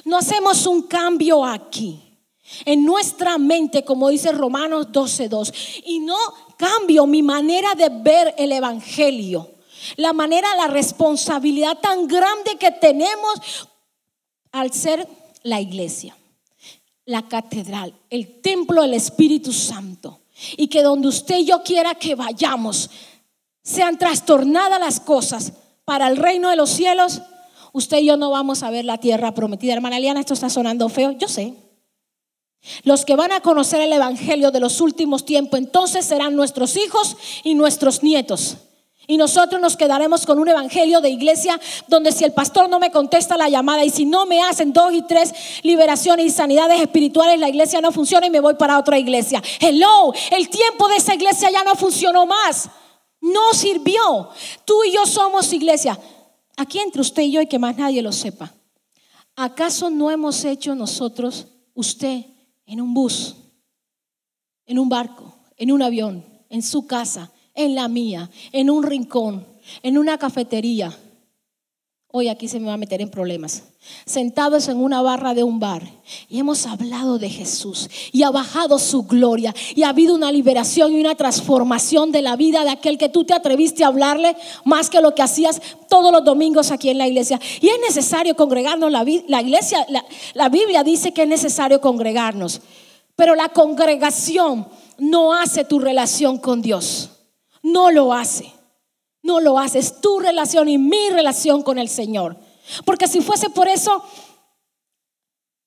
no 0.05 0.19
hacemos 0.19 0.67
un 0.67 0.83
cambio 0.83 1.45
aquí, 1.45 2.01
en 2.65 2.85
nuestra 2.85 3.39
mente, 3.39 3.85
como 3.85 4.09
dice 4.09 4.33
Romanos 4.33 4.89
12.2, 4.89 5.83
y 5.87 6.01
no 6.01 6.17
cambio 6.57 7.07
mi 7.07 7.23
manera 7.23 7.77
de 7.77 7.91
ver 7.91 8.35
el 8.37 8.51
Evangelio, 8.51 9.52
la 9.97 10.13
manera, 10.13 10.55
la 10.57 10.69
responsabilidad 10.69 11.79
tan 11.79 12.07
grande 12.07 12.57
que 12.59 12.71
tenemos 12.71 13.69
al 14.53 14.73
ser 14.73 15.07
la 15.43 15.61
iglesia, 15.61 16.17
la 17.05 17.29
catedral, 17.29 17.95
el 18.11 18.41
templo 18.41 18.83
del 18.83 18.95
Espíritu 18.95 19.53
Santo, 19.53 20.21
y 20.57 20.69
que 20.69 20.83
donde 20.83 21.09
usted 21.09 21.39
y 21.39 21.47
yo 21.47 21.63
quiera 21.63 21.95
que 21.95 22.15
vayamos, 22.15 22.91
sean 23.63 23.99
trastornadas 23.99 24.81
las 24.81 25.01
cosas 25.01 25.53
para 25.85 26.09
el 26.09 26.17
reino 26.17 26.51
de 26.51 26.57
los 26.57 26.71
cielos, 26.71 27.23
usted 27.73 27.99
y 27.99 28.07
yo 28.07 28.17
no 28.17 28.31
vamos 28.31 28.63
a 28.63 28.71
ver 28.71 28.85
la 28.85 28.99
tierra 28.99 29.35
prometida. 29.35 29.73
Hermana 29.73 29.99
Eliana, 29.99 30.21
esto 30.21 30.35
está 30.35 30.51
sonando 30.51 30.89
feo, 30.89 31.13
yo 31.13 31.29
sé. 31.29 31.55
Los 32.85 33.05
que 33.05 33.17
van 33.17 33.33
a 33.33 33.41
conocer 33.41 33.81
el 33.81 33.93
Evangelio 33.93 34.51
de 34.51 34.61
los 34.61 34.81
últimos 34.81 35.25
tiempos, 35.25 35.59
entonces 35.59 36.05
serán 36.05 36.37
nuestros 36.37 36.77
hijos 36.77 37.17
y 37.43 37.55
nuestros 37.55 38.03
nietos. 38.03 38.57
Y 39.07 39.17
nosotros 39.17 39.61
nos 39.61 39.77
quedaremos 39.77 40.25
con 40.25 40.39
un 40.39 40.49
evangelio 40.49 41.01
de 41.01 41.11
iglesia 41.11 41.61
donde 41.89 42.13
si 42.13 42.25
el 42.25 42.33
pastor 42.33 42.69
no 42.69 42.79
me 42.79 42.93
contesta 42.93 43.37
la 43.37 43.49
llamada 43.49 43.85
y 43.85 43.91
si 43.91 44.05
no 44.05 44.27
me 44.27 44.43
hacen 44.43 44.73
dos 44.73 44.93
y 44.93 45.03
tres 45.03 45.33
liberaciones 45.63 46.27
y 46.27 46.31
sanidades 46.31 46.81
espirituales, 46.81 47.41
la 47.41 47.49
iglesia 47.49 47.81
no 47.81 47.91
funciona 47.91 48.27
y 48.27 48.31
me 48.31 48.41
voy 48.41 48.55
para 48.55 48.79
otra 48.79 48.99
iglesia. 48.99 49.43
Hello, 49.61 50.13
el 50.31 50.49
tiempo 50.49 50.89
de 50.89 50.97
esa 50.97 51.15
iglesia 51.15 51.51
ya 51.51 51.65
no 51.65 51.75
funcionó 51.75 52.27
más. 52.27 52.71
No 53.21 53.53
sirvió. 53.55 54.31
Tú 54.65 54.85
y 54.85 54.93
yo 54.93 55.05
somos 55.07 55.53
iglesia. 55.53 55.99
Aquí 56.57 56.79
entre 56.79 57.01
usted 57.01 57.23
y 57.23 57.33
yo 57.33 57.41
y 57.41 57.47
que 57.47 57.59
más 57.59 57.77
nadie 57.77 58.03
lo 58.03 58.13
sepa. 58.13 58.53
¿Acaso 59.35 59.91
no 59.91 60.11
hemos 60.11 60.45
hecho 60.45 60.75
nosotros, 60.75 61.47
usted, 61.75 62.27
en 62.67 62.81
un 62.81 62.95
bus, 62.95 63.35
en 64.67 64.79
un 64.79 64.89
barco, 64.89 65.35
en 65.57 65.73
un 65.73 65.83
avión, 65.83 66.25
en 66.49 66.63
su 66.63 66.87
casa, 66.87 67.33
en 67.55 67.75
la 67.75 67.89
mía, 67.89 68.31
en 68.53 68.71
un 68.71 68.83
rincón, 68.83 69.47
en 69.83 69.99
una 69.99 70.19
cafetería? 70.19 70.97
Hoy 72.15 72.29
aquí 72.29 72.47
se 72.47 72.61
me 72.61 72.67
va 72.67 72.75
a 72.75 72.77
meter 72.77 73.01
en 73.01 73.09
problemas. 73.09 73.63
Sentados 74.05 74.69
en 74.69 74.77
una 74.77 75.01
barra 75.01 75.33
de 75.33 75.45
un 75.45 75.59
bar 75.59 75.83
y 76.29 76.39
hemos 76.39 76.67
hablado 76.67 77.19
de 77.19 77.31
Jesús 77.31 77.89
y 78.13 78.23
ha 78.23 78.31
bajado 78.31 78.79
su 78.79 79.05
gloria 79.05 79.55
y 79.75 79.83
ha 79.83 79.89
habido 79.89 80.15
una 80.15 80.31
liberación 80.31 80.93
y 80.93 81.01
una 81.01 81.15
transformación 81.15 82.13
de 82.13 82.21
la 82.21 82.37
vida 82.37 82.65
de 82.65 82.71
aquel 82.71 82.99
que 82.99 83.09
tú 83.09 83.25
te 83.25 83.33
atreviste 83.33 83.83
a 83.83 83.87
hablarle 83.87 84.37
más 84.67 84.91
que 84.91 85.01
lo 85.01 85.15
que 85.15 85.23
hacías 85.23 85.63
todos 85.89 86.13
los 86.13 86.23
domingos 86.23 86.71
aquí 86.71 86.91
en 86.91 86.99
la 86.99 87.09
iglesia. 87.09 87.41
Y 87.63 87.69
es 87.69 87.81
necesario 87.81 88.37
congregarnos. 88.37 88.93
La, 88.93 89.41
iglesia, 89.41 89.87
la 90.35 90.49
Biblia 90.51 90.85
dice 90.85 91.15
que 91.15 91.23
es 91.23 91.29
necesario 91.29 91.81
congregarnos, 91.81 92.61
pero 93.17 93.35
la 93.35 93.49
congregación 93.49 94.69
no 94.99 95.33
hace 95.33 95.65
tu 95.65 95.79
relación 95.79 96.37
con 96.37 96.61
Dios. 96.61 97.09
No 97.63 97.91
lo 97.91 98.13
hace. 98.13 98.53
No 99.23 99.41
lo 99.41 99.59
hace. 99.59 99.79
Es 99.79 100.01
tu 100.01 100.19
relación 100.19 100.69
y 100.69 100.79
mi 100.79 101.11
relación 101.11 101.63
con 101.63 101.79
el 101.79 101.89
Señor. 101.89 102.37
Porque 102.85 103.09
si 103.09 103.21
fuese 103.21 103.51
por 103.51 103.69
eso, 103.69 104.03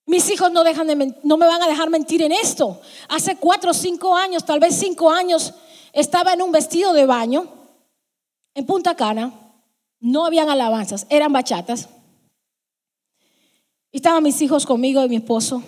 mis 0.06 0.30
hijos 0.30 0.52
no, 0.52 0.64
dejan 0.64 0.88
de, 0.88 1.16
no 1.24 1.38
me 1.38 1.48
van 1.48 1.64
a 1.64 1.68
dejar 1.68 1.90
mentir 1.90 2.22
en 2.22 2.32
esto. 2.32 2.82
Hace 3.10 3.38
cuatro 3.38 3.72
o 3.72 3.74
cinco 3.74 4.16
años, 4.16 4.46
tal 4.46 4.60
vez 4.60 4.76
cinco 4.76 5.10
años, 5.10 5.54
estaba 5.94 6.34
en 6.34 6.42
un 6.42 6.52
vestido 6.52 6.94
de 6.94 7.06
baño 7.06 7.48
en 8.54 8.66
Punta 8.66 8.96
Cana. 8.96 9.34
No 10.00 10.26
habían 10.26 10.50
alabanzas, 10.50 11.08
eran 11.10 11.34
bachatas. 11.34 11.90
Y 13.92 13.98
estaban 13.98 14.24
mis 14.24 14.42
hijos 14.42 14.66
conmigo 14.66 15.04
y 15.04 15.10
mi 15.10 15.16
esposo. 15.16 15.64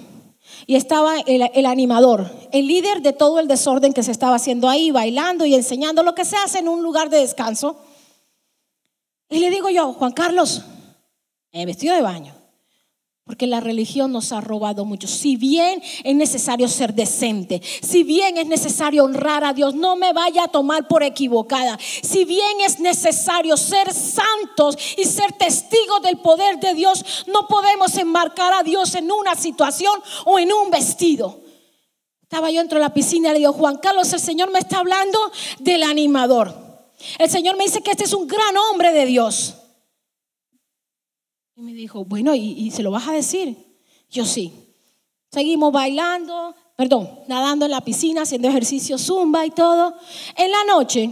Y 0.65 0.75
estaba 0.75 1.19
el, 1.19 1.49
el, 1.53 1.65
animador, 1.65 2.31
el 2.51 2.67
líder 2.67 3.01
de 3.01 3.13
todo 3.13 3.39
el 3.39 3.47
desorden 3.47 3.93
que 3.93 4.03
se 4.03 4.11
estaba 4.11 4.35
haciendo 4.35 4.69
ahí, 4.69 4.91
bailando 4.91 5.45
y 5.45 5.55
enseñando 5.55 6.03
lo 6.03 6.15
que 6.15 6.25
se 6.25 6.37
hace 6.37 6.59
en 6.59 6.67
un 6.67 6.83
lugar 6.83 7.09
de 7.09 7.19
descanso. 7.19 7.79
Y 9.29 9.39
le 9.39 9.49
digo 9.49 9.69
yo, 9.69 9.93
Juan 9.93 10.13
Carlos, 10.13 10.63
eh, 11.51 11.65
vestido 11.65 11.95
de 11.95 12.01
baño, 12.01 12.33
porque 13.27 13.45
la 13.45 13.59
religión 13.59 14.13
nos 14.13 14.31
ha 14.31 14.39
robado 14.39 14.85
mucho. 14.85 15.05
Si 15.05 15.35
bien 15.35 15.83
es 16.05 16.15
necesario 16.15 16.69
ser 16.69 16.93
decente, 16.93 17.61
si 17.81 18.03
bien 18.03 18.37
es 18.37 18.47
necesario 18.47 19.03
honrar 19.03 19.43
a 19.43 19.53
Dios, 19.53 19.75
no 19.75 19.97
me 19.97 20.13
vaya 20.13 20.45
a 20.45 20.47
tomar 20.47 20.87
por 20.87 21.03
equivocada. 21.03 21.77
Si 22.01 22.23
bien 22.23 22.61
es 22.65 22.79
necesario 22.79 23.57
ser 23.57 23.93
santos 23.93 24.77
y 24.97 25.03
ser 25.03 25.33
testigos 25.33 26.01
del 26.01 26.19
poder 26.19 26.57
de 26.61 26.73
Dios, 26.73 27.25
no 27.27 27.47
podemos 27.47 27.95
enmarcar 27.97 28.53
a 28.53 28.63
Dios 28.63 28.95
en 28.95 29.11
una 29.11 29.35
situación 29.35 30.01
o 30.23 30.39
en 30.39 30.53
un 30.53 30.71
vestido. 30.71 31.41
Estaba 32.23 32.49
yo 32.49 32.61
dentro 32.61 32.79
de 32.79 32.85
la 32.85 32.93
piscina 32.93 33.29
y 33.29 33.33
le 33.33 33.39
digo, 33.39 33.51
Juan 33.51 33.77
Carlos, 33.77 34.11
el 34.13 34.21
Señor 34.21 34.51
me 34.51 34.59
está 34.59 34.79
hablando 34.79 35.19
del 35.59 35.83
animador. 35.83 36.55
El 37.19 37.29
Señor 37.29 37.57
me 37.57 37.65
dice 37.65 37.83
que 37.83 37.91
este 37.91 38.05
es 38.05 38.13
un 38.13 38.25
gran 38.25 38.55
hombre 38.55 38.93
de 38.93 39.05
Dios. 39.05 39.55
Y 41.57 41.61
me 41.63 41.73
dijo, 41.73 42.05
bueno, 42.05 42.35
¿y, 42.35 42.51
¿y, 42.51 42.69
se 42.69 42.83
lo 42.83 42.91
vas 42.91 43.07
a 43.07 43.13
decir? 43.13 43.57
Yo 44.11 44.25
sí. 44.25 44.53
Seguimos 45.31 45.73
bailando, 45.73 46.53
perdón, 46.75 47.09
nadando 47.27 47.65
en 47.65 47.71
la 47.71 47.81
piscina, 47.81 48.21
haciendo 48.21 48.47
ejercicio 48.47 48.99
zumba 48.99 49.43
y 49.43 49.49
todo. 49.49 49.95
En 50.35 50.51
la 50.51 50.63
noche, 50.65 51.09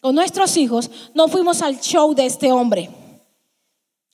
con 0.00 0.14
nuestros 0.14 0.56
hijos, 0.56 0.88
nos 1.14 1.32
fuimos 1.32 1.62
al 1.62 1.80
show 1.80 2.14
de 2.14 2.26
este 2.26 2.52
hombre. 2.52 2.90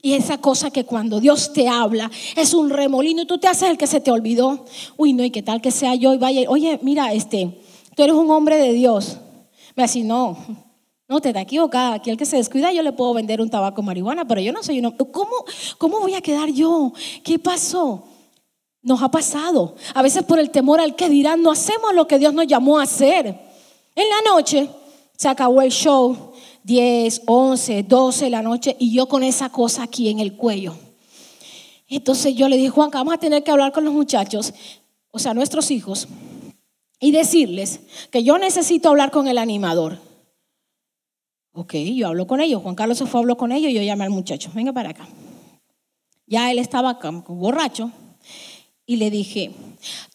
Y 0.00 0.14
esa 0.14 0.38
cosa 0.38 0.70
que 0.70 0.86
cuando 0.86 1.20
Dios 1.20 1.52
te 1.52 1.68
habla 1.68 2.10
es 2.34 2.54
un 2.54 2.70
remolino 2.70 3.20
y 3.20 3.26
tú 3.26 3.36
te 3.36 3.48
haces 3.48 3.68
el 3.68 3.76
que 3.76 3.86
se 3.86 4.00
te 4.00 4.10
olvidó. 4.10 4.64
Uy, 4.96 5.12
no, 5.12 5.22
y 5.22 5.30
qué 5.30 5.42
tal 5.42 5.60
que 5.60 5.70
sea 5.70 5.94
yo 5.96 6.14
y 6.14 6.18
vaya, 6.18 6.48
oye, 6.48 6.78
mira, 6.82 7.12
este, 7.12 7.60
tú 7.94 8.02
eres 8.02 8.14
un 8.14 8.30
hombre 8.30 8.56
de 8.56 8.72
Dios. 8.72 9.18
Me 9.76 9.82
dice, 9.82 10.02
no, 10.02 10.38
no, 11.06 11.20
te 11.20 11.28
está 11.28 11.42
equivocada. 11.42 11.94
Aquí 11.94 12.10
el 12.10 12.16
que 12.16 12.24
se 12.24 12.36
descuida 12.36 12.72
yo 12.72 12.82
le 12.82 12.92
puedo 12.92 13.12
vender 13.12 13.40
un 13.40 13.50
tabaco 13.50 13.82
marihuana, 13.82 14.26
pero 14.26 14.40
yo 14.40 14.52
no 14.52 14.62
soy 14.62 14.78
uno. 14.78 14.96
¿Cómo, 14.96 15.32
¿Cómo 15.76 16.00
voy 16.00 16.14
a 16.14 16.22
quedar 16.22 16.48
yo? 16.50 16.92
¿Qué 17.22 17.38
pasó? 17.38 18.04
Nos 18.80 19.02
ha 19.02 19.10
pasado. 19.10 19.74
A 19.94 20.02
veces 20.02 20.22
por 20.22 20.38
el 20.38 20.50
temor 20.50 20.80
al 20.80 20.96
que 20.96 21.08
dirán, 21.08 21.42
no 21.42 21.50
hacemos 21.50 21.94
lo 21.94 22.06
que 22.06 22.18
Dios 22.18 22.32
nos 22.32 22.46
llamó 22.46 22.78
a 22.78 22.84
hacer. 22.84 23.26
En 23.26 24.08
la 24.08 24.32
noche 24.32 24.68
se 25.16 25.28
acabó 25.28 25.60
el 25.60 25.70
show, 25.70 26.32
10, 26.64 27.22
11, 27.26 27.82
12 27.82 28.24
de 28.24 28.30
la 28.30 28.42
noche, 28.42 28.74
y 28.78 28.92
yo 28.92 29.06
con 29.06 29.22
esa 29.22 29.50
cosa 29.50 29.82
aquí 29.82 30.08
en 30.08 30.20
el 30.20 30.36
cuello. 30.36 30.74
Entonces 31.88 32.34
yo 32.34 32.48
le 32.48 32.56
dije, 32.56 32.70
Juan, 32.70 32.90
vamos 32.90 33.14
a 33.14 33.18
tener 33.18 33.44
que 33.44 33.50
hablar 33.50 33.72
con 33.72 33.84
los 33.84 33.92
muchachos, 33.92 34.54
o 35.10 35.18
sea, 35.18 35.34
nuestros 35.34 35.70
hijos, 35.70 36.08
y 36.98 37.12
decirles 37.12 37.80
que 38.10 38.24
yo 38.24 38.38
necesito 38.38 38.88
hablar 38.88 39.10
con 39.10 39.28
el 39.28 39.36
animador. 39.36 39.98
Ok, 41.56 41.74
yo 41.74 42.08
hablo 42.08 42.26
con 42.26 42.40
ellos. 42.40 42.60
Juan 42.62 42.74
Carlos 42.74 42.98
se 42.98 43.06
fue, 43.06 43.20
habló 43.20 43.36
con 43.36 43.52
ellos 43.52 43.70
y 43.70 43.74
yo 43.74 43.82
llamé 43.82 44.04
al 44.04 44.10
muchacho. 44.10 44.50
Venga 44.54 44.72
para 44.72 44.90
acá. 44.90 45.06
Ya 46.26 46.50
él 46.50 46.58
estaba 46.58 46.98
borracho. 47.28 47.90
y 48.86 48.96
le 48.96 49.08
dije, 49.08 49.52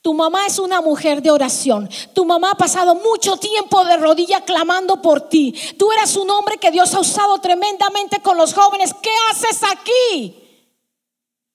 tu 0.02 0.14
mamá 0.14 0.46
es 0.46 0.60
una 0.60 0.82
mujer 0.82 1.22
de 1.22 1.32
oración. 1.32 1.90
Tu 2.14 2.26
mamá 2.26 2.52
ha 2.52 2.56
pasado 2.56 2.94
mucho 2.94 3.38
tiempo 3.38 3.86
de 3.86 3.96
rodillas 3.96 4.42
clamando 4.42 5.02
por 5.02 5.30
ti. 5.30 5.56
Tú 5.78 5.90
eras 5.94 6.16
un 6.18 6.30
hombre 6.30 6.58
que 6.58 6.72
Dios 6.72 6.94
ha 6.94 7.00
usado 7.00 7.40
tremendamente 7.40 8.20
con 8.22 8.38
los 8.38 8.54
jóvenes. 8.54 8.94
¿Qué 9.02 9.12
haces 9.32 9.62
aquí? 9.64 10.49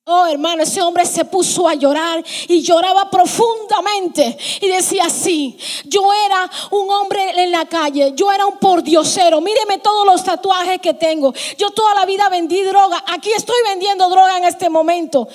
Oh, 0.07 0.27
hermano, 0.27 0.63
ese 0.65 0.83
hombre 0.83 1.07
se 1.07 1.25
puso 1.25 1.67
a 1.67 1.73
llorar 1.73 2.23
y 2.47 2.61
lloraba 2.61 3.11
profundamente 3.11 4.37
y 4.61 4.69
decía 4.69 5.05
así, 5.07 5.57
yo 5.87 6.03
era 6.27 6.51
un 6.73 6.91
hombre 6.91 7.43
en 7.43 7.51
la 7.51 7.65
calle, 7.65 8.13
yo 8.15 8.31
era 8.31 8.45
un 8.45 8.59
pordiosero, 8.59 9.41
míreme 9.41 9.79
todos 9.79 10.05
los 10.05 10.23
tatuajes 10.23 10.79
que 10.83 10.93
tengo, 10.93 11.33
yo 11.57 11.71
toda 11.71 11.95
la 11.95 12.05
vida 12.05 12.29
vendí 12.29 12.61
droga, 12.65 13.03
aquí 13.07 13.31
estoy 13.33 13.57
vendiendo 13.67 14.11
droga 14.11 14.37
en 14.37 14.45
este 14.45 14.69
momento. 14.69 15.27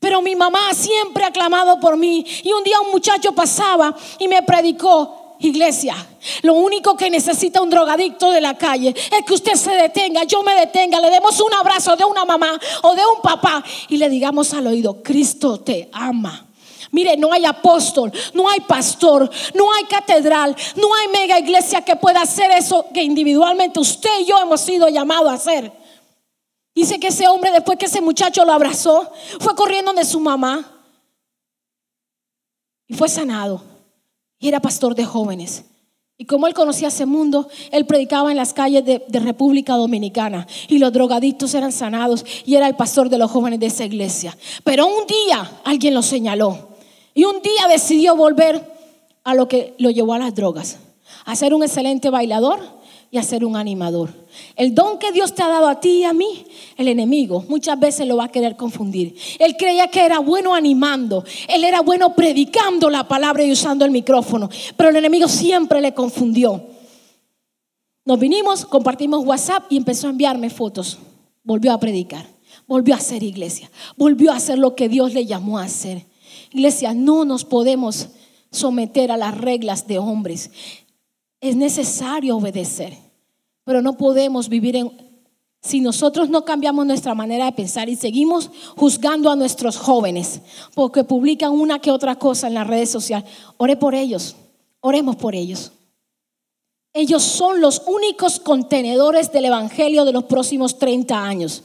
Pero 0.00 0.20
mi 0.20 0.34
mamá 0.34 0.74
siempre 0.74 1.24
ha 1.24 1.30
clamado 1.30 1.78
por 1.78 1.96
mí 1.96 2.26
y 2.42 2.52
un 2.52 2.64
día 2.64 2.80
un 2.80 2.90
muchacho 2.90 3.30
pasaba 3.32 3.94
y 4.18 4.26
me 4.26 4.42
predicó, 4.42 5.19
Iglesia, 5.40 5.94
lo 6.42 6.54
único 6.54 6.96
que 6.96 7.08
necesita 7.08 7.62
un 7.62 7.70
drogadicto 7.70 8.30
de 8.30 8.42
la 8.42 8.58
calle 8.58 8.90
es 8.90 9.24
que 9.24 9.32
usted 9.32 9.54
se 9.54 9.70
detenga, 9.70 10.24
yo 10.24 10.42
me 10.42 10.54
detenga, 10.54 11.00
le 11.00 11.08
demos 11.08 11.40
un 11.40 11.52
abrazo 11.54 11.96
de 11.96 12.04
una 12.04 12.26
mamá 12.26 12.60
o 12.82 12.94
de 12.94 13.00
un 13.06 13.22
papá 13.22 13.64
y 13.88 13.96
le 13.96 14.10
digamos 14.10 14.52
al 14.52 14.66
oído, 14.66 15.02
Cristo 15.02 15.60
te 15.60 15.88
ama. 15.92 16.46
Mire, 16.90 17.16
no 17.16 17.32
hay 17.32 17.46
apóstol, 17.46 18.12
no 18.34 18.50
hay 18.50 18.60
pastor, 18.60 19.30
no 19.54 19.72
hay 19.72 19.84
catedral, 19.84 20.54
no 20.76 20.94
hay 20.94 21.08
mega 21.08 21.38
iglesia 21.38 21.82
que 21.82 21.96
pueda 21.96 22.20
hacer 22.20 22.50
eso 22.50 22.86
que 22.92 23.02
individualmente 23.02 23.80
usted 23.80 24.20
y 24.20 24.26
yo 24.26 24.38
hemos 24.38 24.60
sido 24.60 24.88
llamados 24.88 25.30
a 25.30 25.34
hacer. 25.34 25.72
Dice 26.74 27.00
que 27.00 27.08
ese 27.08 27.28
hombre, 27.28 27.50
después 27.50 27.78
que 27.78 27.86
ese 27.86 28.02
muchacho 28.02 28.44
lo 28.44 28.52
abrazó, 28.52 29.10
fue 29.38 29.54
corriendo 29.54 29.94
de 29.94 30.04
su 30.04 30.20
mamá 30.20 30.70
y 32.86 32.94
fue 32.94 33.08
sanado 33.08 33.69
y 34.40 34.48
era 34.48 34.60
pastor 34.60 34.94
de 34.94 35.04
jóvenes. 35.04 35.64
Y 36.16 36.24
como 36.26 36.46
él 36.46 36.52
conocía 36.54 36.88
ese 36.88 37.06
mundo, 37.06 37.48
él 37.70 37.86
predicaba 37.86 38.30
en 38.30 38.36
las 38.36 38.52
calles 38.52 38.84
de, 38.84 39.20
República 39.20 39.74
Dominicana 39.76 40.46
y 40.68 40.78
los 40.78 40.92
drogadictos 40.92 41.54
eran 41.54 41.72
sanados 41.72 42.26
y 42.44 42.56
era 42.56 42.66
el 42.66 42.74
pastor 42.74 43.08
de 43.08 43.16
los 43.16 43.30
jóvenes 43.30 43.60
de 43.60 43.66
esa 43.66 43.84
iglesia. 43.84 44.36
Pero 44.64 44.86
un 44.86 45.06
día 45.06 45.60
alguien 45.64 45.94
lo 45.94 46.02
señaló 46.02 46.68
y 47.14 47.24
un 47.24 47.40
día 47.40 47.68
decidió 47.68 48.16
volver 48.16 48.62
a 49.24 49.34
lo 49.34 49.48
que 49.48 49.74
lo 49.78 49.90
llevó 49.90 50.12
a 50.14 50.18
las 50.18 50.34
drogas, 50.34 50.78
a 51.24 51.36
ser 51.36 51.54
un 51.54 51.62
excelente 51.62 52.10
bailador 52.10 52.79
y 53.10 53.18
a 53.18 53.22
ser 53.22 53.44
un 53.44 53.56
animador. 53.56 54.10
El 54.54 54.74
don 54.74 54.98
que 54.98 55.10
Dios 55.10 55.34
te 55.34 55.42
ha 55.42 55.48
dado 55.48 55.68
a 55.68 55.80
ti 55.80 55.98
y 55.98 56.04
a 56.04 56.12
mí, 56.12 56.44
el 56.76 56.86
enemigo 56.86 57.44
muchas 57.48 57.78
veces 57.78 58.06
lo 58.06 58.16
va 58.16 58.24
a 58.24 58.28
querer 58.28 58.56
confundir. 58.56 59.16
Él 59.38 59.56
creía 59.58 59.88
que 59.88 60.04
era 60.04 60.20
bueno 60.20 60.54
animando, 60.54 61.24
él 61.48 61.64
era 61.64 61.80
bueno 61.80 62.14
predicando 62.14 62.88
la 62.88 63.08
palabra 63.08 63.42
y 63.42 63.50
usando 63.50 63.84
el 63.84 63.90
micrófono, 63.90 64.48
pero 64.76 64.90
el 64.90 64.96
enemigo 64.96 65.26
siempre 65.26 65.80
le 65.80 65.92
confundió. 65.92 66.62
Nos 68.04 68.18
vinimos, 68.18 68.64
compartimos 68.64 69.26
WhatsApp 69.26 69.64
y 69.70 69.76
empezó 69.76 70.06
a 70.06 70.10
enviarme 70.10 70.48
fotos. 70.48 70.98
Volvió 71.42 71.72
a 71.72 71.80
predicar, 71.80 72.26
volvió 72.66 72.94
a 72.94 72.98
hacer 72.98 73.22
iglesia, 73.22 73.70
volvió 73.96 74.30
a 74.30 74.36
hacer 74.36 74.58
lo 74.58 74.76
que 74.76 74.88
Dios 74.88 75.14
le 75.14 75.26
llamó 75.26 75.58
a 75.58 75.64
hacer. 75.64 76.06
Iglesia, 76.52 76.94
no 76.94 77.24
nos 77.24 77.44
podemos 77.44 78.10
someter 78.50 79.10
a 79.10 79.16
las 79.16 79.36
reglas 79.38 79.86
de 79.86 79.98
hombres. 79.98 80.50
Es 81.40 81.56
necesario 81.56 82.36
obedecer, 82.36 82.96
pero 83.64 83.82
no 83.82 83.96
podemos 83.96 84.48
vivir 84.48 84.76
en... 84.76 85.10
Si 85.62 85.80
nosotros 85.80 86.30
no 86.30 86.44
cambiamos 86.44 86.86
nuestra 86.86 87.14
manera 87.14 87.44
de 87.44 87.52
pensar 87.52 87.88
y 87.90 87.96
seguimos 87.96 88.50
juzgando 88.76 89.30
a 89.30 89.36
nuestros 89.36 89.76
jóvenes 89.76 90.40
porque 90.74 91.04
publican 91.04 91.52
una 91.52 91.78
que 91.80 91.90
otra 91.90 92.16
cosa 92.16 92.46
en 92.46 92.54
las 92.54 92.66
redes 92.66 92.90
sociales, 92.90 93.30
ore 93.58 93.76
por 93.76 93.94
ellos, 93.94 94.36
oremos 94.80 95.16
por 95.16 95.34
ellos. 95.34 95.72
Ellos 96.92 97.22
son 97.22 97.60
los 97.60 97.82
únicos 97.86 98.40
contenedores 98.40 99.30
del 99.32 99.44
Evangelio 99.44 100.04
de 100.04 100.12
los 100.12 100.24
próximos 100.24 100.78
30 100.78 101.22
años. 101.22 101.62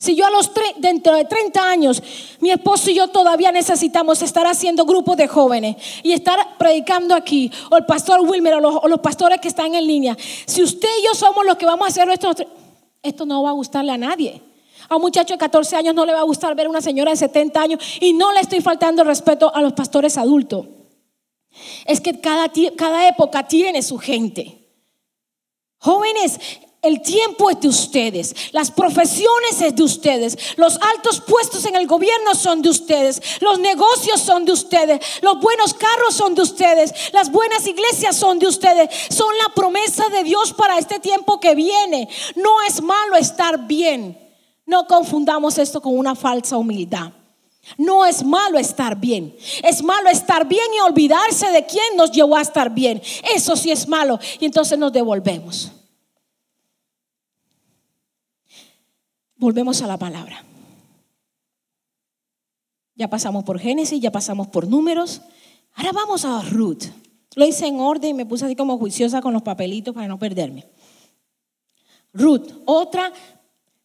Si 0.00 0.16
yo 0.16 0.26
a 0.26 0.30
los 0.30 0.50
dentro 0.78 1.14
de 1.14 1.26
30 1.26 1.62
años, 1.62 2.02
mi 2.40 2.50
esposo 2.50 2.90
y 2.90 2.94
yo 2.94 3.08
todavía 3.08 3.52
necesitamos 3.52 4.22
estar 4.22 4.46
haciendo 4.46 4.86
grupos 4.86 5.18
de 5.18 5.28
jóvenes 5.28 5.76
y 6.02 6.12
estar 6.12 6.56
predicando 6.56 7.14
aquí, 7.14 7.52
o 7.70 7.76
el 7.76 7.84
pastor 7.84 8.22
Wilmer, 8.22 8.54
o 8.54 8.88
los, 8.88 9.00
pastores 9.00 9.42
que 9.42 9.48
están 9.48 9.74
en 9.74 9.86
línea, 9.86 10.16
si 10.46 10.62
usted 10.62 10.88
y 11.00 11.04
yo 11.04 11.14
somos 11.14 11.44
los 11.44 11.56
que 11.56 11.66
vamos 11.66 11.86
a 11.86 11.90
hacer 11.90 12.06
nuestro... 12.06 12.32
Esto 13.02 13.26
no 13.26 13.42
va 13.42 13.50
a 13.50 13.52
gustarle 13.52 13.92
a 13.92 13.98
nadie. 13.98 14.40
A 14.88 14.96
un 14.96 15.02
muchacho 15.02 15.34
de 15.34 15.38
14 15.38 15.76
años 15.76 15.94
no 15.94 16.06
le 16.06 16.14
va 16.14 16.20
a 16.20 16.24
gustar 16.24 16.54
ver 16.54 16.66
a 16.66 16.70
una 16.70 16.80
señora 16.80 17.10
de 17.10 17.18
70 17.18 17.60
años 17.60 17.80
y 18.00 18.14
no 18.14 18.32
le 18.32 18.40
estoy 18.40 18.62
faltando 18.62 19.04
respeto 19.04 19.54
a 19.54 19.60
los 19.60 19.74
pastores 19.74 20.16
adultos. 20.16 20.66
Es 21.84 22.00
que 22.00 22.20
cada, 22.20 22.50
cada 22.74 23.06
época 23.06 23.46
tiene 23.46 23.82
su 23.82 23.98
gente. 23.98 24.66
Jóvenes, 25.76 26.40
el 26.82 27.02
tiempo 27.02 27.50
es 27.50 27.60
de 27.60 27.68
ustedes, 27.68 28.34
las 28.52 28.70
profesiones 28.70 29.60
es 29.60 29.76
de 29.76 29.82
ustedes, 29.82 30.38
los 30.56 30.78
altos 30.80 31.20
puestos 31.20 31.66
en 31.66 31.76
el 31.76 31.86
gobierno 31.86 32.34
son 32.34 32.62
de 32.62 32.70
ustedes, 32.70 33.20
los 33.40 33.58
negocios 33.58 34.20
son 34.20 34.46
de 34.46 34.52
ustedes, 34.52 35.00
los 35.20 35.38
buenos 35.40 35.74
carros 35.74 36.14
son 36.14 36.34
de 36.34 36.42
ustedes, 36.42 37.12
las 37.12 37.30
buenas 37.30 37.66
iglesias 37.66 38.16
son 38.16 38.38
de 38.38 38.46
ustedes, 38.46 38.88
son 39.10 39.28
la 39.46 39.54
promesa 39.54 40.08
de 40.08 40.22
Dios 40.22 40.54
para 40.54 40.78
este 40.78 40.98
tiempo 41.00 41.38
que 41.38 41.54
viene. 41.54 42.08
No 42.36 42.62
es 42.66 42.80
malo 42.80 43.16
estar 43.16 43.66
bien, 43.66 44.18
no 44.64 44.86
confundamos 44.86 45.58
esto 45.58 45.82
con 45.82 45.98
una 45.98 46.14
falsa 46.14 46.56
humildad. 46.56 47.12
No 47.76 48.06
es 48.06 48.24
malo 48.24 48.58
estar 48.58 48.96
bien. 48.96 49.36
Es 49.62 49.82
malo 49.82 50.08
estar 50.08 50.48
bien 50.48 50.64
y 50.74 50.80
olvidarse 50.80 51.50
de 51.52 51.66
quién 51.66 51.96
nos 51.96 52.10
llevó 52.10 52.36
a 52.36 52.42
estar 52.42 52.70
bien. 52.70 53.00
Eso 53.34 53.54
sí 53.54 53.70
es 53.70 53.86
malo. 53.86 54.18
Y 54.40 54.46
entonces 54.46 54.76
nos 54.78 54.92
devolvemos. 54.92 55.70
Volvemos 59.40 59.80
a 59.80 59.86
la 59.86 59.96
palabra. 59.96 60.44
Ya 62.94 63.08
pasamos 63.08 63.42
por 63.42 63.58
Génesis, 63.58 63.98
ya 63.98 64.12
pasamos 64.12 64.48
por 64.48 64.68
números. 64.68 65.22
Ahora 65.72 65.92
vamos 65.92 66.26
a 66.26 66.42
Ruth. 66.42 66.84
Lo 67.34 67.46
hice 67.46 67.66
en 67.66 67.80
orden 67.80 68.10
y 68.10 68.14
me 68.14 68.26
puse 68.26 68.44
así 68.44 68.54
como 68.54 68.76
juiciosa 68.76 69.22
con 69.22 69.32
los 69.32 69.40
papelitos 69.40 69.94
para 69.94 70.08
no 70.08 70.18
perderme. 70.18 70.66
Ruth, 72.12 72.50
otra 72.66 73.12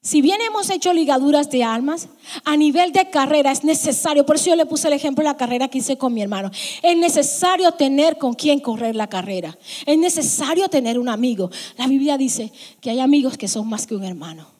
si 0.01 0.21
bien 0.21 0.39
hemos 0.41 0.69
hecho 0.69 0.93
ligaduras 0.93 1.49
de 1.49 1.63
almas, 1.63 2.09
a 2.43 2.55
nivel 2.57 2.91
de 2.91 3.09
carrera 3.09 3.51
es 3.51 3.63
necesario, 3.63 4.23
por 4.23 4.35
eso 4.35 4.51
yo 4.51 4.55
le 4.55 4.67
puse 4.67 4.87
el 4.87 4.93
ejemplo 4.93 5.23
de 5.23 5.29
la 5.29 5.37
carrera 5.37 5.67
que 5.67 5.79
hice 5.79 5.97
con 5.97 6.13
mi 6.13 6.21
hermano, 6.21 6.51
es 6.83 6.95
necesario 6.95 7.71
tener 7.71 8.19
con 8.19 8.35
quien 8.35 8.59
correr 8.59 8.95
la 8.95 9.07
carrera, 9.07 9.57
es 9.83 9.97
necesario 9.97 10.69
tener 10.69 10.99
un 10.99 11.09
amigo. 11.09 11.49
La 11.75 11.87
Biblia 11.87 12.19
dice 12.19 12.51
que 12.81 12.91
hay 12.91 12.99
amigos 12.99 13.35
que 13.35 13.47
son 13.47 13.67
más 13.67 13.87
que 13.87 13.95
un 13.95 14.03
hermano. 14.03 14.54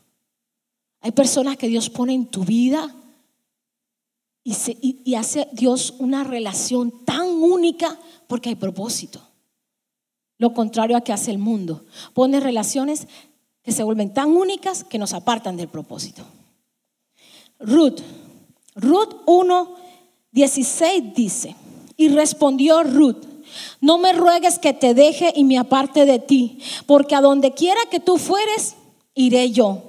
Hay 1.05 1.11
personas 1.11 1.55
que 1.55 1.67
Dios 1.67 1.91
pone 1.91 2.15
en 2.15 2.25
tu 2.25 2.43
vida 2.43 2.91
y, 4.43 5.13
hace 5.13 5.47
Dios 5.51 5.93
una 5.99 6.23
relación 6.23 7.05
tan 7.05 7.27
única 7.27 7.99
porque 8.25 8.49
hay 8.49 8.55
propósito. 8.55 9.21
Lo 10.39 10.55
contrario 10.55 10.97
a 10.97 11.01
que 11.01 11.13
hace 11.13 11.29
el 11.29 11.37
mundo. 11.37 11.85
Pone 12.15 12.39
relaciones 12.39 13.07
que 13.61 13.71
se 13.71 13.83
vuelven 13.83 14.15
tan 14.15 14.31
únicas 14.31 14.83
que 14.83 14.97
nos 14.97 15.13
apartan 15.13 15.57
del 15.57 15.67
propósito. 15.67 16.25
Ruth, 17.59 17.99
Ruth 18.73 19.13
1, 19.27 19.75
16 20.31 21.13
dice, 21.13 21.55
y 21.97 22.07
respondió 22.07 22.81
Ruth, 22.81 23.23
no 23.79 23.99
me 23.99 24.11
ruegues 24.11 24.57
que 24.57 24.73
te 24.73 24.95
deje 24.95 25.31
y 25.35 25.43
me 25.43 25.59
aparte 25.59 26.07
de 26.07 26.17
ti, 26.17 26.57
porque 26.87 27.13
a 27.13 27.21
donde 27.21 27.51
quiera 27.51 27.81
que 27.91 27.99
tú 27.99 28.17
fueres, 28.17 28.75
iré 29.13 29.51
yo 29.51 29.84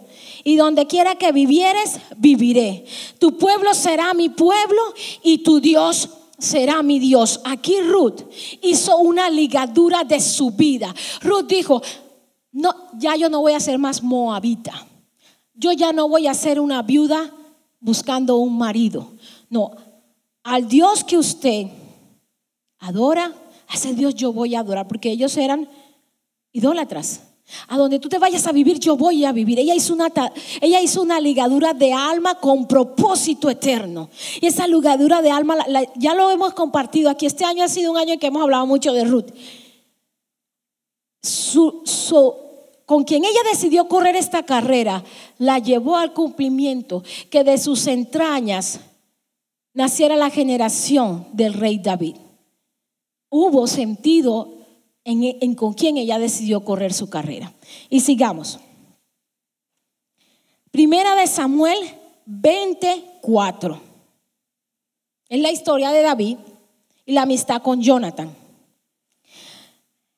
y 0.47 0.55
donde 0.55 0.87
quiera 0.87 1.17
que 1.17 1.33
vivieres, 1.33 1.99
viviré. 2.19 2.85
Tu 3.19 3.37
pueblo 3.37 3.75
será 3.75 4.15
mi 4.15 4.29
pueblo 4.29 4.81
y 5.25 5.39
tu 5.39 5.59
Dios 5.59 6.09
será 6.39 6.85
mi 6.85 7.01
Dios. 7.01 7.41
Aquí 7.43 7.81
Ruth 7.81 8.21
hizo 8.63 8.97
una 8.99 9.29
ligadura 9.29 10.05
de 10.05 10.21
su 10.21 10.53
vida. 10.53 10.95
Ruth 11.21 11.49
dijo, 11.49 11.83
no, 12.53 12.73
ya 12.97 13.17
yo 13.17 13.29
no 13.29 13.41
voy 13.41 13.55
a 13.55 13.61
ser 13.61 13.81
más 13.81 14.05
moabita. 14.05 14.87
Yo 15.53 15.73
ya 15.73 15.93
no 15.93 16.09
voy 16.09 16.29
a 16.29 16.35
ser 16.35 16.61
una 16.61 16.81
viuda 16.83 17.35
buscando 17.81 18.37
un 18.37 18.57
marido. 18.57 19.15
No, 19.51 19.73
al 20.45 20.69
Dios 20.69 21.03
que 21.03 21.19
usted 21.19 21.67
adora, 22.79 23.35
a 23.67 23.75
ese 23.75 23.95
Dios 23.95 24.15
yo 24.15 24.33
voy 24.33 24.55
a 24.55 24.61
adorar, 24.61 24.87
porque 24.87 25.11
ellos 25.11 25.37
eran 25.39 25.69
idólatras. 26.53 27.26
A 27.69 27.77
donde 27.77 28.01
tú 28.01 28.09
te 28.09 28.19
vayas 28.19 28.47
a 28.47 28.53
vivir, 28.53 28.81
yo 28.81 28.97
voy 28.97 29.25
a 29.25 29.33
vivir. 29.33 29.59
Ella 29.61 29.75
hizo 29.75 29.95
una, 29.95 30.13
ella 30.61 30.81
hizo 30.81 31.03
una 31.03 31.21
ligadura 31.21 31.75
de 31.75 31.93
alma 31.93 32.35
con 32.41 32.67
propósito 32.67 33.49
eterno. 33.49 34.11
Y 34.41 34.47
esa 34.47 34.67
ligadura 34.67 35.23
de 35.23 35.31
alma, 35.31 35.57
ya 35.97 36.15
lo 36.15 36.31
hemos 36.31 36.55
compartido 36.55 37.09
aquí. 37.09 37.27
Este 37.27 37.45
año 37.45 37.65
ha 37.65 37.69
sido 37.69 37.93
un 37.93 37.99
año 37.99 38.15
en 38.15 38.19
que 38.19 38.27
hemos 38.27 38.43
hablado 38.43 38.67
mucho 38.67 38.93
de 38.93 39.05
Ruth. 39.05 39.31
con 42.85 43.05
quien 43.05 43.25
ella 43.25 43.41
decidió 43.51 43.89
correr 43.89 44.17
esta 44.17 44.45
carrera, 44.45 45.05
la 45.39 45.59
llevó 45.61 45.97
al 45.97 46.13
cumplimiento 46.13 47.05
que 47.31 47.45
de 47.45 47.59
sus 47.59 47.87
entrañas 47.87 48.81
naciera 49.73 50.17
la 50.17 50.31
generación 50.31 51.27
del 51.33 51.55
rey 51.55 51.79
David. 51.79 52.17
Hubo 53.29 53.67
sentido 53.67 54.56
en, 55.07 55.55
con 55.55 55.73
quién 55.73 55.97
ella 55.97 56.19
decidió 56.19 56.65
correr 56.65 56.93
su 56.93 57.09
carrera. 57.09 57.53
Y 57.89 58.01
sigamos. 58.01 58.59
Primera 60.71 61.15
de 61.15 61.27
Samuel 61.29 61.79
24. 62.27 63.81
Es 65.29 65.41
la 65.41 65.53
historia 65.53 65.91
de 65.93 66.03
David 66.03 66.39
y 67.05 67.13
la 67.13 67.23
amistad 67.23 67.63
con 67.63 67.81
Jonathan. 67.81 68.35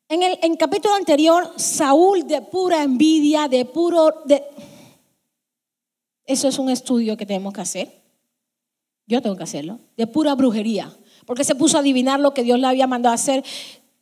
En 0.08 0.22
el 0.22 0.56
capítulo 0.56 0.94
anterior, 0.94 1.52
Saúl 1.56 2.26
de 2.26 2.40
pura 2.40 2.82
envidia, 2.82 3.46
de 3.46 3.66
puro... 3.66 4.22
De, 4.24 4.42
eso 6.24 6.48
es 6.48 6.58
un 6.58 6.70
estudio 6.70 7.16
que 7.18 7.26
tenemos 7.26 7.52
que 7.52 7.60
hacer. 7.60 7.92
Yo 9.06 9.20
tengo 9.20 9.36
que 9.36 9.42
hacerlo. 9.42 9.80
De 9.98 10.06
pura 10.06 10.34
brujería. 10.34 10.94
Porque 11.26 11.44
se 11.44 11.54
puso 11.54 11.76
a 11.76 11.80
adivinar 11.80 12.20
lo 12.20 12.32
que 12.32 12.42
Dios 12.42 12.58
le 12.58 12.66
había 12.66 12.86
mandado 12.86 13.12
a 13.12 13.16
hacer. 13.16 13.44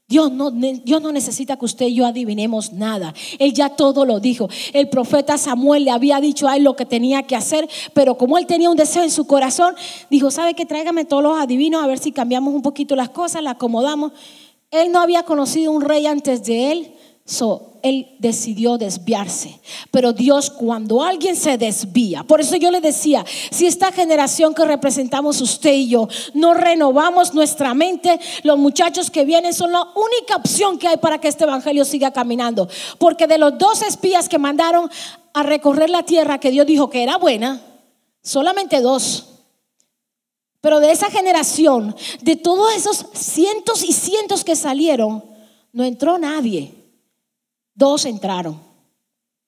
Dios 0.08 0.30
no, 0.30 0.52
Dios 0.52 1.02
no 1.02 1.10
necesita 1.10 1.56
que 1.56 1.64
usted 1.64 1.86
y 1.86 1.94
yo 1.94 2.06
adivinemos 2.06 2.72
nada. 2.72 3.12
Él 3.40 3.52
ya 3.52 3.70
todo 3.70 4.04
lo 4.04 4.20
dijo. 4.20 4.48
El 4.72 4.88
profeta 4.88 5.36
Samuel 5.36 5.84
le 5.84 5.90
había 5.90 6.20
dicho 6.20 6.46
a 6.46 6.56
él 6.56 6.62
lo 6.62 6.76
que 6.76 6.86
tenía 6.86 7.24
que 7.24 7.34
hacer, 7.34 7.68
pero 7.92 8.16
como 8.16 8.38
él 8.38 8.46
tenía 8.46 8.70
un 8.70 8.76
deseo 8.76 9.02
en 9.02 9.10
su 9.10 9.26
corazón, 9.26 9.74
dijo, 10.08 10.30
¿sabe 10.30 10.54
qué? 10.54 10.64
Tráigame 10.64 11.04
todos 11.04 11.24
los 11.24 11.40
adivinos 11.40 11.82
a 11.82 11.88
ver 11.88 11.98
si 11.98 12.12
cambiamos 12.12 12.54
un 12.54 12.62
poquito 12.62 12.94
las 12.94 13.08
cosas, 13.08 13.42
la 13.42 13.52
acomodamos. 13.52 14.12
Él 14.70 14.92
no 14.92 15.00
había 15.00 15.24
conocido 15.24 15.72
un 15.72 15.82
rey 15.82 16.06
antes 16.06 16.44
de 16.44 16.70
él. 16.70 16.94
So, 17.24 17.75
él 17.88 18.16
decidió 18.18 18.78
desviarse. 18.78 19.60
Pero 19.90 20.12
Dios, 20.12 20.50
cuando 20.50 21.02
alguien 21.02 21.36
se 21.36 21.56
desvía, 21.56 22.24
por 22.24 22.40
eso 22.40 22.56
yo 22.56 22.70
le 22.70 22.80
decía, 22.80 23.24
si 23.50 23.66
esta 23.66 23.92
generación 23.92 24.54
que 24.54 24.64
representamos 24.64 25.40
usted 25.40 25.72
y 25.72 25.88
yo, 25.88 26.08
no 26.34 26.54
renovamos 26.54 27.34
nuestra 27.34 27.74
mente, 27.74 28.18
los 28.42 28.58
muchachos 28.58 29.10
que 29.10 29.24
vienen 29.24 29.54
son 29.54 29.72
la 29.72 29.82
única 29.82 30.36
opción 30.36 30.78
que 30.78 30.88
hay 30.88 30.96
para 30.96 31.20
que 31.20 31.28
este 31.28 31.44
evangelio 31.44 31.84
siga 31.84 32.12
caminando. 32.12 32.68
Porque 32.98 33.26
de 33.26 33.38
los 33.38 33.56
dos 33.58 33.82
espías 33.82 34.28
que 34.28 34.38
mandaron 34.38 34.90
a 35.32 35.42
recorrer 35.42 35.90
la 35.90 36.02
tierra 36.02 36.40
que 36.40 36.50
Dios 36.50 36.66
dijo 36.66 36.90
que 36.90 37.02
era 37.02 37.18
buena, 37.18 37.60
solamente 38.22 38.80
dos. 38.80 39.26
Pero 40.60 40.80
de 40.80 40.90
esa 40.90 41.10
generación, 41.10 41.94
de 42.22 42.34
todos 42.34 42.74
esos 42.74 43.06
cientos 43.12 43.84
y 43.84 43.92
cientos 43.92 44.42
que 44.42 44.56
salieron, 44.56 45.24
no 45.72 45.84
entró 45.84 46.18
nadie. 46.18 46.85
Dos 47.76 48.06
entraron, 48.06 48.58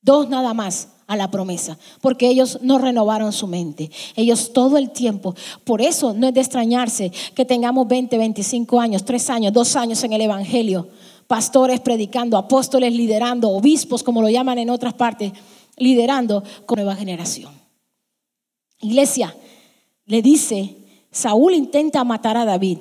dos 0.01 0.29
nada 0.29 0.55
más 0.55 0.91
a 1.07 1.17
la 1.17 1.31
promesa, 1.31 1.79
porque 2.03 2.29
ellos 2.29 2.59
no 2.61 2.77
renovaron 2.79 3.33
su 3.33 3.47
mente. 3.47 3.91
Ellos 4.15 4.53
todo 4.53 4.77
el 4.77 4.91
tiempo, 4.91 5.35
por 5.65 5.81
eso 5.81 6.13
no 6.13 6.29
es 6.29 6.35
de 6.35 6.41
extrañarse 6.41 7.11
que 7.35 7.47
tengamos 7.47 7.89
20, 7.89 8.19
25 8.19 8.79
años, 8.79 9.05
3 9.07 9.31
años, 9.31 9.53
2 9.55 9.77
años 9.77 10.05
en 10.05 10.13
el 10.13 10.21
Evangelio, 10.21 10.89
pastores 11.27 11.81
predicando, 11.81 12.37
apóstoles 12.37 12.93
liderando, 12.93 13.49
obispos 13.49 14.03
como 14.03 14.21
lo 14.21 14.29
llaman 14.29 14.59
en 14.59 14.69
otras 14.69 14.93
partes, 14.93 15.33
liderando 15.79 16.45
con 16.67 16.77
nueva 16.77 16.95
generación. 16.95 17.53
Iglesia, 18.81 19.35
le 20.05 20.21
dice, 20.21 20.77
Saúl 21.11 21.55
intenta 21.55 22.05
matar 22.05 22.37
a 22.37 22.45
David. 22.45 22.79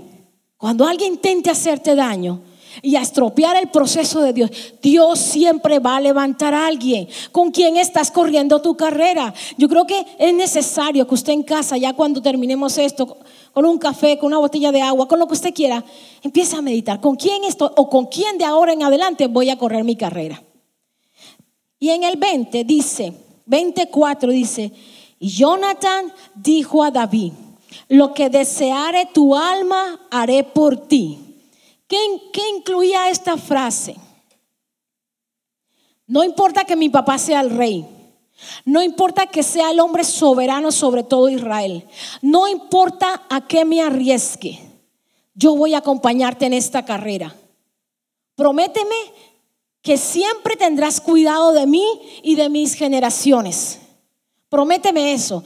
Cuando 0.57 0.85
alguien 0.85 1.13
intente 1.13 1.49
hacerte 1.49 1.95
daño, 1.95 2.41
y 2.82 2.95
a 2.95 3.01
estropear 3.01 3.55
el 3.55 3.70
proceso 3.70 4.22
de 4.22 4.34
Dios, 4.34 4.51
Dios 4.82 5.20
siempre 5.20 5.80
va 5.80 5.97
a 5.97 6.01
levantar 6.01 6.53
a 6.53 6.68
alguien 6.68 7.07
con 7.32 7.51
quien 7.51 7.78
estás 7.78 8.11
corriendo 8.11 8.61
tu 8.61 8.76
carrera. 8.76 9.34
Yo 9.57 9.68
creo 9.68 9.86
que 9.86 10.05
es 10.18 10.34
necesario 10.34 11.07
que 11.07 11.15
usted 11.15 11.34
en 11.34 11.43
casa, 11.43 11.78
ya 11.78 11.93
cuando 11.93 12.22
terminemos 12.22 12.78
esto, 12.78 13.18
con 13.53 13.65
un 13.65 13.78
café, 13.78 14.18
con 14.18 14.28
una 14.28 14.38
botella 14.38 14.72
de 14.72 14.82
agua, 14.82 15.07
con 15.07 15.20
lo 15.20 15.28
que 15.28 15.34
usted 15.34 15.53
quiera, 15.53 15.84
empiece 16.22 16.55
a 16.55 16.61
meditar 16.61 17.01
con 17.01 17.15
quién 17.15 17.43
estoy 17.43 17.70
o 17.76 17.89
con 17.89 18.05
quién 18.05 18.38
de 18.38 18.45
ahora 18.45 18.74
en 18.74 18.84
adelante 18.84 19.28
voy 19.28 19.49
a 19.49 19.57
correr 19.57 19.84
mi 19.84 19.95
carrera. 19.95 20.41
Y 21.80 21.89
en 21.89 22.03
el 22.03 22.18
20 22.18 22.63
dice, 22.63 23.13
24 23.45 24.32
dice, 24.32 24.72
y 25.20 25.30
Jonathan 25.30 26.13
dijo 26.36 26.84
a 26.84 26.91
David, 26.91 27.34
lo 27.89 28.13
que 28.13 28.30
deseare 28.30 29.07
tu 29.13 29.36
alma 29.36 29.99
haré 30.11 30.43
por 30.43 30.88
ti 30.88 31.26
¿Qué, 31.88 31.97
incluía 32.57 33.09
esta 33.09 33.38
frase? 33.38 33.95
No 36.05 36.23
importa 36.23 36.65
que 36.65 36.75
mi 36.75 36.89
papá 36.89 37.17
sea 37.17 37.39
el 37.41 37.49
rey. 37.49 37.85
No 38.65 38.83
importa 38.83 39.25
que 39.27 39.41
sea 39.41 39.71
el 39.71 39.79
hombre 39.79 40.03
soberano 40.03 40.71
sobre 40.71 41.03
todo 41.03 41.29
Israel. 41.29 41.88
No 42.21 42.47
importa 42.47 43.25
a 43.29 43.47
qué 43.47 43.65
me 43.65 43.81
arriesgue. 43.81 44.59
Yo 45.33 45.55
voy 45.55 45.73
a 45.73 45.79
acompañarte 45.79 46.45
en 46.45 46.53
esta 46.53 46.85
carrera. 46.85 47.35
Prométeme 48.35 48.95
que 49.81 49.97
siempre 49.97 50.55
tendrás 50.55 50.99
cuidado 50.99 51.53
de 51.53 51.65
mí 51.65 51.85
y 52.21 52.35
de 52.35 52.49
mis 52.49 52.73
generaciones. 52.73 53.79
Prométeme 54.49 55.13
eso. 55.13 55.43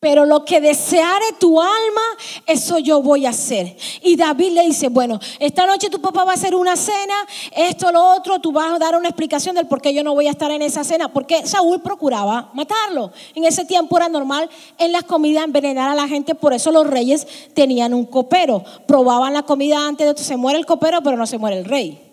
Pero 0.00 0.26
lo 0.26 0.44
que 0.44 0.60
deseare 0.60 1.32
tu 1.40 1.60
alma, 1.60 2.02
eso 2.46 2.78
yo 2.78 3.02
voy 3.02 3.26
a 3.26 3.30
hacer. 3.30 3.76
Y 4.00 4.14
David 4.14 4.52
le 4.52 4.62
dice, 4.62 4.90
bueno, 4.90 5.18
esta 5.40 5.66
noche 5.66 5.90
tu 5.90 6.00
papá 6.00 6.22
va 6.22 6.32
a 6.32 6.34
hacer 6.34 6.54
una 6.54 6.76
cena, 6.76 7.14
esto, 7.50 7.90
lo 7.90 8.14
otro, 8.14 8.38
tú 8.38 8.52
vas 8.52 8.72
a 8.72 8.78
dar 8.78 8.96
una 8.96 9.08
explicación 9.08 9.56
del 9.56 9.66
por 9.66 9.82
qué 9.82 9.92
yo 9.92 10.04
no 10.04 10.14
voy 10.14 10.28
a 10.28 10.30
estar 10.30 10.52
en 10.52 10.62
esa 10.62 10.84
cena. 10.84 11.12
Porque 11.12 11.44
Saúl 11.48 11.82
procuraba 11.82 12.50
matarlo. 12.54 13.10
En 13.34 13.44
ese 13.44 13.64
tiempo 13.64 13.96
era 13.96 14.08
normal 14.08 14.48
en 14.78 14.92
las 14.92 15.02
comidas 15.02 15.42
envenenar 15.42 15.90
a 15.90 15.96
la 15.96 16.06
gente, 16.06 16.36
por 16.36 16.52
eso 16.52 16.70
los 16.70 16.86
reyes 16.86 17.26
tenían 17.54 17.92
un 17.92 18.06
copero. 18.06 18.62
Probaban 18.86 19.34
la 19.34 19.42
comida 19.42 19.84
antes 19.84 20.06
de 20.06 20.14
que 20.14 20.22
se 20.22 20.36
muere 20.36 20.60
el 20.60 20.66
copero, 20.66 21.02
pero 21.02 21.16
no 21.16 21.26
se 21.26 21.38
muere 21.38 21.58
el 21.58 21.64
rey. 21.64 22.04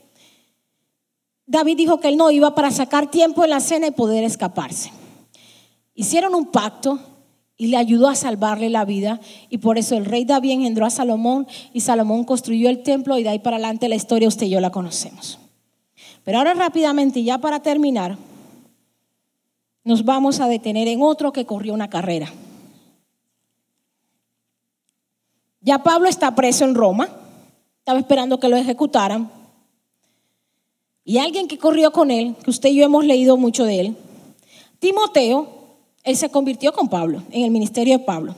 David 1.45 1.77
dijo 1.77 1.99
que 1.99 2.07
él 2.07 2.17
no 2.17 2.31
iba 2.31 2.55
para 2.55 2.71
sacar 2.71 3.11
tiempo 3.11 3.43
en 3.43 3.51
la 3.51 3.59
cena 3.59 3.85
y 3.85 3.91
poder 3.91 4.23
escaparse. 4.23 4.91
Hicieron 5.93 6.33
un 6.33 6.47
pacto 6.47 6.99
y 7.57 7.67
le 7.67 7.77
ayudó 7.77 8.07
a 8.07 8.15
salvarle 8.15 8.69
la 8.69 8.85
vida. 8.85 9.19
Y 9.49 9.59
por 9.59 9.77
eso 9.77 9.95
el 9.95 10.05
rey 10.05 10.25
David 10.25 10.51
engendró 10.51 10.85
a 10.85 10.89
Salomón 10.89 11.47
y 11.73 11.81
Salomón 11.81 12.23
construyó 12.23 12.69
el 12.69 12.83
templo 12.83 13.17
y 13.17 13.23
de 13.23 13.29
ahí 13.29 13.39
para 13.39 13.57
adelante 13.57 13.89
la 13.89 13.95
historia 13.95 14.27
usted 14.27 14.47
y 14.47 14.49
yo 14.49 14.59
la 14.59 14.71
conocemos. 14.71 15.39
Pero 16.23 16.39
ahora 16.39 16.53
rápidamente, 16.53 17.23
ya 17.23 17.37
para 17.37 17.61
terminar, 17.61 18.17
nos 19.83 20.03
vamos 20.03 20.39
a 20.39 20.47
detener 20.47 20.87
en 20.87 21.01
otro 21.01 21.31
que 21.31 21.45
corrió 21.45 21.73
una 21.73 21.89
carrera. 21.89 22.33
Ya 25.61 25.81
Pablo 25.83 26.09
está 26.09 26.35
preso 26.35 26.65
en 26.65 26.75
Roma, 26.75 27.09
estaba 27.79 27.99
esperando 27.99 28.39
que 28.39 28.49
lo 28.49 28.57
ejecutaran. 28.57 29.31
Y 31.03 31.19
alguien 31.19 31.47
que 31.47 31.59
corrió 31.59 31.91
con 31.91 32.09
él, 32.09 32.35
que 32.43 32.49
usted 32.49 32.69
y 32.69 32.77
yo 32.77 32.85
hemos 32.85 33.05
leído 33.05 33.37
mucho 33.37 33.63
de 33.63 33.79
él, 33.79 33.97
Timoteo, 34.79 35.64
él 36.05 36.15
se 36.15 36.29
convirtió 36.29 36.71
con 36.71 36.87
Pablo, 36.87 37.23
en 37.31 37.43
el 37.43 37.51
ministerio 37.51 37.97
de 37.97 38.03
Pablo. 38.05 38.35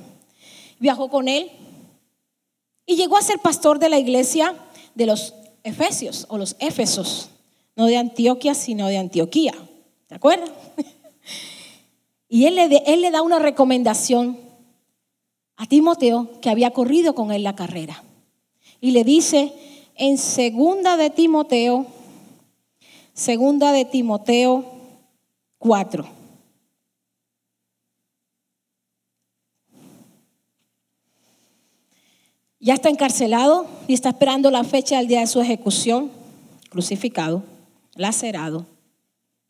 Viajó 0.80 1.10
con 1.10 1.28
él 1.28 1.52
y 2.86 2.96
llegó 2.96 3.18
a 3.18 3.22
ser 3.22 3.40
pastor 3.40 3.78
de 3.78 3.90
la 3.90 4.00
iglesia 4.00 4.56
de 4.96 5.06
los 5.06 5.34
Efesios 5.64 6.26
o 6.30 6.38
los 6.38 6.56
Éfesos, 6.60 7.30
no 7.76 7.86
de 7.86 7.98
Antioquia, 7.98 8.56
sino 8.56 8.88
de 8.88 8.98
Antioquía. 8.98 9.54
¿De 10.10 10.16
acuerdo? 10.16 10.46
Y 12.30 12.44
él 12.44 12.56
le, 12.56 12.84
él 12.88 13.00
le 13.00 13.10
da 13.10 13.22
una 13.22 13.40
recomendación 13.40 14.38
a 15.56 15.66
Timoteo 15.66 16.30
que 16.42 16.50
había 16.50 16.72
corrido 16.72 17.16
con 17.16 17.32
él 17.32 17.44
la 17.44 17.56
carrera. 17.56 18.04
Y 18.82 18.92
le 18.92 19.06
dice 19.06 19.54
en 19.96 20.18
segunda 20.18 20.98
de 20.98 21.10
Timoteo, 21.10 21.86
segunda 23.14 23.72
de 23.72 23.86
Timoteo 23.86 24.66
4. 25.60 26.17
Ya 32.60 32.74
está 32.74 32.90
encarcelado 32.90 33.68
y 33.88 33.94
está 33.94 34.10
esperando 34.10 34.50
la 34.50 34.64
fecha 34.64 34.98
del 34.98 35.08
día 35.08 35.20
de 35.20 35.28
su 35.28 35.40
ejecución, 35.40 36.12
crucificado, 36.70 37.44
lacerado, 37.96 38.66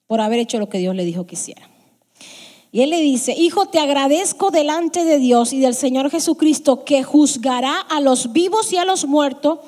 por 0.07 0.21
haber 0.21 0.39
hecho 0.39 0.59
lo 0.59 0.69
que 0.69 0.77
Dios 0.77 0.95
le 0.95 1.05
dijo 1.05 1.25
que 1.25 1.35
hiciera. 1.35 1.69
Y 2.71 2.81
él 2.81 2.89
le 2.89 2.99
dice, 2.99 3.33
hijo, 3.33 3.67
te 3.67 3.79
agradezco 3.79 4.51
delante 4.51 5.05
de 5.05 5.19
Dios 5.19 5.53
y 5.53 5.59
del 5.59 5.73
Señor 5.73 6.09
Jesucristo 6.09 6.83
que 6.83 7.01
juzgará 7.01 7.79
a 7.79 8.01
los 8.01 8.33
vivos 8.33 8.73
y 8.73 8.77
a 8.77 8.85
los 8.85 9.05
muertos 9.05 9.59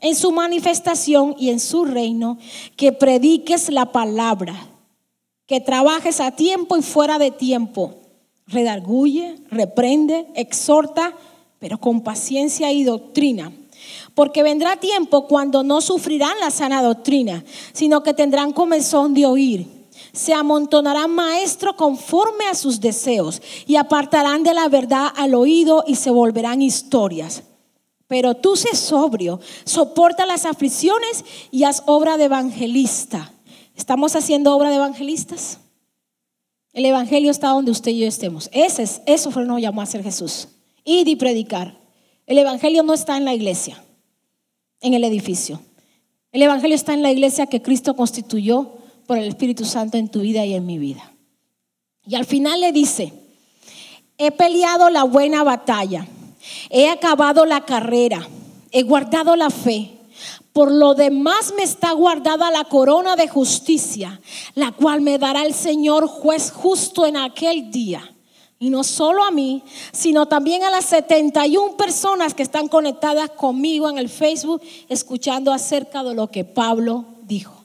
en 0.00 0.14
su 0.14 0.32
manifestación 0.32 1.34
y 1.38 1.50
en 1.50 1.60
su 1.60 1.84
reino, 1.84 2.38
que 2.76 2.92
prediques 2.92 3.70
la 3.70 3.92
palabra, 3.92 4.54
que 5.46 5.60
trabajes 5.60 6.20
a 6.20 6.32
tiempo 6.32 6.76
y 6.76 6.82
fuera 6.82 7.18
de 7.18 7.30
tiempo, 7.30 7.94
redarguye, 8.46 9.36
reprende, 9.50 10.26
exhorta 10.34 11.14
con 11.80 12.02
paciencia 12.02 12.72
y 12.72 12.84
doctrina. 12.84 13.52
Porque 14.14 14.42
vendrá 14.42 14.76
tiempo 14.76 15.26
cuando 15.26 15.62
no 15.62 15.80
sufrirán 15.80 16.38
la 16.40 16.50
sana 16.50 16.82
doctrina, 16.82 17.44
sino 17.72 18.02
que 18.02 18.14
tendrán 18.14 18.52
comezón 18.52 19.14
de 19.14 19.26
oír 19.26 19.66
Se 20.12 20.32
amontonarán 20.32 21.10
maestros 21.10 21.74
conforme 21.74 22.46
a 22.46 22.54
sus 22.54 22.80
deseos 22.80 23.42
y 23.66 23.76
apartarán 23.76 24.42
de 24.42 24.54
la 24.54 24.68
verdad 24.68 25.12
al 25.14 25.34
oído 25.34 25.84
y 25.86 25.96
se 25.96 26.10
volverán 26.10 26.62
historias. 26.62 27.42
Pero 28.08 28.34
tú 28.34 28.56
sé 28.56 28.74
sobrio, 28.76 29.40
soporta 29.64 30.26
las 30.26 30.46
aflicciones 30.46 31.24
y 31.50 31.64
haz 31.64 31.82
obra 31.86 32.16
de 32.16 32.24
evangelista. 32.24 33.32
¿Estamos 33.74 34.16
haciendo 34.16 34.54
obra 34.56 34.70
de 34.70 34.76
evangelistas? 34.76 35.58
El 36.72 36.84
evangelio 36.84 37.30
está 37.30 37.48
donde 37.48 37.70
usted 37.70 37.90
y 37.90 38.00
yo 38.00 38.06
estemos. 38.06 38.48
Ese 38.52 38.82
es, 38.82 39.02
eso 39.06 39.30
fue 39.30 39.42
lo 39.42 39.48
que 39.48 39.52
nos 39.52 39.62
llamó 39.62 39.80
a 39.80 39.84
hacer 39.84 40.02
Jesús. 40.02 40.48
Y 40.88 41.16
predicar. 41.16 41.76
El 42.26 42.38
evangelio 42.38 42.84
no 42.84 42.94
está 42.94 43.16
en 43.16 43.24
la 43.24 43.34
iglesia, 43.34 43.82
en 44.80 44.94
el 44.94 45.02
edificio. 45.02 45.60
El 46.30 46.42
evangelio 46.42 46.76
está 46.76 46.94
en 46.94 47.02
la 47.02 47.10
iglesia 47.10 47.46
que 47.46 47.60
Cristo 47.60 47.96
constituyó 47.96 48.78
por 49.06 49.18
el 49.18 49.26
Espíritu 49.26 49.64
Santo 49.64 49.98
en 49.98 50.08
tu 50.08 50.20
vida 50.20 50.46
y 50.46 50.54
en 50.54 50.64
mi 50.64 50.78
vida. 50.78 51.12
Y 52.06 52.14
al 52.14 52.24
final 52.24 52.60
le 52.60 52.70
dice, 52.70 53.12
he 54.16 54.30
peleado 54.30 54.88
la 54.90 55.02
buena 55.02 55.42
batalla, 55.42 56.06
he 56.70 56.88
acabado 56.88 57.46
la 57.46 57.64
carrera, 57.64 58.26
he 58.70 58.84
guardado 58.84 59.34
la 59.34 59.50
fe. 59.50 59.92
Por 60.52 60.70
lo 60.70 60.94
demás 60.94 61.52
me 61.56 61.64
está 61.64 61.92
guardada 61.92 62.50
la 62.52 62.64
corona 62.64 63.16
de 63.16 63.26
justicia, 63.26 64.20
la 64.54 64.70
cual 64.70 65.00
me 65.00 65.18
dará 65.18 65.44
el 65.44 65.52
Señor 65.52 66.06
juez 66.06 66.52
justo 66.52 67.06
en 67.06 67.16
aquel 67.16 67.72
día. 67.72 68.15
Y 68.58 68.70
no 68.70 68.84
solo 68.84 69.22
a 69.22 69.30
mí, 69.30 69.62
sino 69.92 70.26
también 70.26 70.64
a 70.64 70.70
las 70.70 70.86
71 70.86 71.76
personas 71.76 72.32
que 72.32 72.42
están 72.42 72.68
conectadas 72.68 73.30
conmigo 73.30 73.90
en 73.90 73.98
el 73.98 74.08
Facebook, 74.08 74.62
escuchando 74.88 75.52
acerca 75.52 76.02
de 76.02 76.14
lo 76.14 76.30
que 76.30 76.44
Pablo 76.44 77.04
dijo. 77.22 77.56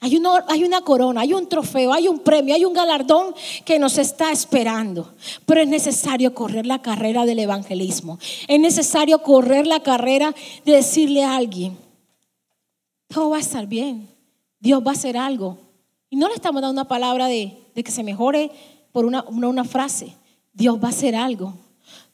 Hay 0.00 0.18
una, 0.18 0.44
hay 0.48 0.64
una, 0.64 0.82
corona, 0.82 1.22
hay 1.22 1.32
un 1.32 1.48
trofeo, 1.48 1.90
hay 1.90 2.08
un 2.08 2.18
premio, 2.18 2.54
hay 2.54 2.66
un 2.66 2.74
galardón 2.74 3.34
que 3.64 3.78
nos 3.78 3.96
está 3.96 4.32
esperando. 4.32 5.14
Pero 5.46 5.62
es 5.62 5.68
necesario 5.68 6.34
correr 6.34 6.66
la 6.66 6.82
carrera 6.82 7.24
del 7.24 7.38
evangelismo. 7.38 8.18
Es 8.46 8.60
necesario 8.60 9.22
correr 9.22 9.66
la 9.66 9.80
carrera 9.80 10.34
de 10.66 10.72
decirle 10.72 11.24
a 11.24 11.36
alguien, 11.36 11.78
todo 13.08 13.30
va 13.30 13.38
a 13.38 13.40
estar 13.40 13.66
bien, 13.66 14.06
Dios 14.60 14.82
va 14.86 14.90
a 14.90 14.94
hacer 14.94 15.16
algo. 15.16 15.56
Y 16.10 16.16
no 16.16 16.28
le 16.28 16.34
estamos 16.34 16.60
dando 16.60 16.82
una 16.82 16.88
palabra 16.88 17.26
de, 17.26 17.56
de 17.74 17.82
que 17.82 17.90
se 17.90 18.02
mejore 18.02 18.50
por 18.94 19.06
una, 19.06 19.24
una, 19.24 19.64
frase. 19.64 20.14
Dios 20.52 20.78
va 20.78 20.86
a 20.86 20.90
hacer 20.90 21.16
algo. 21.16 21.52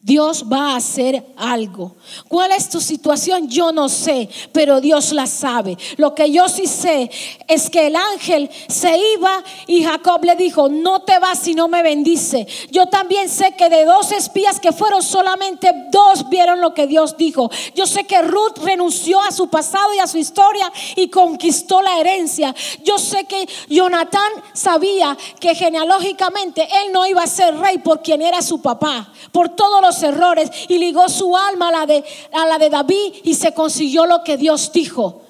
Dios 0.02 0.46
va 0.50 0.72
a 0.72 0.76
hacer 0.76 1.26
algo. 1.36 1.96
¿Cuál 2.26 2.52
es 2.52 2.70
tu 2.70 2.80
situación? 2.80 3.48
Yo 3.48 3.70
no 3.70 3.90
sé, 3.90 4.30
pero 4.50 4.80
Dios 4.80 5.12
la 5.12 5.26
sabe. 5.26 5.76
Lo 5.98 6.14
que 6.14 6.32
yo 6.32 6.48
sí 6.48 6.66
sé 6.66 7.10
es 7.46 7.68
que 7.68 7.88
el 7.88 7.96
ángel 7.96 8.48
se 8.68 8.96
iba 9.14 9.44
y 9.66 9.84
Jacob 9.84 10.24
le 10.24 10.36
dijo, 10.36 10.70
no 10.70 11.02
te 11.02 11.18
vas 11.18 11.40
si 11.40 11.54
no 11.54 11.68
me 11.68 11.82
bendice. 11.82 12.46
Yo 12.70 12.86
también 12.86 13.28
sé 13.28 13.54
que 13.56 13.68
de 13.68 13.84
dos 13.84 14.10
espías 14.12 14.58
que 14.58 14.72
fueron 14.72 15.02
solamente 15.02 15.70
dos 15.92 16.30
vieron 16.30 16.62
lo 16.62 16.72
que 16.72 16.86
Dios 16.86 17.18
dijo. 17.18 17.50
Yo 17.74 17.86
sé 17.86 18.04
que 18.04 18.22
Ruth 18.22 18.56
renunció 18.62 19.20
a 19.20 19.32
su 19.32 19.48
pasado 19.48 19.92
y 19.92 19.98
a 19.98 20.06
su 20.06 20.16
historia 20.16 20.72
y 20.96 21.08
conquistó 21.08 21.82
la 21.82 22.00
herencia. 22.00 22.54
Yo 22.84 22.98
sé 22.98 23.24
que 23.24 23.46
Jonatán 23.68 24.32
sabía 24.54 25.14
que 25.38 25.54
genealógicamente 25.54 26.66
él 26.84 26.92
no 26.92 27.06
iba 27.06 27.22
a 27.22 27.26
ser 27.26 27.54
rey 27.58 27.76
por 27.78 28.00
quien 28.00 28.22
era 28.22 28.40
su 28.40 28.62
papá, 28.62 29.12
por 29.30 29.50
todos 29.50 29.89
errores 30.02 30.50
y 30.68 30.78
ligó 30.78 31.08
su 31.08 31.36
alma 31.36 31.68
a 31.68 31.72
la, 31.72 31.86
de, 31.86 32.04
a 32.32 32.46
la 32.46 32.58
de 32.58 32.70
David 32.70 33.14
y 33.24 33.34
se 33.34 33.52
consiguió 33.52 34.06
lo 34.06 34.22
que 34.22 34.36
Dios 34.36 34.72
dijo. 34.72 35.22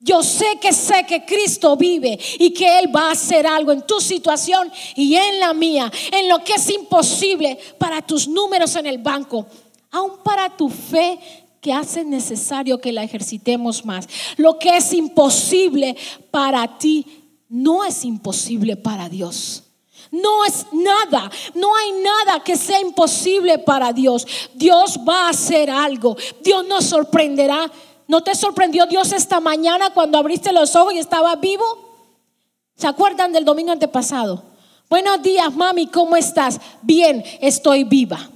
Yo 0.00 0.22
sé 0.22 0.58
que 0.60 0.72
sé 0.72 1.04
que 1.06 1.24
Cristo 1.24 1.76
vive 1.76 2.18
y 2.38 2.50
que 2.50 2.78
Él 2.78 2.94
va 2.94 3.08
a 3.08 3.12
hacer 3.12 3.46
algo 3.46 3.72
en 3.72 3.82
tu 3.82 4.00
situación 4.00 4.70
y 4.94 5.16
en 5.16 5.40
la 5.40 5.52
mía, 5.52 5.90
en 6.12 6.28
lo 6.28 6.44
que 6.44 6.54
es 6.54 6.70
imposible 6.70 7.58
para 7.78 8.00
tus 8.02 8.28
números 8.28 8.76
en 8.76 8.86
el 8.86 8.98
banco, 8.98 9.46
aún 9.90 10.18
para 10.22 10.56
tu 10.56 10.68
fe 10.68 11.18
que 11.60 11.72
hace 11.72 12.04
necesario 12.04 12.80
que 12.80 12.92
la 12.92 13.02
ejercitemos 13.02 13.84
más. 13.84 14.06
Lo 14.36 14.58
que 14.58 14.76
es 14.76 14.92
imposible 14.92 15.96
para 16.30 16.78
ti 16.78 17.04
no 17.48 17.84
es 17.84 18.04
imposible 18.04 18.76
para 18.76 19.08
Dios. 19.08 19.64
No 20.10 20.44
es 20.44 20.66
nada, 20.72 21.30
no 21.54 21.74
hay 21.76 21.92
nada 22.00 22.42
que 22.42 22.56
sea 22.56 22.80
imposible 22.80 23.58
para 23.58 23.92
Dios. 23.92 24.26
Dios 24.54 24.98
va 25.08 25.26
a 25.26 25.30
hacer 25.30 25.70
algo. 25.70 26.16
Dios 26.42 26.66
nos 26.66 26.84
sorprenderá. 26.84 27.70
¿No 28.06 28.22
te 28.22 28.34
sorprendió 28.34 28.86
Dios 28.86 29.12
esta 29.12 29.38
mañana 29.38 29.90
cuando 29.92 30.16
abriste 30.16 30.52
los 30.52 30.74
ojos 30.76 30.94
y 30.94 30.98
estaba 30.98 31.36
vivo? 31.36 31.64
¿Se 32.74 32.86
acuerdan 32.86 33.32
del 33.32 33.44
domingo 33.44 33.72
antepasado? 33.72 34.42
Buenos 34.88 35.22
días, 35.22 35.54
mami, 35.54 35.88
¿cómo 35.88 36.16
estás? 36.16 36.58
Bien, 36.80 37.22
estoy 37.40 37.84
viva. 37.84 38.30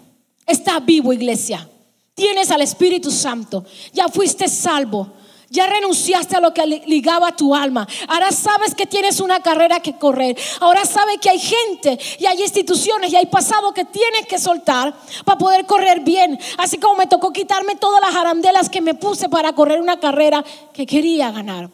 Está 0.47 0.81
vivo, 0.81 1.13
iglesia. 1.15 1.67
Tienes 2.15 2.51
al 2.51 2.61
Espíritu 2.61 3.11
Santo. 3.11 3.65
Ya 3.95 4.09
fuiste 4.09 4.49
salvo. 4.49 5.11
Ya 5.53 5.67
renunciaste 5.67 6.35
a 6.35 6.41
lo 6.41 6.55
que 6.55 6.67
ligaba 6.67 7.37
tu 7.37 7.55
alma. 7.55 7.87
Ahora 8.09 8.33
sabes 8.33 8.75
que 8.75 8.87
tienes 8.87 9.21
una 9.21 9.41
carrera 9.41 9.81
que 9.81 9.99
correr. 9.99 10.35
Ahora 10.61 10.87
sabes 10.87 11.19
que 11.19 11.29
hay 11.29 11.39
gente 11.39 11.99
y 12.19 12.25
hay 12.25 12.41
instituciones 12.41 13.13
y 13.13 13.17
hay 13.17 13.27
pasado 13.27 13.75
que 13.75 13.85
tienes 13.85 14.27
que 14.27 14.39
soltar 14.39 14.95
para 15.27 15.37
poder 15.37 15.67
correr 15.67 16.01
bien. 16.01 16.39
Así 16.57 16.79
como 16.79 16.97
me 16.97 17.07
tocó 17.07 17.35
quitarme 17.35 17.77
todas 17.77 18.01
las 18.01 18.17
arandelas 18.17 18.71
que 18.71 18.81
me 18.81 18.95
puse 18.95 19.29
para 19.29 19.53
correr 19.53 19.79
una 19.83 20.01
carrera 20.01 20.43
que 20.73 20.87
quería 20.87 21.31
ganar. 21.31 21.69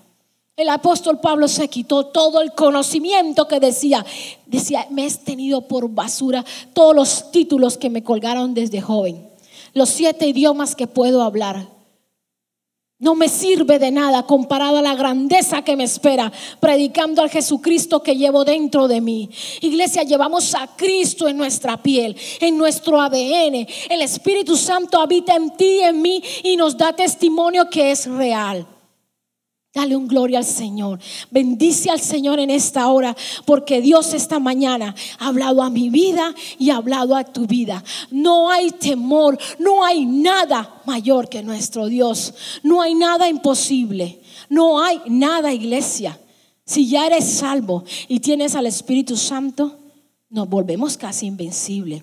El 0.56 0.70
apóstol 0.70 1.20
Pablo 1.20 1.46
se 1.46 1.68
quitó 1.68 2.06
todo 2.06 2.40
el 2.40 2.54
conocimiento 2.54 3.46
que 3.46 3.60
decía. 3.60 4.04
Decía, 4.46 4.88
me 4.90 5.06
he 5.06 5.10
tenido 5.14 5.68
por 5.68 5.88
basura 5.88 6.44
todos 6.72 6.96
los 6.96 7.30
títulos 7.30 7.78
que 7.78 7.90
me 7.90 8.02
colgaron 8.02 8.54
desde 8.54 8.80
joven. 8.80 9.28
Los 9.72 9.90
siete 9.90 10.26
idiomas 10.26 10.74
que 10.74 10.88
puedo 10.88 11.22
hablar 11.22 11.77
no 13.00 13.14
me 13.14 13.28
sirve 13.28 13.78
de 13.78 13.92
nada 13.92 14.24
comparado 14.24 14.78
a 14.78 14.82
la 14.82 14.96
grandeza 14.96 15.62
que 15.62 15.76
me 15.76 15.84
espera 15.84 16.32
predicando 16.58 17.22
al 17.22 17.30
Jesucristo 17.30 18.02
que 18.02 18.16
llevo 18.16 18.44
dentro 18.44 18.88
de 18.88 19.00
mí. 19.00 19.30
Iglesia, 19.60 20.02
llevamos 20.02 20.52
a 20.56 20.66
Cristo 20.76 21.28
en 21.28 21.36
nuestra 21.36 21.80
piel, 21.80 22.16
en 22.40 22.58
nuestro 22.58 23.00
ADN. 23.00 23.66
El 23.88 24.02
Espíritu 24.02 24.56
Santo 24.56 25.00
habita 25.00 25.36
en 25.36 25.56
ti 25.56 25.78
y 25.78 25.82
en 25.82 26.02
mí 26.02 26.22
y 26.42 26.56
nos 26.56 26.76
da 26.76 26.92
testimonio 26.92 27.70
que 27.70 27.92
es 27.92 28.06
real. 28.06 28.66
Dale 29.78 29.94
un 29.94 30.08
gloria 30.08 30.38
al 30.38 30.44
Señor. 30.44 30.98
Bendice 31.30 31.88
al 31.88 32.00
Señor 32.00 32.40
en 32.40 32.50
esta 32.50 32.88
hora, 32.88 33.16
porque 33.44 33.80
Dios 33.80 34.12
esta 34.12 34.40
mañana 34.40 34.92
ha 35.20 35.28
hablado 35.28 35.62
a 35.62 35.70
mi 35.70 35.88
vida 35.88 36.34
y 36.58 36.70
ha 36.70 36.78
hablado 36.78 37.14
a 37.14 37.22
tu 37.22 37.46
vida. 37.46 37.84
No 38.10 38.50
hay 38.50 38.72
temor, 38.72 39.38
no 39.60 39.84
hay 39.84 40.04
nada 40.04 40.82
mayor 40.84 41.28
que 41.28 41.44
nuestro 41.44 41.86
Dios. 41.86 42.34
No 42.64 42.82
hay 42.82 42.96
nada 42.96 43.28
imposible. 43.28 44.20
No 44.48 44.82
hay 44.82 45.00
nada, 45.06 45.52
iglesia. 45.52 46.18
Si 46.64 46.88
ya 46.88 47.06
eres 47.06 47.24
salvo 47.24 47.84
y 48.08 48.18
tienes 48.18 48.56
al 48.56 48.66
Espíritu 48.66 49.16
Santo, 49.16 49.78
nos 50.28 50.48
volvemos 50.48 50.96
casi 50.96 51.26
invencibles. 51.26 52.02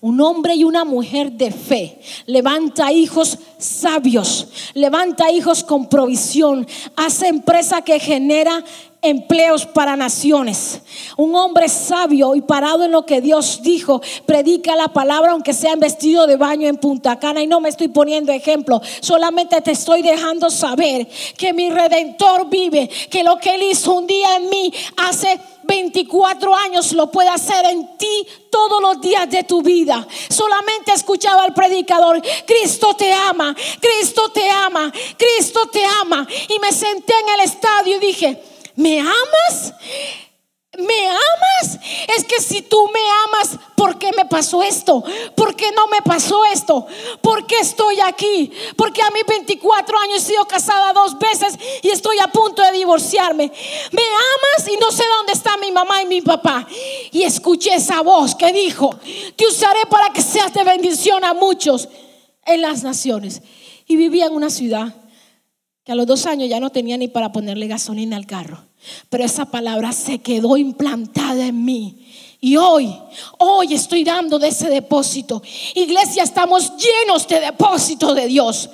Un 0.00 0.20
hombre 0.20 0.54
y 0.54 0.64
una 0.64 0.84
mujer 0.84 1.32
de 1.32 1.50
fe. 1.50 2.00
Levanta 2.26 2.92
hijos 2.92 3.38
sabios, 3.58 4.48
levanta 4.74 5.30
hijos 5.30 5.64
con 5.64 5.88
provisión, 5.88 6.66
hace 6.96 7.28
empresa 7.28 7.82
que 7.82 7.98
genera 7.98 8.62
empleos 9.02 9.66
para 9.66 9.96
naciones. 9.96 10.80
Un 11.16 11.34
hombre 11.34 11.68
sabio 11.68 12.34
y 12.34 12.40
parado 12.40 12.84
en 12.84 12.92
lo 12.92 13.06
que 13.06 13.20
Dios 13.20 13.60
dijo, 13.62 14.00
predica 14.26 14.76
la 14.76 14.88
palabra 14.88 15.32
aunque 15.32 15.52
sea 15.52 15.72
en 15.72 15.80
vestido 15.80 16.26
de 16.26 16.36
baño 16.36 16.68
en 16.68 16.76
Punta 16.76 17.18
Cana. 17.18 17.42
Y 17.42 17.46
no 17.46 17.60
me 17.60 17.68
estoy 17.68 17.88
poniendo 17.88 18.32
ejemplo, 18.32 18.80
solamente 19.00 19.60
te 19.60 19.72
estoy 19.72 20.02
dejando 20.02 20.50
saber 20.50 21.06
que 21.36 21.52
mi 21.52 21.70
redentor 21.70 22.48
vive, 22.48 22.88
que 23.10 23.24
lo 23.24 23.38
que 23.38 23.54
él 23.54 23.62
hizo 23.70 23.94
un 23.94 24.06
día 24.06 24.36
en 24.36 24.48
mí 24.50 24.72
hace 24.96 25.38
24 25.66 26.54
años 26.54 26.92
lo 26.92 27.10
puede 27.10 27.28
hacer 27.28 27.64
en 27.66 27.96
ti 27.96 28.26
todos 28.50 28.80
los 28.80 29.00
días 29.00 29.28
de 29.30 29.44
tu 29.44 29.62
vida. 29.62 30.06
Solamente 30.28 30.92
escuchaba 30.92 31.44
al 31.44 31.54
predicador, 31.54 32.22
Cristo 32.46 32.94
te 32.94 33.12
ama, 33.12 33.54
Cristo 33.80 34.30
te 34.32 34.48
ama, 34.50 34.92
Cristo 35.16 35.66
te 35.66 35.84
ama. 35.84 36.26
Y 36.48 36.58
me 36.58 36.72
senté 36.72 37.12
en 37.12 37.28
el 37.34 37.40
estadio 37.40 37.96
y 37.96 38.00
dije, 38.00 38.42
¿me 38.76 39.00
amas? 39.00 39.74
¿Me 40.78 41.08
amas? 41.08 41.78
Es 42.16 42.24
que 42.24 42.40
si 42.40 42.62
tú 42.62 42.88
me 42.92 43.00
amas, 43.24 43.58
¿por 43.74 43.98
qué 43.98 44.10
me 44.16 44.26
pasó 44.26 44.62
esto? 44.62 45.02
¿Por 45.34 45.56
qué 45.56 45.72
no 45.72 45.86
me 45.86 46.02
pasó 46.02 46.44
esto? 46.44 46.86
¿Por 47.22 47.46
qué 47.46 47.56
estoy 47.60 48.00
aquí? 48.00 48.50
Porque 48.76 49.00
a 49.02 49.10
mis 49.10 49.24
24 49.26 49.98
años 49.98 50.22
he 50.22 50.26
sido 50.26 50.44
casada 50.46 50.92
dos 50.92 51.18
veces 51.18 51.58
y 51.82 51.88
estoy 51.88 52.18
a 52.18 52.28
punto 52.28 52.62
de 52.62 52.72
divorciarme. 52.72 53.50
¿Me 53.92 54.02
amas? 54.02 54.68
Y 54.68 54.76
no 54.76 54.90
sé 54.90 55.04
dónde 55.16 55.32
está 55.32 55.56
mi 55.56 55.72
mamá 55.72 56.02
y 56.02 56.06
mi 56.06 56.20
papá. 56.20 56.66
Y 57.10 57.22
escuché 57.22 57.74
esa 57.74 58.02
voz 58.02 58.34
que 58.34 58.52
dijo, 58.52 58.94
te 59.36 59.46
usaré 59.46 59.86
para 59.88 60.12
que 60.12 60.20
seas 60.20 60.52
de 60.52 60.64
bendición 60.64 61.24
a 61.24 61.32
muchos 61.32 61.88
en 62.44 62.60
las 62.60 62.82
naciones. 62.82 63.40
Y 63.86 63.96
vivía 63.96 64.26
en 64.26 64.34
una 64.34 64.50
ciudad 64.50 64.94
que 65.84 65.92
a 65.92 65.94
los 65.94 66.06
dos 66.06 66.26
años 66.26 66.50
ya 66.50 66.60
no 66.60 66.70
tenía 66.70 66.98
ni 66.98 67.08
para 67.08 67.32
ponerle 67.32 67.66
gasolina 67.66 68.16
al 68.16 68.26
carro 68.26 68.65
pero 69.08 69.24
esa 69.24 69.46
palabra 69.46 69.92
se 69.92 70.18
quedó 70.18 70.56
implantada 70.56 71.46
en 71.46 71.64
mí. 71.64 72.06
Y 72.40 72.56
hoy, 72.56 72.94
hoy 73.38 73.74
estoy 73.74 74.04
dando 74.04 74.38
de 74.38 74.48
ese 74.48 74.68
depósito. 74.68 75.42
Iglesia, 75.74 76.22
estamos 76.22 76.72
llenos 76.76 77.26
de 77.26 77.40
depósito 77.40 78.14
de 78.14 78.26
Dios. 78.26 78.68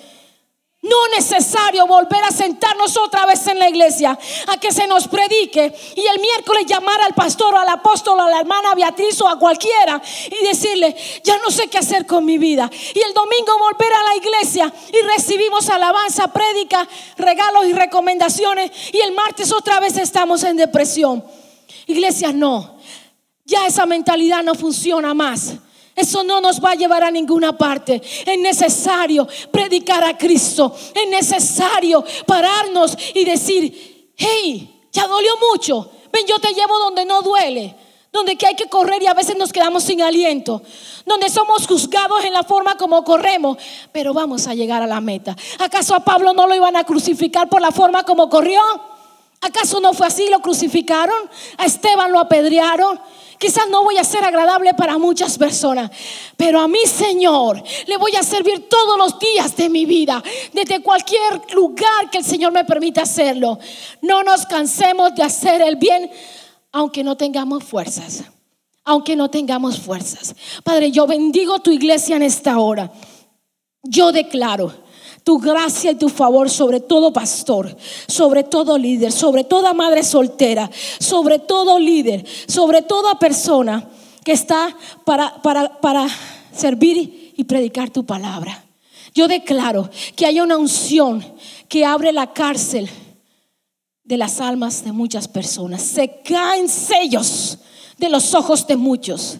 No 0.83 0.97
necesario 1.17 1.87
volver 1.87 2.25
a 2.25 2.33
sentarnos 2.33 2.97
otra 2.97 3.25
vez 3.25 3.47
en 3.47 3.57
la 3.57 3.69
iglesia 3.69 4.19
a 4.49 4.57
que 4.59 4.73
se 4.73 4.89
nos 4.89 5.07
predique 5.07 5.73
y 5.95 6.01
el 6.01 6.21
miércoles 6.21 6.67
llamar 6.67 7.01
al 7.03 7.15
pastor 7.15 7.55
o 7.55 7.59
al 7.59 7.69
apóstol 7.69 8.19
a 8.19 8.29
la 8.29 8.41
hermana 8.41 8.75
Beatriz 8.75 9.21
o 9.21 9.29
a 9.29 9.39
cualquiera 9.39 10.03
y 10.27 10.45
decirle, 10.45 10.97
ya 11.23 11.39
no 11.39 11.53
sé 11.53 11.69
qué 11.69 11.79
hacer 11.79 12.05
con 12.05 12.25
mi 12.25 12.37
vida. 12.37 12.69
Y 12.95 12.99
el 12.99 13.15
domingo 13.15 13.57
volver 13.61 13.93
a 13.93 14.03
la 14.03 14.17
iglesia 14.17 14.75
y 14.93 15.07
recibimos 15.07 15.69
alabanza, 15.69 16.33
prédica, 16.33 16.89
regalos 17.17 17.67
y 17.67 17.75
recomendaciones 17.75 18.73
y 18.93 18.99
el 18.99 19.13
martes 19.13 19.53
otra 19.53 19.79
vez 19.79 19.97
estamos 19.99 20.43
en 20.43 20.57
depresión. 20.57 21.25
Iglesia, 21.87 22.33
no, 22.33 22.77
ya 23.45 23.69
esa 23.69 23.87
mentalidad 23.87 24.43
no 24.43 24.57
funciona 24.57 25.15
más. 25.15 25.55
Eso 25.95 26.25
no 26.25 26.41
nos 26.41 26.63
va 26.63 26.71
a 26.71 26.75
llevar 26.75 27.05
a 27.05 27.11
ninguna 27.11 27.57
parte. 27.57 28.01
Es 28.27 28.39
necesario 28.39 29.29
predicar 29.51 30.05
a 30.05 30.17
Cristo. 30.17 30.75
Es 30.95 31.09
necesario 31.09 32.05
pararnos 32.27 32.97
y 33.15 33.25
decir, 33.25 34.13
hey, 34.17 34.87
ya 34.91 35.07
dolió 35.07 35.33
mucho. 35.51 35.91
Ven, 36.13 36.27
yo 36.27 36.39
te 36.39 36.55
llevo 36.55 36.79
donde 36.79 37.05
no 37.05 37.23
duele. 37.23 37.77
Donde 38.11 38.37
que 38.37 38.47
hay 38.47 38.55
que 38.55 38.69
correr 38.69 39.03
y 39.03 39.07
a 39.07 39.15
veces 39.15 39.37
nos 39.37 39.53
quedamos 39.53 39.85
sin 39.85 40.03
aliento. 40.03 40.63
Donde 41.07 41.31
somos 41.31 41.67
juzgados 41.67 42.25
en 42.25 42.33
la 42.33 42.43
forma 42.43 42.77
como 42.77 43.05
corremos. 43.05 43.59
Pero 43.93 44.15
vamos 44.15 44.47
a 44.47 44.55
llegar 44.55 44.83
a 44.83 44.87
la 44.87 45.01
meta. 45.01 45.37
¿Acaso 45.59 45.95
a 45.95 46.01
Pablo 46.01 46.33
no 46.33 46.47
lo 46.47 46.55
iban 46.55 46.77
a 46.77 46.85
crucificar 46.85 47.49
por 47.49 47.61
la 47.61 47.71
forma 47.71 48.05
como 48.05 48.29
corrió? 48.29 48.61
¿Acaso 49.41 49.81
no 49.81 49.93
fue 49.93 50.07
así? 50.07 50.29
¿Lo 50.31 50.41
crucificaron? 50.41 51.17
¿A 51.59 51.67
Esteban 51.67 52.13
lo 52.13 52.21
apedrearon? 52.21 53.01
Quizás 53.43 53.69
no 53.69 53.83
voy 53.83 53.97
a 53.99 54.05
ser 54.05 54.23
agradable 54.23 54.73
para 54.73 54.99
muchas 54.99 55.37
personas, 55.37 55.91
pero 56.37 56.61
a 56.61 56.69
mi 56.69 56.87
Señor 56.87 57.61
le 57.89 57.97
voy 57.97 58.15
a 58.15 58.23
servir 58.23 58.69
todos 58.69 58.97
los 58.97 59.19
días 59.19 59.57
de 59.57 59.69
mi 59.69 59.85
vida, 59.85 60.23
desde 60.53 60.81
cualquier 60.81 61.53
lugar 61.53 62.09
que 62.09 62.19
el 62.19 62.25
Señor 62.25 62.53
me 62.53 62.65
permita 62.65 63.03
hacerlo. 63.03 63.59
No 64.01 64.23
nos 64.23 64.47
cansemos 64.47 65.17
de 65.17 65.25
hacer 65.25 65.61
el 65.61 65.75
bien, 65.75 66.09
aunque 66.71 67.03
no 67.03 67.17
tengamos 67.17 67.65
fuerzas, 67.65 68.23
aunque 68.85 69.17
no 69.17 69.29
tengamos 69.29 69.77
fuerzas. 69.77 70.37
Padre, 70.63 70.93
yo 70.93 71.09
bendigo 71.09 71.59
tu 71.59 71.73
iglesia 71.73 72.15
en 72.15 72.23
esta 72.23 72.61
hora. 72.61 72.93
Yo 73.83 74.13
declaro 74.13 74.73
tu 75.25 75.39
gracia 75.39 75.93
y 75.93 75.95
tu 75.95 76.09
favor 76.09 76.51
sobre 76.51 76.81
todo 76.81 77.13
pastor, 77.13 77.77
sobre 78.09 78.45
todo 78.45 78.77
líder, 78.77 79.13
sobre 79.13 79.45
toda 79.45 79.73
madre 79.73 80.03
soltera, 80.03 80.71
sobre 80.99 81.39
todo 81.39 81.79
líder, 81.79 82.25
sobre 82.47 82.83
toda 82.83 83.19
persona 83.19 83.89
que 84.25 84.33
está 84.33 84.77
para, 85.05 85.41
para, 85.43 85.81
para 85.81 86.07
servir 86.53 87.33
y 87.37 87.45
predicar 87.45 87.91
tu 87.91 88.05
palabra. 88.05 88.65
Yo 89.15 89.29
declaro 89.29 89.91
que 90.17 90.27
haya 90.27 90.43
una 90.43 90.57
unción 90.57 91.25
que 91.69 91.85
abre 91.85 92.13
la 92.13 92.33
cárcel 92.33 92.89
de 94.05 94.17
las 94.17 94.41
almas 94.41 94.85
de 94.85 94.93
muchas 94.93 95.29
personas. 95.29 95.83
Se 95.83 96.23
caen 96.23 96.69
sellos 96.69 97.59
de 97.99 98.09
los 98.09 98.35
ojos 98.35 98.67
de 98.67 98.77
muchos 98.77 99.39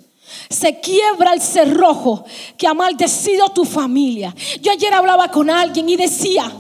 se 0.49 0.81
quiebra 0.81 1.33
el 1.33 1.41
cerrojo 1.41 2.25
que 2.57 2.67
ha 2.67 2.75
maldecido 2.75 3.49
tu 3.51 3.65
familia. 3.65 4.35
Yo 4.61 4.73
ayer 4.73 4.93
hablaba 4.93 5.29
con 5.29 5.51
alguien 5.51 5.89
y 5.89 5.97
decía, 5.97 6.53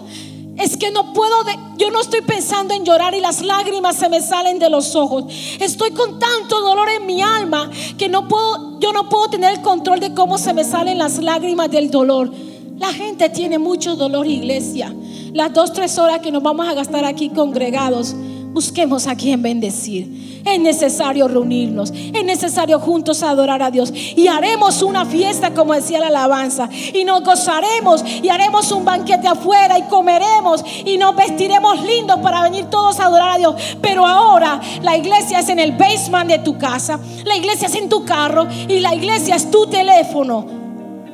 es 0.58 0.76
que 0.76 0.90
no 0.90 1.12
puedo, 1.12 1.36
yo 1.76 1.90
no 1.90 2.00
estoy 2.00 2.20
pensando 2.20 2.74
en 2.74 2.84
llorar 2.84 3.14
y 3.14 3.20
las 3.20 3.42
lágrimas 3.42 3.96
se 3.96 4.08
me 4.08 4.20
salen 4.20 4.58
de 4.58 4.68
los 4.68 4.94
ojos. 4.94 5.24
Estoy 5.58 5.92
con 5.92 6.18
tanto 6.18 6.60
dolor 6.60 6.88
en 6.90 7.06
mi 7.06 7.22
alma 7.22 7.70
que 7.96 8.08
no 8.08 8.28
puedo, 8.28 8.78
yo 8.78 8.92
no 8.92 9.08
puedo 9.08 9.30
tener 9.30 9.52
el 9.52 9.62
control 9.62 10.00
de 10.00 10.14
cómo 10.14 10.38
se 10.38 10.52
me 10.52 10.64
salen 10.64 10.98
las 10.98 11.18
lágrimas 11.18 11.70
del 11.70 11.90
dolor. 11.90 12.32
La 12.78 12.92
gente 12.92 13.28
tiene 13.30 13.58
mucho 13.58 13.96
dolor, 13.96 14.26
iglesia. 14.26 14.94
Las 15.32 15.54
dos, 15.54 15.72
tres 15.72 15.96
horas 15.98 16.20
que 16.20 16.30
nos 16.30 16.42
vamos 16.42 16.68
a 16.68 16.74
gastar 16.74 17.04
aquí 17.04 17.30
congregados, 17.30 18.14
busquemos 18.52 19.06
a 19.06 19.14
quien 19.14 19.42
bendecir. 19.42 20.42
Es 20.44 20.58
necesario 20.60 21.28
reunirnos, 21.28 21.90
es 21.90 22.24
necesario 22.24 22.78
juntos 22.80 23.22
adorar 23.22 23.62
a 23.62 23.70
Dios. 23.70 23.92
Y 23.94 24.26
haremos 24.26 24.82
una 24.82 25.06
fiesta, 25.06 25.54
como 25.54 25.74
decía 25.74 26.00
la 26.00 26.08
alabanza, 26.08 26.68
y 26.92 27.04
nos 27.04 27.22
gozaremos 27.22 28.04
y 28.22 28.28
haremos 28.28 28.70
un 28.72 28.84
banquete 28.84 29.28
afuera 29.28 29.78
y 29.78 29.82
comeremos 29.82 30.64
y 30.84 30.98
nos 30.98 31.14
vestiremos 31.16 31.82
lindos 31.84 32.18
para 32.20 32.42
venir 32.42 32.66
todos 32.66 32.98
a 33.00 33.06
adorar 33.06 33.32
a 33.32 33.38
Dios. 33.38 33.54
Pero 33.80 34.06
ahora 34.06 34.60
la 34.82 34.96
iglesia 34.96 35.38
es 35.40 35.48
en 35.48 35.58
el 35.58 35.72
basement 35.72 36.28
de 36.28 36.38
tu 36.40 36.58
casa, 36.58 36.98
la 37.24 37.36
iglesia 37.36 37.68
es 37.68 37.74
en 37.74 37.88
tu 37.88 38.04
carro 38.04 38.46
y 38.68 38.80
la 38.80 38.94
iglesia 38.94 39.36
es 39.36 39.50
tu 39.50 39.66
teléfono. 39.66 40.62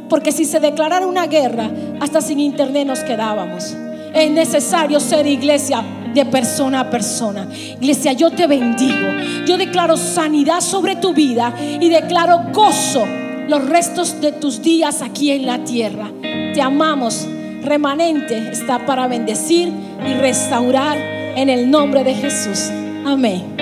Porque 0.09 0.33
si 0.33 0.47
se 0.47 0.59
declarara 0.59 1.07
una 1.07 1.27
guerra, 1.27 1.71
hasta 2.01 2.23
sin 2.23 2.41
internet 2.41 2.87
nos 2.87 3.01
quedábamos. 3.01 3.77
Es 4.15 4.31
necesario 4.31 5.01
ser 5.01 5.27
iglesia 5.27 5.85
de 6.15 6.25
persona 6.27 6.81
a 6.81 6.91
persona. 6.91 7.49
Iglesia, 7.55 8.13
yo 8.13 8.31
te 8.31 8.47
bendigo. 8.47 9.09
Yo 9.47 9.57
declaro 9.57 9.97
sanidad 9.97 10.61
sobre 10.61 10.97
tu 10.97 11.15
vida 11.15 11.55
y 11.59 11.89
declaro 11.89 12.45
gozo 12.53 13.07
los 13.49 13.67
restos 13.69 14.21
de 14.21 14.33
tus 14.33 14.63
días 14.63 15.03
aquí 15.03 15.31
en 15.31 15.47
la 15.47 15.65
tierra. 15.65 16.11
Te 16.21 16.61
amamos. 16.61 17.27
Remanente 17.63 18.51
está 18.51 18.87
para 18.87 19.09
bendecir 19.09 19.73
y 20.07 20.15
restaurar 20.15 20.97
en 20.99 21.49
el 21.51 21.71
nombre 21.71 22.05
de 22.05 22.15
Jesús. 22.15 22.71
Amén. 23.07 23.59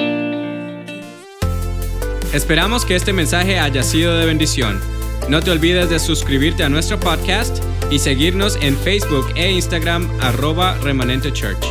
Esperamos 2.32 2.84
que 2.84 2.96
este 2.96 3.12
mensaje 3.12 3.58
haya 3.58 3.82
sido 3.82 4.16
de 4.18 4.26
bendición. 4.26 4.80
No 5.28 5.40
te 5.40 5.50
olvides 5.50 5.88
de 5.88 5.98
suscribirte 5.98 6.64
a 6.64 6.68
nuestro 6.68 7.00
podcast 7.00 7.62
y 7.90 7.98
seguirnos 7.98 8.58
en 8.60 8.76
Facebook 8.76 9.26
e 9.34 9.50
Instagram 9.52 10.08
arroba 10.20 10.76
remanente 10.82 11.32
church. 11.32 11.64